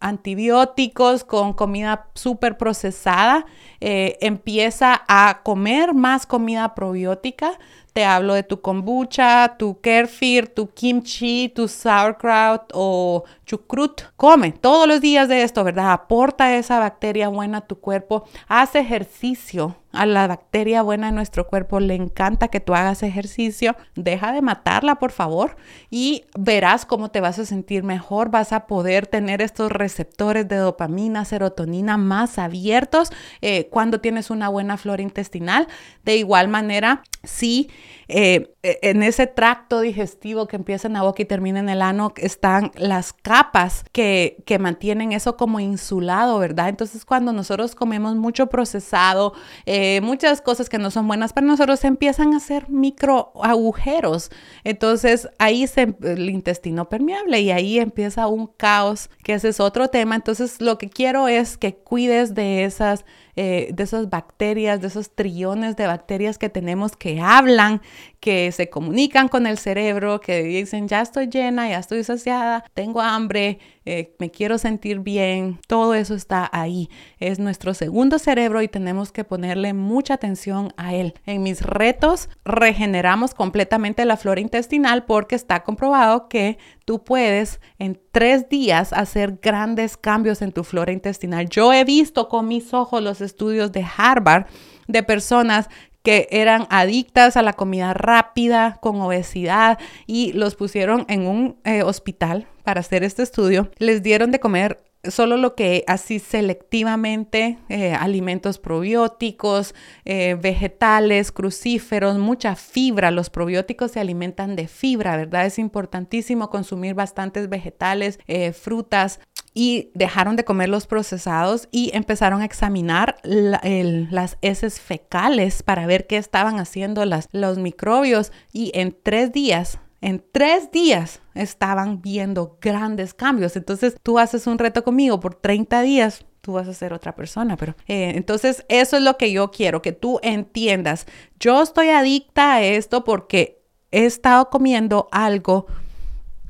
antibióticos, 0.00 1.24
con 1.24 1.52
comida 1.52 2.08
súper 2.14 2.56
procesada, 2.56 3.46
eh, 3.80 4.16
empieza 4.20 5.02
a 5.08 5.40
comer 5.42 5.94
más 5.94 6.26
comida 6.26 6.74
probiótica. 6.74 7.58
Te 7.92 8.04
hablo 8.04 8.34
de 8.34 8.42
tu 8.42 8.60
kombucha, 8.60 9.56
tu 9.58 9.80
kefir, 9.80 10.54
tu 10.54 10.68
kimchi, 10.68 11.48
tu 11.48 11.66
sauerkraut 11.66 12.70
o 12.72 13.24
chucrut. 13.48 14.02
Come 14.16 14.52
todos 14.52 14.86
los 14.86 15.00
días 15.00 15.26
de 15.28 15.42
esto, 15.42 15.64
¿verdad? 15.64 15.92
Aporta 15.92 16.54
esa 16.54 16.78
bacteria 16.78 17.28
buena 17.28 17.58
a 17.58 17.66
tu 17.66 17.80
cuerpo. 17.80 18.24
Haz 18.46 18.74
ejercicio 18.76 19.76
a 19.92 20.04
la 20.04 20.26
bacteria 20.26 20.82
buena 20.82 21.08
en 21.08 21.14
nuestro 21.14 21.48
cuerpo 21.48 21.80
le 21.80 21.94
encanta 21.94 22.48
que 22.48 22.60
tú 22.60 22.74
hagas 22.74 23.02
ejercicio. 23.02 23.74
Deja 23.94 24.32
de 24.32 24.42
matarla, 24.42 24.96
por 24.96 25.12
favor, 25.12 25.56
y 25.90 26.24
verás 26.38 26.84
cómo 26.84 27.10
te 27.10 27.20
vas 27.20 27.38
a 27.38 27.46
sentir 27.46 27.82
mejor. 27.84 28.30
Vas 28.30 28.52
a 28.52 28.66
poder 28.66 29.06
tener 29.06 29.40
estos 29.40 29.72
receptores 29.72 30.46
de 30.46 30.56
dopamina, 30.56 31.24
serotonina 31.24 31.96
más 31.96 32.38
abiertos 32.38 33.10
eh, 33.40 33.68
cuando 33.70 34.00
tienes 34.00 34.30
una 34.30 34.48
buena 34.48 34.76
flora 34.76 35.02
intestinal. 35.02 35.66
De 36.04 36.16
igual 36.16 36.48
manera, 36.48 37.02
si 37.24 37.70
eh, 38.08 38.54
e, 38.62 38.78
en 38.82 39.02
ese 39.02 39.26
tracto 39.26 39.80
digestivo 39.80 40.46
que 40.48 40.56
empieza 40.56 40.88
en 40.88 40.94
la 40.94 41.02
boca 41.02 41.22
y 41.22 41.26
termina 41.26 41.60
en 41.60 41.68
el 41.68 41.82
ano 41.82 42.12
están 42.16 42.72
las 42.74 43.12
capas 43.12 43.84
que, 43.92 44.42
que 44.46 44.58
mantienen 44.58 45.12
eso 45.12 45.36
como 45.36 45.60
insulado, 45.60 46.38
¿verdad? 46.38 46.70
Entonces 46.70 47.04
cuando 47.04 47.32
nosotros 47.32 47.74
comemos 47.74 48.16
mucho 48.16 48.46
procesado, 48.46 49.34
eh, 49.66 50.00
muchas 50.00 50.40
cosas 50.40 50.68
que 50.68 50.78
no 50.78 50.90
son 50.90 51.06
buenas 51.06 51.32
para 51.32 51.46
nosotros, 51.46 51.84
empiezan 51.84 52.32
a 52.32 52.38
hacer 52.38 52.70
micro 52.70 53.32
agujeros. 53.42 54.30
Entonces 54.64 55.28
ahí 55.38 55.66
se, 55.66 55.94
el 56.02 56.30
intestino 56.30 56.88
permeable 56.88 57.40
y 57.40 57.50
ahí 57.50 57.78
empieza 57.78 58.26
un 58.26 58.46
caos, 58.46 59.10
que 59.22 59.34
ese 59.34 59.48
es 59.48 59.60
otro 59.60 59.88
tema. 59.88 60.16
Entonces 60.16 60.60
lo 60.60 60.78
que 60.78 60.88
quiero 60.88 61.28
es 61.28 61.58
que 61.58 61.74
cuides 61.76 62.34
de 62.34 62.64
esas 62.64 63.04
eh, 63.40 63.68
de 63.72 63.84
esas 63.84 64.10
bacterias, 64.10 64.80
de 64.80 64.88
esos 64.88 65.14
trillones 65.14 65.76
de 65.76 65.86
bacterias 65.86 66.38
que 66.38 66.48
tenemos 66.48 66.96
que 66.96 67.20
hablan, 67.20 67.80
que 68.18 68.50
se 68.50 68.68
comunican 68.68 69.28
con 69.28 69.46
el 69.46 69.58
cerebro, 69.58 70.20
que 70.20 70.42
dicen, 70.42 70.88
ya 70.88 71.02
estoy 71.02 71.28
llena, 71.28 71.68
ya 71.68 71.78
estoy 71.78 72.02
saciada, 72.02 72.64
tengo 72.74 73.00
hambre, 73.00 73.60
eh, 73.90 74.14
me 74.18 74.30
quiero 74.30 74.58
sentir 74.58 75.00
bien, 75.00 75.60
todo 75.66 75.94
eso 75.94 76.14
está 76.14 76.46
ahí. 76.52 76.90
Es 77.20 77.38
nuestro 77.38 77.72
segundo 77.72 78.18
cerebro 78.18 78.60
y 78.60 78.68
tenemos 78.68 79.12
que 79.12 79.24
ponerle 79.24 79.72
mucha 79.72 80.12
atención 80.12 80.74
a 80.76 80.92
él. 80.92 81.14
En 81.24 81.42
mis 81.42 81.62
retos 81.62 82.28
regeneramos 82.44 83.32
completamente 83.32 84.04
la 84.04 84.18
flora 84.18 84.42
intestinal 84.42 85.06
porque 85.06 85.36
está 85.36 85.64
comprobado 85.64 86.28
que 86.28 86.58
tú 86.84 87.02
puedes 87.02 87.62
en 87.78 87.98
tres 88.12 88.50
días 88.50 88.92
hacer 88.92 89.38
grandes 89.40 89.96
cambios 89.96 90.42
en 90.42 90.52
tu 90.52 90.64
flora 90.64 90.92
intestinal. 90.92 91.48
Yo 91.48 91.72
he 91.72 91.84
visto 91.84 92.28
con 92.28 92.46
mis 92.46 92.74
ojos 92.74 93.02
los 93.02 93.22
estudios 93.22 93.72
de 93.72 93.86
Harvard 93.96 94.48
de 94.86 95.02
personas 95.02 95.70
que 96.02 96.28
eran 96.30 96.66
adictas 96.68 97.38
a 97.38 97.42
la 97.42 97.54
comida 97.54 97.94
rápida, 97.94 98.78
con 98.82 99.00
obesidad, 99.00 99.78
y 100.06 100.32
los 100.32 100.56
pusieron 100.56 101.06
en 101.08 101.26
un 101.26 101.56
eh, 101.64 101.82
hospital 101.82 102.46
para 102.68 102.80
hacer 102.80 103.02
este 103.02 103.22
estudio. 103.22 103.70
Les 103.78 104.02
dieron 104.02 104.30
de 104.30 104.40
comer 104.40 104.84
solo 105.04 105.38
lo 105.38 105.54
que 105.54 105.84
así 105.86 106.18
selectivamente, 106.18 107.56
eh, 107.70 107.94
alimentos 107.94 108.58
probióticos, 108.58 109.74
eh, 110.04 110.36
vegetales, 110.38 111.32
crucíferos, 111.32 112.18
mucha 112.18 112.56
fibra. 112.56 113.10
Los 113.10 113.30
probióticos 113.30 113.92
se 113.92 114.00
alimentan 114.00 114.54
de 114.54 114.68
fibra, 114.68 115.16
¿verdad? 115.16 115.46
Es 115.46 115.58
importantísimo 115.58 116.50
consumir 116.50 116.92
bastantes 116.92 117.48
vegetales, 117.48 118.18
eh, 118.26 118.52
frutas. 118.52 119.20
Y 119.54 119.90
dejaron 119.94 120.36
de 120.36 120.44
comer 120.44 120.68
los 120.68 120.86
procesados 120.86 121.68
y 121.72 121.90
empezaron 121.94 122.42
a 122.42 122.44
examinar 122.44 123.16
las 123.24 124.36
heces 124.42 124.78
fecales 124.78 125.62
para 125.62 125.86
ver 125.86 126.06
qué 126.06 126.18
estaban 126.18 126.60
haciendo 126.60 127.02
los 127.32 127.56
microbios. 127.56 128.30
Y 128.52 128.72
en 128.74 128.94
tres 129.02 129.32
días 129.32 129.78
en 130.00 130.24
tres 130.32 130.70
días 130.70 131.20
estaban 131.34 132.00
viendo 132.00 132.58
grandes 132.60 133.14
cambios. 133.14 133.56
Entonces 133.56 133.96
tú 134.02 134.18
haces 134.18 134.46
un 134.46 134.58
reto 134.58 134.84
conmigo 134.84 135.20
por 135.20 135.34
30 135.34 135.82
días, 135.82 136.24
tú 136.40 136.52
vas 136.52 136.68
a 136.68 136.74
ser 136.74 136.92
otra 136.92 137.14
persona. 137.14 137.56
Pero 137.56 137.74
eh, 137.86 138.12
entonces 138.14 138.64
eso 138.68 138.96
es 138.96 139.02
lo 139.02 139.16
que 139.16 139.32
yo 139.32 139.50
quiero, 139.50 139.82
que 139.82 139.92
tú 139.92 140.20
entiendas. 140.22 141.06
Yo 141.40 141.62
estoy 141.62 141.88
adicta 141.88 142.54
a 142.54 142.62
esto 142.62 143.04
porque 143.04 143.60
he 143.90 144.04
estado 144.04 144.50
comiendo 144.50 145.08
algo 145.10 145.66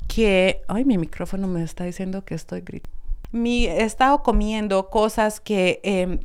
que, 0.07 0.61
ay, 0.67 0.85
mi 0.85 0.97
micrófono 0.97 1.47
me 1.47 1.63
está 1.63 1.83
diciendo 1.85 2.25
que 2.25 2.35
estoy 2.35 2.61
gritando. 2.61 2.97
He 3.31 3.83
estado 3.83 4.23
comiendo 4.23 4.89
cosas 4.89 5.39
que 5.39 5.79
em, 5.83 6.19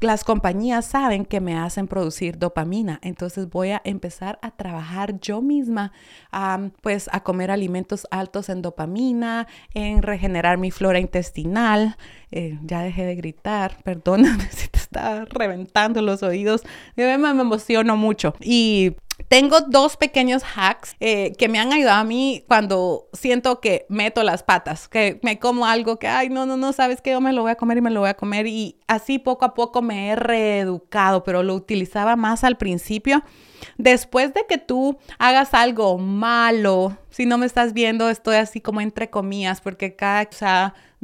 las 0.00 0.24
compañías 0.24 0.84
saben 0.84 1.24
que 1.24 1.40
me 1.40 1.56
hacen 1.56 1.88
producir 1.88 2.38
dopamina, 2.38 2.98
entonces 3.02 3.48
voy 3.48 3.70
a 3.70 3.80
empezar 3.84 4.38
a 4.42 4.50
trabajar 4.50 5.18
yo 5.20 5.40
misma, 5.40 5.92
pues 6.82 7.08
a 7.12 7.20
comer 7.22 7.50
alimentos 7.50 8.06
altos 8.10 8.48
en 8.50 8.60
dopamina, 8.60 9.46
en 9.72 10.02
regenerar 10.02 10.58
mi 10.58 10.70
flora 10.70 11.00
intestinal. 11.00 11.96
Eh, 12.30 12.58
ya 12.64 12.82
dejé 12.82 13.04
de 13.04 13.14
gritar, 13.14 13.78
perdóname 13.84 14.48
si 14.50 14.68
te 14.68 14.78
está 14.78 15.24
reventando 15.24 16.02
los 16.02 16.22
oídos, 16.22 16.62
me, 16.96 17.16
me 17.16 17.30
emociono 17.30 17.96
mucho. 17.96 18.34
Y 18.40 18.96
tengo 19.28 19.60
dos 19.60 19.96
pequeños 19.96 20.42
hacks 20.54 20.94
eh, 21.00 21.32
que 21.38 21.48
me 21.48 21.58
han 21.58 21.72
ayudado 21.72 22.00
a 22.00 22.04
mí 22.04 22.44
cuando 22.46 23.08
siento 23.12 23.60
que 23.60 23.86
meto 23.88 24.22
las 24.22 24.42
patas, 24.42 24.88
que 24.88 25.18
me 25.22 25.38
como 25.38 25.66
algo 25.66 25.98
que, 25.98 26.06
ay, 26.06 26.28
no, 26.28 26.46
no, 26.46 26.56
no, 26.56 26.72
sabes 26.72 27.00
que 27.00 27.10
yo 27.10 27.20
me 27.20 27.32
lo 27.32 27.42
voy 27.42 27.52
a 27.52 27.56
comer 27.56 27.78
y 27.78 27.80
me 27.80 27.90
lo 27.90 28.00
voy 28.00 28.10
a 28.10 28.14
comer. 28.14 28.46
Y 28.46 28.78
así 28.86 29.18
poco 29.18 29.44
a 29.44 29.54
poco 29.54 29.82
me 29.82 30.08
he 30.08 30.16
reeducado, 30.16 31.24
pero 31.24 31.42
lo 31.42 31.54
utilizaba 31.54 32.16
más 32.16 32.44
al 32.44 32.56
principio. 32.56 33.24
Después 33.78 34.34
de 34.34 34.44
que 34.48 34.58
tú 34.58 34.98
hagas 35.18 35.54
algo 35.54 35.98
malo, 35.98 36.96
si 37.10 37.26
no 37.26 37.38
me 37.38 37.46
estás 37.46 37.72
viendo, 37.72 38.10
estoy 38.10 38.36
así 38.36 38.60
como 38.60 38.80
entre 38.80 39.10
comillas, 39.10 39.60
porque 39.60 39.96
cada, 39.96 40.22
o 40.22 40.32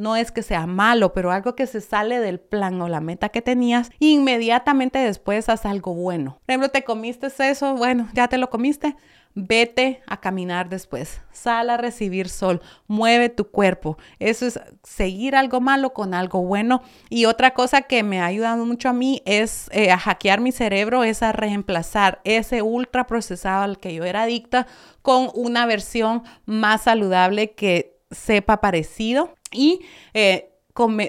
no 0.03 0.17
es 0.17 0.33
que 0.33 0.43
sea 0.43 0.67
malo, 0.67 1.13
pero 1.13 1.31
algo 1.31 1.55
que 1.55 1.67
se 1.67 1.81
sale 1.81 2.21
del 2.21 2.41
plan 2.41 2.81
o 2.83 2.89
la 2.89 3.01
meta 3.01 3.29
que 3.29 3.41
tenías, 3.41 3.91
inmediatamente 4.01 4.99
después 4.99 5.49
haz 5.49 5.65
algo 5.65 5.95
bueno. 5.95 6.39
Por 6.45 6.51
ejemplo, 6.53 6.69
te 6.71 6.85
comiste 6.85 7.29
eso, 7.39 7.75
bueno, 7.77 8.09
ya 8.13 8.29
te 8.29 8.39
lo 8.39 8.51
comiste, 8.51 8.97
Vete 9.35 10.03
a 10.07 10.21
caminar 10.21 10.69
después, 10.69 11.23
sal 11.33 11.71
a 11.71 11.79
recibir 11.79 12.29
sol, 12.29 12.61
mueve 12.87 13.31
tu 13.31 13.51
cuerpo. 13.51 13.97
Eso 14.19 14.45
es 14.45 14.61
seguir 14.83 15.37
algo 15.37 15.59
malo 15.63 15.95
con 15.95 16.13
algo 16.13 16.43
bueno. 16.43 16.83
Y 17.09 17.25
otra 17.25 17.55
cosa 17.55 17.81
que 17.81 18.03
me 18.03 18.21
ha 18.21 18.27
ayudado 18.27 18.67
mucho 18.67 18.91
a 18.91 18.93
mí 18.93 19.23
es 19.25 19.71
eh, 19.73 19.91
a 19.91 19.97
hackear 19.97 20.43
mi 20.43 20.53
cerebro, 20.53 21.03
es 21.03 21.23
a 21.23 21.33
reemplazar 21.33 22.21
ese 22.25 22.61
ultra 22.61 23.07
procesado 23.07 23.63
al 23.63 23.79
que 23.79 23.95
yo 23.95 24.05
era 24.05 24.25
adicta 24.25 24.67
con 25.01 25.31
una 25.35 25.65
versión 25.65 26.25
más 26.45 26.83
saludable 26.83 27.53
que 27.53 27.97
sepa 28.11 28.61
parecido. 28.61 29.35
Y 29.53 29.81
eh, 30.15 30.53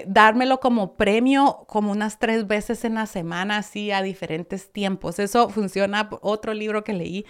dármelo 0.06 0.60
como 0.60 0.96
premio 0.96 1.64
como 1.66 1.90
unas 1.90 2.18
tres 2.18 2.46
veces 2.46 2.84
en 2.84 2.94
la 2.94 3.06
semana, 3.06 3.58
así 3.58 3.90
a 3.90 4.02
diferentes 4.02 4.70
tiempos. 4.72 5.18
Eso 5.18 5.48
funciona, 5.48 6.10
otro 6.20 6.54
libro 6.54 6.84
que 6.84 6.92
leí 6.92 7.24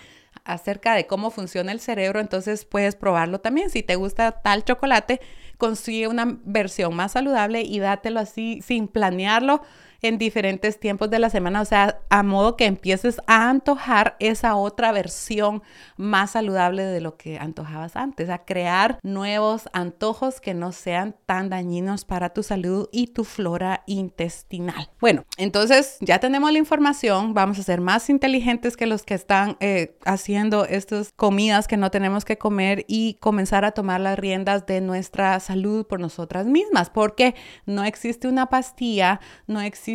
acerca 0.45 0.95
de 0.95 1.07
cómo 1.07 1.31
funciona 1.31 1.73
el 1.73 1.81
cerebro, 1.81 2.21
entonces 2.21 2.65
puedes 2.65 2.97
probarlo 2.97 3.41
también. 3.41 3.71
Si 3.71 3.83
te 3.83 3.97
gusta 3.97 4.33
tal 4.43 4.65
chocolate, 4.65 5.21
consigue 5.59 6.09
una 6.09 6.39
versión 6.45 6.95
más 6.95 7.13
saludable 7.13 7.63
y 7.63 7.79
dátelo 7.79 8.21
así 8.21 8.61
sin 8.63 8.89
planearlo 8.89 9.63
en 10.05 10.19
diferentes 10.19 10.79
tiempos 10.79 11.09
de 11.09 11.19
la 11.19 11.31
semana, 11.31 11.63
o 11.63 11.65
sea, 11.65 11.99
a 12.11 12.23
modo 12.23 12.57
que 12.57 12.67
empieces 12.67 13.23
a 13.27 13.49
antojar 13.49 14.17
esa 14.19 14.55
otra 14.55 14.93
versión 14.93 15.63
más 15.97 16.33
saludable 16.33 16.85
de 16.85 17.01
lo 17.01 17.17
que 17.17 17.39
antojabas 17.39 17.97
antes, 17.97 18.29
a 18.29 18.45
crear 18.45 18.99
nuevos 19.03 19.71
antojos 19.73 20.43
que 20.43 20.53
no 20.53 20.73
sean 20.73 21.17
tan 21.25 21.49
dañinos 21.49 22.05
para 22.05 22.35
tu 22.35 22.43
salud 22.43 22.91
y 22.93 23.07
tu 23.09 23.25
flora 23.25 23.83
intestinal. 23.87 24.91
Bueno, 25.01 25.25
entonces 25.39 25.97
ya 26.01 26.19
tenemos 26.19 26.53
la 26.53 26.59
información, 26.59 27.33
vamos 27.33 27.59
a 27.59 27.63
ser 27.63 27.81
más 27.81 28.11
inteligentes 28.11 28.77
que 28.77 28.87
los 28.87 29.05
que 29.05 29.15
están 29.15 29.57
eh, 29.61 29.97
haciendo 30.05 30.67
estas 30.67 31.13
comidas 31.17 31.67
que 31.67 31.79
no 31.79 31.91
tenemos 31.91 32.27
que 32.27 32.37
comer 32.37 32.85
y 32.89 33.15
comenzar 33.21 33.65
a 33.65 33.73
tomar 33.73 34.03
las 34.03 34.19
riendas 34.19 34.67
de 34.67 34.83
nuestra 34.83 35.41
salud 35.41 35.87
por 35.87 35.99
nosotras 35.99 36.45
mismas, 36.45 36.91
porque 36.91 37.35
no 37.65 37.85
existe 37.85 38.29
una 38.29 38.51
pastilla, 38.51 39.21
no 39.47 39.63
existe 39.63 39.94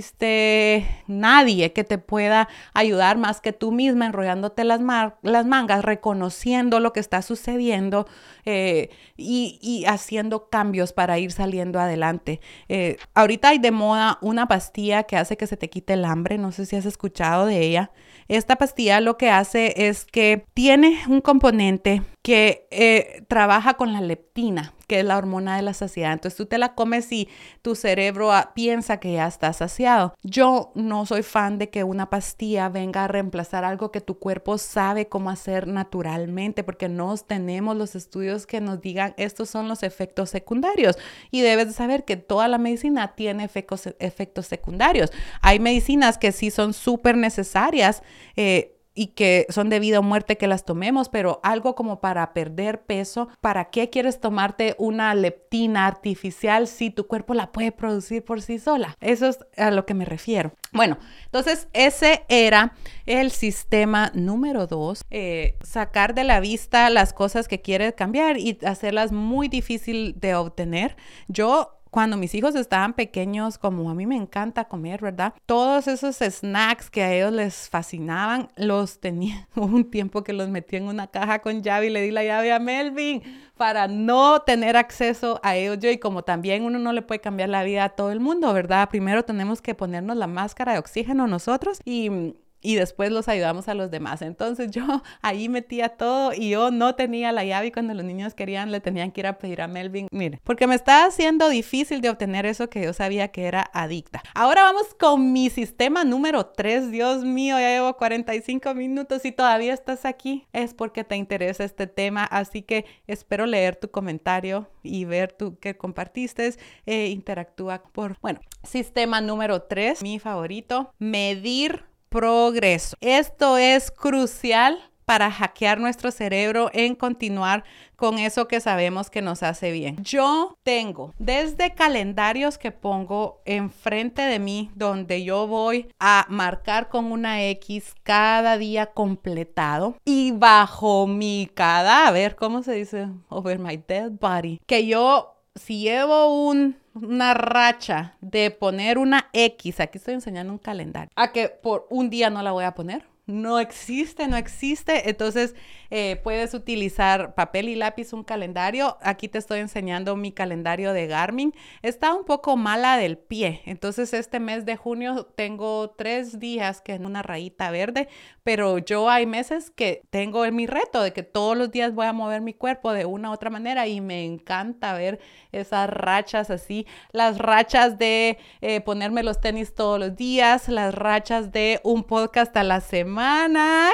nadie 1.07 1.73
que 1.73 1.83
te 1.83 1.97
pueda 1.97 2.47
ayudar 2.73 3.17
más 3.17 3.41
que 3.41 3.53
tú 3.53 3.71
misma 3.71 4.05
enrollándote 4.05 4.63
las, 4.63 4.81
las 5.21 5.45
mangas, 5.45 5.83
reconociendo 5.83 6.79
lo 6.79 6.93
que 6.93 6.99
está 6.99 7.21
sucediendo 7.21 8.07
eh, 8.45 8.89
y, 9.17 9.85
haciendo 9.87 10.49
cambios 10.49 10.93
para 10.93 11.19
ir 11.19 11.31
saliendo 11.31 11.79
adelante. 11.79 12.41
Eh, 12.67 12.97
ahorita 13.13 13.49
hay 13.49 13.59
de 13.59 13.71
moda 13.71 14.17
una 14.21 14.47
pastilla 14.47 15.03
que 15.03 15.17
hace 15.17 15.37
que 15.37 15.47
se 15.47 15.57
te 15.57 15.69
quite 15.69 15.93
el 15.93 16.05
hambre, 16.05 16.37
no 16.37 16.51
sé 16.51 16.65
si 16.65 16.75
has 16.75 16.85
escuchado 16.85 17.45
de 17.45 17.59
ella. 17.59 17.91
Esta 18.27 18.57
pastilla 18.57 19.01
lo 19.01 19.17
que 19.17 19.29
hace 19.29 19.87
es 19.87 20.05
que 20.05 20.45
tiene 20.53 20.99
un 21.07 21.21
componente 21.21 22.03
que 22.21 22.67
eh, 22.69 23.23
trabaja 23.29 23.75
con 23.75 23.93
la 23.93 24.01
leptina, 24.01 24.73
que 24.87 24.99
es 24.99 25.05
la 25.05 25.17
hormona 25.17 25.55
de 25.55 25.61
la 25.61 25.73
saciedad. 25.73 26.11
Entonces 26.11 26.35
tú 26.35 26.47
te 26.47 26.57
la 26.57 26.75
comes 26.75 27.11
y 27.13 27.29
tu 27.61 27.75
cerebro 27.75 28.33
ah, 28.33 28.51
piensa 28.53 28.99
que 28.99 29.13
ya 29.13 29.25
está 29.25 29.53
saciado. 29.53 30.13
Yo 30.23 30.71
no 30.75 31.05
soy 31.05 31.23
fan 31.23 31.57
de 31.57 31.69
que 31.69 31.85
una 31.85 32.09
pastilla 32.09 32.67
venga 32.67 33.05
a 33.05 33.07
reemplazar 33.07 33.63
algo 33.63 33.91
que 33.91 34.01
tu 34.01 34.19
cuerpo 34.19 34.57
sabe 34.57 35.07
cómo 35.07 35.29
hacer 35.29 35.67
naturalmente, 35.67 36.63
porque 36.63 36.89
no 36.89 37.15
tenemos 37.17 37.77
los 37.77 37.95
estudios 37.95 38.45
que 38.45 38.59
nos 38.59 38.81
digan 38.81 39.13
estos 39.17 39.49
son 39.49 39.69
los 39.69 39.83
efectos 39.83 40.29
secundarios. 40.29 40.97
Y 41.31 41.41
debes 41.41 41.67
de 41.67 41.73
saber 41.73 42.03
que 42.03 42.17
toda 42.17 42.49
la 42.49 42.57
medicina 42.57 43.15
tiene 43.15 43.45
efectos, 43.45 43.95
efectos 43.99 44.45
secundarios. 44.45 45.11
Hay 45.41 45.59
medicinas 45.59 46.17
que 46.17 46.33
sí 46.33 46.51
son 46.51 46.73
súper 46.73 47.15
necesarias. 47.15 48.03
Eh, 48.35 48.78
y 48.93 49.07
que 49.07 49.45
son 49.49 49.69
de 49.69 49.79
vida 49.79 49.99
o 49.99 50.03
muerte 50.03 50.37
que 50.37 50.47
las 50.47 50.65
tomemos, 50.65 51.09
pero 51.09 51.39
algo 51.43 51.75
como 51.75 52.01
para 52.01 52.33
perder 52.33 52.81
peso, 52.81 53.29
¿para 53.41 53.69
qué 53.69 53.89
quieres 53.89 54.19
tomarte 54.19 54.75
una 54.77 55.13
leptina 55.15 55.87
artificial 55.87 56.67
si 56.67 56.89
tu 56.89 57.07
cuerpo 57.07 57.33
la 57.33 57.51
puede 57.51 57.71
producir 57.71 58.23
por 58.23 58.41
sí 58.41 58.59
sola? 58.59 58.95
Eso 58.99 59.27
es 59.27 59.39
a 59.57 59.71
lo 59.71 59.85
que 59.85 59.93
me 59.93 60.05
refiero. 60.05 60.53
Bueno, 60.71 60.97
entonces 61.25 61.67
ese 61.73 62.25
era 62.29 62.73
el 63.05 63.31
sistema 63.31 64.11
número 64.13 64.67
dos, 64.67 65.03
eh, 65.09 65.57
sacar 65.63 66.13
de 66.13 66.23
la 66.23 66.39
vista 66.39 66.89
las 66.89 67.13
cosas 67.13 67.47
que 67.47 67.61
quieres 67.61 67.93
cambiar 67.93 68.37
y 68.37 68.59
hacerlas 68.65 69.11
muy 69.11 69.47
difícil 69.47 70.15
de 70.19 70.35
obtener. 70.35 70.95
Yo 71.27 71.78
cuando 71.89 72.17
mis 72.17 72.35
hijos 72.35 72.55
estaban 72.55 72.93
pequeños, 72.93 73.57
como 73.57 73.89
a 73.89 73.95
mí 73.95 74.05
me 74.05 74.15
encanta 74.15 74.65
comer, 74.65 75.01
¿verdad? 75.01 75.33
Todos 75.45 75.87
esos 75.87 76.17
snacks 76.17 76.89
que 76.89 77.03
a 77.03 77.13
ellos 77.13 77.33
les 77.33 77.69
fascinaban, 77.69 78.49
los 78.55 78.99
tenía. 78.99 79.47
Un 79.55 79.89
tiempo 79.89 80.23
que 80.23 80.33
los 80.33 80.49
metí 80.49 80.75
en 80.75 80.87
una 80.87 81.07
caja 81.07 81.39
con 81.39 81.63
llave 81.63 81.87
y 81.87 81.89
le 81.89 82.01
di 82.01 82.11
la 82.11 82.23
llave 82.23 82.51
a 82.51 82.59
Melvin 82.59 83.23
para 83.57 83.87
no 83.87 84.41
tener 84.41 84.77
acceso 84.77 85.39
a 85.43 85.55
ellos. 85.55 85.79
Yo, 85.79 85.89
y 85.89 85.97
como 85.97 86.23
también 86.23 86.63
uno 86.63 86.79
no 86.79 86.93
le 86.93 87.01
puede 87.01 87.21
cambiar 87.21 87.49
la 87.49 87.63
vida 87.63 87.85
a 87.85 87.89
todo 87.89 88.11
el 88.11 88.19
mundo, 88.19 88.53
¿verdad? 88.53 88.89
Primero 88.89 89.23
tenemos 89.23 89.61
que 89.61 89.75
ponernos 89.75 90.15
la 90.15 90.27
máscara 90.27 90.73
de 90.73 90.79
oxígeno 90.79 91.27
nosotros 91.27 91.79
y 91.85 92.35
y 92.61 92.75
después 92.75 93.11
los 93.11 93.27
ayudamos 93.27 93.67
a 93.67 93.73
los 93.73 93.91
demás. 93.91 94.21
Entonces 94.21 94.71
yo 94.71 94.83
ahí 95.21 95.49
metía 95.49 95.89
todo 95.89 96.33
y 96.33 96.49
yo 96.49 96.71
no 96.71 96.95
tenía 96.95 97.31
la 97.31 97.43
llave 97.43 97.67
y 97.67 97.71
cuando 97.71 97.93
los 97.93 98.05
niños 98.05 98.33
querían 98.33 98.71
le 98.71 98.79
tenían 98.79 99.11
que 99.11 99.21
ir 99.21 99.27
a 99.27 99.37
pedir 99.37 99.61
a 99.61 99.67
Melvin, 99.67 100.07
mire, 100.11 100.39
porque 100.43 100.67
me 100.67 100.75
estaba 100.75 101.05
haciendo 101.05 101.49
difícil 101.49 102.01
de 102.01 102.09
obtener 102.09 102.45
eso 102.45 102.69
que 102.69 102.83
yo 102.83 102.93
sabía 102.93 103.29
que 103.29 103.45
era 103.45 103.69
adicta. 103.73 104.21
Ahora 104.35 104.63
vamos 104.63 104.93
con 104.99 105.31
mi 105.33 105.49
sistema 105.49 106.03
número 106.03 106.47
3. 106.47 106.91
Dios 106.91 107.23
mío, 107.23 107.59
ya 107.59 107.69
llevo 107.69 107.95
45 107.95 108.73
minutos 108.73 109.25
y 109.25 109.31
todavía 109.31 109.73
estás 109.73 110.05
aquí. 110.05 110.47
Es 110.53 110.73
porque 110.73 111.03
te 111.03 111.15
interesa 111.15 111.63
este 111.63 111.87
tema, 111.87 112.23
así 112.23 112.61
que 112.61 112.85
espero 113.07 113.45
leer 113.45 113.75
tu 113.75 113.89
comentario 113.89 114.69
y 114.83 115.05
ver 115.05 115.31
tú 115.31 115.57
que 115.59 115.75
compartiste. 115.75 116.39
e 116.85 117.07
interactúa 117.07 117.83
por, 117.91 118.17
bueno, 118.21 118.39
sistema 118.63 119.21
número 119.21 119.63
3, 119.63 120.01
mi 120.03 120.19
favorito, 120.19 120.93
medir 120.99 121.88
progreso. 122.09 122.97
Esto 123.01 123.57
es 123.57 123.91
crucial 123.91 124.79
para 125.09 125.31
hackear 125.31 125.79
nuestro 125.79 126.11
cerebro 126.11 126.69
en 126.71 126.93
continuar 126.93 127.63
con 127.95 128.19
eso 128.19 128.47
que 128.47 128.59
sabemos 128.59 129.09
que 129.09 129.23
nos 129.23 129.41
hace 129.41 129.71
bien. 129.71 129.97
Yo 130.03 130.55
tengo 130.61 131.15
desde 131.17 131.73
calendarios 131.73 132.59
que 132.59 132.71
pongo 132.71 133.41
enfrente 133.45 134.21
de 134.21 134.37
mí 134.37 134.69
donde 134.75 135.23
yo 135.23 135.47
voy 135.47 135.87
a 135.99 136.27
marcar 136.29 136.89
con 136.89 137.11
una 137.11 137.43
X 137.45 137.95
cada 138.03 138.59
día 138.59 138.91
completado 138.91 139.95
y 140.05 140.29
bajo 140.29 141.07
mi 141.07 141.49
cadáver, 141.55 142.35
¿cómo 142.35 142.61
se 142.61 142.73
dice? 142.73 143.07
Over 143.29 143.57
my 143.57 143.77
dead 143.87 144.11
body, 144.11 144.61
que 144.67 144.85
yo 144.85 145.39
si 145.55 145.79
llevo 145.79 146.47
un 146.47 146.77
una 147.03 147.33
racha 147.33 148.15
de 148.21 148.51
poner 148.51 148.97
una 148.97 149.29
X, 149.33 149.79
aquí 149.79 149.97
estoy 149.97 150.13
enseñando 150.15 150.53
un 150.53 150.59
calendario, 150.59 151.11
a 151.15 151.31
que 151.31 151.49
por 151.49 151.87
un 151.89 152.09
día 152.09 152.29
no 152.29 152.41
la 152.41 152.51
voy 152.51 152.65
a 152.65 152.73
poner. 152.73 153.03
No 153.29 153.59
existe, 153.59 154.27
no 154.27 154.37
existe. 154.37 155.07
Entonces, 155.07 155.53
eh, 155.91 156.19
puedes 156.23 156.53
utilizar 156.53 157.33
papel 157.33 157.69
y 157.69 157.75
lápiz, 157.75 158.13
un 158.13 158.23
calendario. 158.23 158.97
Aquí 159.01 159.27
te 159.27 159.37
estoy 159.37 159.59
enseñando 159.59 160.15
mi 160.15 160.31
calendario 160.31 160.93
de 160.93 161.07
Garmin. 161.07 161.53
Está 161.81 162.13
un 162.13 162.25
poco 162.25 162.57
mala 162.57 162.97
del 162.97 163.17
pie. 163.17 163.61
Entonces 163.65 164.13
este 164.13 164.39
mes 164.39 164.65
de 164.65 164.75
junio 164.77 165.25
tengo 165.35 165.91
tres 165.91 166.39
días 166.39 166.81
que 166.81 166.93
en 166.93 167.05
una 167.05 167.23
rayita 167.23 167.71
verde, 167.71 168.07
pero 168.43 168.77
yo 168.77 169.09
hay 169.09 169.25
meses 169.25 169.71
que 169.71 170.01
tengo 170.09 170.45
en 170.45 170.55
mi 170.55 170.67
reto 170.67 171.01
de 171.01 171.13
que 171.13 171.23
todos 171.23 171.57
los 171.57 171.71
días 171.71 171.93
voy 171.93 172.05
a 172.05 172.13
mover 172.13 172.41
mi 172.41 172.53
cuerpo 172.53 172.93
de 172.93 173.05
una 173.05 173.29
u 173.31 173.33
otra 173.33 173.49
manera 173.49 173.87
y 173.87 174.01
me 174.01 174.25
encanta 174.25 174.93
ver 174.93 175.19
esas 175.51 175.89
rachas 175.89 176.49
así, 176.49 176.85
las 177.11 177.37
rachas 177.39 177.97
de 177.97 178.37
eh, 178.61 178.81
ponerme 178.81 179.23
los 179.23 179.41
tenis 179.41 179.73
todos 179.73 179.99
los 179.99 180.15
días, 180.15 180.69
las 180.69 180.93
rachas 180.93 181.51
de 181.51 181.79
un 181.83 182.03
podcast 182.03 182.55
a 182.57 182.63
la 182.63 182.81
semana, 182.81 183.18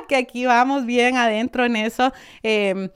que 0.07 0.15
aquí 0.15 0.45
vamos 0.45 0.85
bien 0.85 1.17
adentro 1.17 1.65
en 1.65 1.75
eso. 1.75 2.11
Em, 2.43 2.89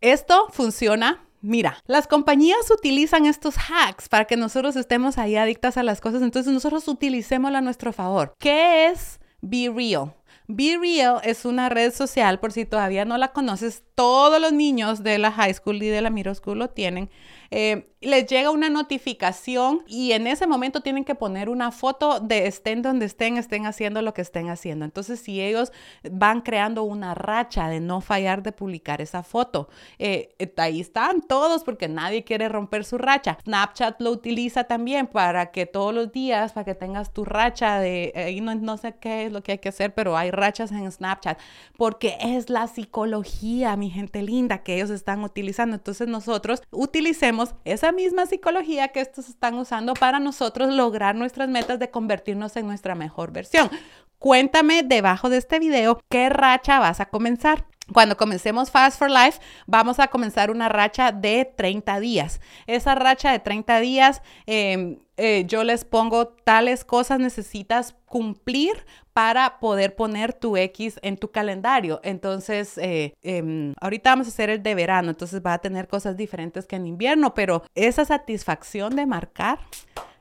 esto 0.00 0.48
funciona 0.52 1.24
Mira, 1.40 1.82
las 1.86 2.08
compañías 2.08 2.68
utilizan 2.70 3.24
estos 3.24 3.54
hacks 3.56 4.08
para 4.08 4.24
que 4.24 4.36
nosotros 4.36 4.74
estemos 4.74 5.18
ahí 5.18 5.36
adictas 5.36 5.76
a 5.76 5.84
las 5.84 6.00
cosas, 6.00 6.22
entonces 6.22 6.52
nosotros 6.52 6.88
utilicémoslo 6.88 7.58
a 7.58 7.60
nuestro 7.60 7.92
favor. 7.92 8.34
¿Qué 8.40 8.88
es 8.88 9.20
Be 9.40 9.70
Real? 9.72 10.14
Be 10.48 10.76
Real 10.80 11.20
es 11.22 11.44
una 11.44 11.68
red 11.68 11.94
social, 11.94 12.40
por 12.40 12.50
si 12.50 12.64
todavía 12.64 13.04
no 13.04 13.18
la 13.18 13.28
conoces, 13.28 13.84
todos 13.94 14.40
los 14.40 14.52
niños 14.52 15.04
de 15.04 15.18
la 15.18 15.30
high 15.30 15.54
school 15.54 15.80
y 15.80 15.88
de 15.88 16.02
la 16.02 16.10
middle 16.10 16.34
school 16.34 16.58
lo 16.58 16.70
tienen. 16.70 17.08
Eh, 17.50 17.88
les 18.00 18.26
llega 18.26 18.50
una 18.50 18.70
notificación 18.70 19.82
y 19.88 20.12
en 20.12 20.26
ese 20.26 20.46
momento 20.46 20.82
tienen 20.82 21.04
que 21.04 21.14
poner 21.14 21.48
una 21.48 21.72
foto 21.72 22.20
de 22.20 22.46
estén 22.46 22.80
donde 22.80 23.06
estén, 23.06 23.36
estén 23.36 23.66
haciendo 23.66 24.02
lo 24.02 24.14
que 24.14 24.22
estén 24.22 24.50
haciendo. 24.50 24.84
Entonces, 24.84 25.20
si 25.20 25.40
ellos 25.40 25.72
van 26.08 26.42
creando 26.42 26.84
una 26.84 27.14
racha 27.14 27.68
de 27.68 27.80
no 27.80 28.00
fallar 28.00 28.42
de 28.42 28.52
publicar 28.52 29.00
esa 29.00 29.22
foto, 29.24 29.68
eh, 29.98 30.34
eh, 30.38 30.52
ahí 30.58 30.80
están 30.80 31.22
todos 31.22 31.64
porque 31.64 31.88
nadie 31.88 32.22
quiere 32.22 32.48
romper 32.48 32.84
su 32.84 32.98
racha. 32.98 33.38
Snapchat 33.42 34.00
lo 34.00 34.12
utiliza 34.12 34.64
también 34.64 35.08
para 35.08 35.50
que 35.50 35.66
todos 35.66 35.92
los 35.92 36.12
días, 36.12 36.52
para 36.52 36.64
que 36.64 36.74
tengas 36.74 37.12
tu 37.12 37.24
racha 37.24 37.80
de, 37.80 38.12
ahí 38.14 38.40
no, 38.40 38.54
no 38.54 38.76
sé 38.76 38.94
qué 39.00 39.26
es 39.26 39.32
lo 39.32 39.42
que 39.42 39.52
hay 39.52 39.58
que 39.58 39.70
hacer, 39.70 39.92
pero 39.92 40.16
hay 40.16 40.30
rachas 40.30 40.70
en 40.70 40.90
Snapchat 40.90 41.38
porque 41.76 42.16
es 42.20 42.48
la 42.48 42.68
psicología, 42.68 43.76
mi 43.76 43.90
gente 43.90 44.22
linda, 44.22 44.62
que 44.62 44.76
ellos 44.76 44.90
están 44.90 45.24
utilizando. 45.24 45.74
Entonces, 45.74 46.06
nosotros 46.06 46.62
utilicemos 46.70 47.37
esa 47.64 47.92
misma 47.92 48.26
psicología 48.26 48.88
que 48.88 49.00
estos 49.00 49.28
están 49.28 49.54
usando 49.54 49.94
para 49.94 50.18
nosotros 50.18 50.74
lograr 50.74 51.14
nuestras 51.14 51.48
metas 51.48 51.78
de 51.78 51.90
convertirnos 51.90 52.56
en 52.56 52.66
nuestra 52.66 52.94
mejor 52.94 53.32
versión. 53.32 53.70
Cuéntame 54.18 54.82
debajo 54.82 55.28
de 55.28 55.36
este 55.36 55.58
video 55.58 56.00
qué 56.08 56.28
racha 56.28 56.80
vas 56.80 57.00
a 57.00 57.06
comenzar. 57.06 57.66
Cuando 57.92 58.16
comencemos 58.16 58.70
Fast 58.70 58.98
for 58.98 59.10
Life, 59.10 59.40
vamos 59.66 59.98
a 59.98 60.08
comenzar 60.08 60.50
una 60.50 60.68
racha 60.68 61.10
de 61.12 61.50
30 61.56 62.00
días. 62.00 62.40
Esa 62.66 62.94
racha 62.94 63.32
de 63.32 63.38
30 63.38 63.80
días, 63.80 64.22
em, 64.46 64.98
eh, 65.18 65.44
yo 65.46 65.64
les 65.64 65.84
pongo 65.84 66.28
tales 66.28 66.84
cosas 66.84 67.18
necesitas 67.18 67.96
cumplir 68.06 68.86
para 69.12 69.58
poder 69.58 69.96
poner 69.96 70.32
tu 70.32 70.56
X 70.56 71.00
en 71.02 71.16
tu 71.16 71.32
calendario. 71.32 72.00
Entonces, 72.04 72.78
eh, 72.78 73.14
em, 73.22 73.74
ahorita 73.80 74.10
vamos 74.10 74.28
a 74.28 74.30
hacer 74.30 74.48
el 74.48 74.62
de 74.62 74.74
verano, 74.76 75.10
entonces 75.10 75.42
va 75.44 75.54
a 75.54 75.58
tener 75.58 75.88
cosas 75.88 76.16
diferentes 76.16 76.66
que 76.66 76.76
en 76.76 76.86
invierno, 76.86 77.34
pero 77.34 77.64
esa 77.74 78.04
satisfacción 78.04 78.94
de 78.94 79.06
marcar 79.06 79.58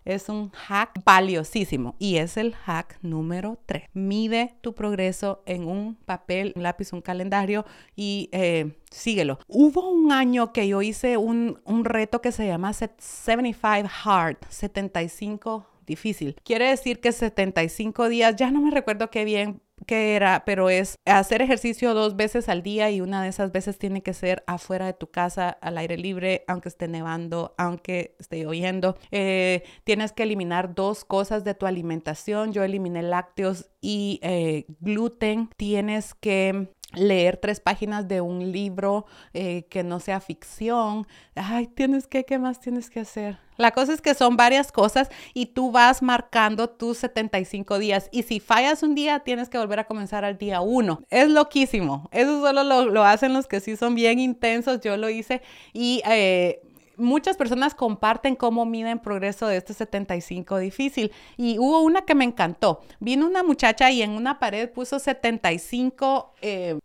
es 0.08 0.30
un 0.30 0.50
hack 0.52 1.04
valiosísimo 1.04 1.96
y 2.00 2.18
es 2.18 2.38
el 2.38 2.56
hack 2.56 2.98
número 3.02 3.60
3. 3.66 3.84
Mide 3.94 4.56
tu 4.62 4.74
progreso 4.74 5.44
en 5.46 5.68
un 5.68 5.96
papel, 5.96 6.54
un 6.56 6.64
lápiz, 6.64 6.94
un 6.94 7.02
calendario 7.02 7.66
y 7.96 8.30
eh, 8.32 8.78
síguelo. 8.90 9.40
Hubo 9.48 9.90
un 9.90 10.12
año 10.12 10.54
que 10.54 10.68
yo 10.68 10.82
hice 10.82 11.18
un, 11.18 11.60
un 11.66 11.86
reto 11.86 12.22
que 12.22 12.32
se 12.32 12.48
llama 12.48 12.74
75 12.74 13.90
Hard, 14.06 14.38
75 14.50 15.68
difícil. 15.86 16.36
Quiere 16.44 16.70
decir 16.70 17.00
que 17.00 17.12
75 17.12 18.10
días, 18.10 18.36
ya 18.36 18.52
no 18.52 18.62
me 18.62 18.72
recuerdo 18.72 19.10
qué 19.10 19.26
bien 19.26 19.62
que 19.86 20.16
era, 20.16 20.44
pero 20.46 20.70
es 20.70 20.96
hacer 21.06 21.42
ejercicio 21.42 21.94
dos 21.94 22.16
veces 22.16 22.50
al 22.50 22.64
día 22.64 22.90
y 22.90 23.02
una 23.02 23.22
de 23.24 23.30
esas 23.30 23.52
veces 23.52 23.78
tiene 23.78 24.02
que 24.02 24.14
ser 24.14 24.44
afuera 24.48 24.86
de 24.86 24.94
tu 24.94 25.12
casa, 25.12 25.50
al 25.50 25.78
aire 25.78 25.98
libre, 25.98 26.44
aunque 26.48 26.70
esté 26.70 26.88
nevando, 26.88 27.54
aunque 27.58 28.16
esté 28.20 28.40
lloviendo. 28.42 28.98
Eh, 29.12 29.64
tienes 29.84 30.12
que 30.12 30.24
eliminar 30.24 30.74
dos 30.74 31.06
cosas 31.06 31.44
de 31.44 31.54
tu 31.54 31.66
alimentación. 31.66 32.54
Yo 32.54 32.64
eliminé 32.64 33.04
lácteos 33.04 33.70
y 33.82 34.20
eh, 34.24 34.66
gluten. 34.80 35.50
Tienes 35.58 36.16
que 36.16 36.70
leer 36.94 37.38
tres 37.38 37.60
páginas 37.60 38.08
de 38.08 38.22
un 38.22 38.52
libro 38.52 39.06
eh, 39.34 39.66
que 39.70 39.84
no 39.84 40.00
sea 40.00 40.20
ficción. 40.20 41.08
Ay, 41.36 41.68
tienes 41.68 42.08
que, 42.08 42.24
¿qué 42.24 42.40
más 42.40 42.60
tienes 42.60 42.90
que 42.90 43.02
hacer? 43.02 43.38
La 43.58 43.72
cosa 43.72 43.94
es 43.94 44.02
que 44.02 44.14
son 44.14 44.38
varias 44.38 44.72
cosas 44.72 45.10
y 45.34 45.48
tú 45.48 45.72
vas 45.72 46.02
marcando 46.02 46.70
tus 46.70 47.00
75 47.00 47.80
días. 47.80 48.08
Y 48.12 48.24
si 48.24 48.40
fallas 48.40 48.84
un 48.84 48.94
día, 48.96 49.20
tienes 49.20 49.50
que 49.50 49.58
volver 49.58 49.80
a 49.80 49.86
comenzar 49.86 50.24
al 50.24 50.38
día 50.38 50.62
uno. 50.62 51.02
Es 51.10 51.28
loquísimo. 51.30 52.08
Eso 52.12 52.42
solo 52.42 52.64
lo, 52.64 53.04
hacen 53.04 53.34
los 53.34 53.48
que 53.48 53.60
sí 53.60 53.76
son 53.76 53.96
bien 53.96 54.20
intensos. 54.20 54.80
Yo 54.82 54.96
lo 54.96 55.10
hice 55.10 55.42
y 55.74 56.02
eh, 56.08 56.62
muchas 56.98 57.38
personas 57.38 57.76
comparten 57.76 58.36
cómo 58.36 58.66
miden 58.66 59.00
progreso 59.00 59.48
de 59.48 59.58
este 59.58 59.74
75 59.74 60.58
difícil. 60.58 61.12
Y 61.38 61.58
hubo 61.60 61.82
una 61.82 62.02
que 62.02 62.16
me 62.16 62.26
encantó. 62.26 62.82
Vino 63.00 63.26
una 63.26 63.44
muchacha 63.44 63.90
y 63.92 64.02
en 64.02 64.12
una 64.12 64.40
pared 64.40 64.70
puso 64.70 65.00
75 65.00 66.34
eh, 66.42 66.80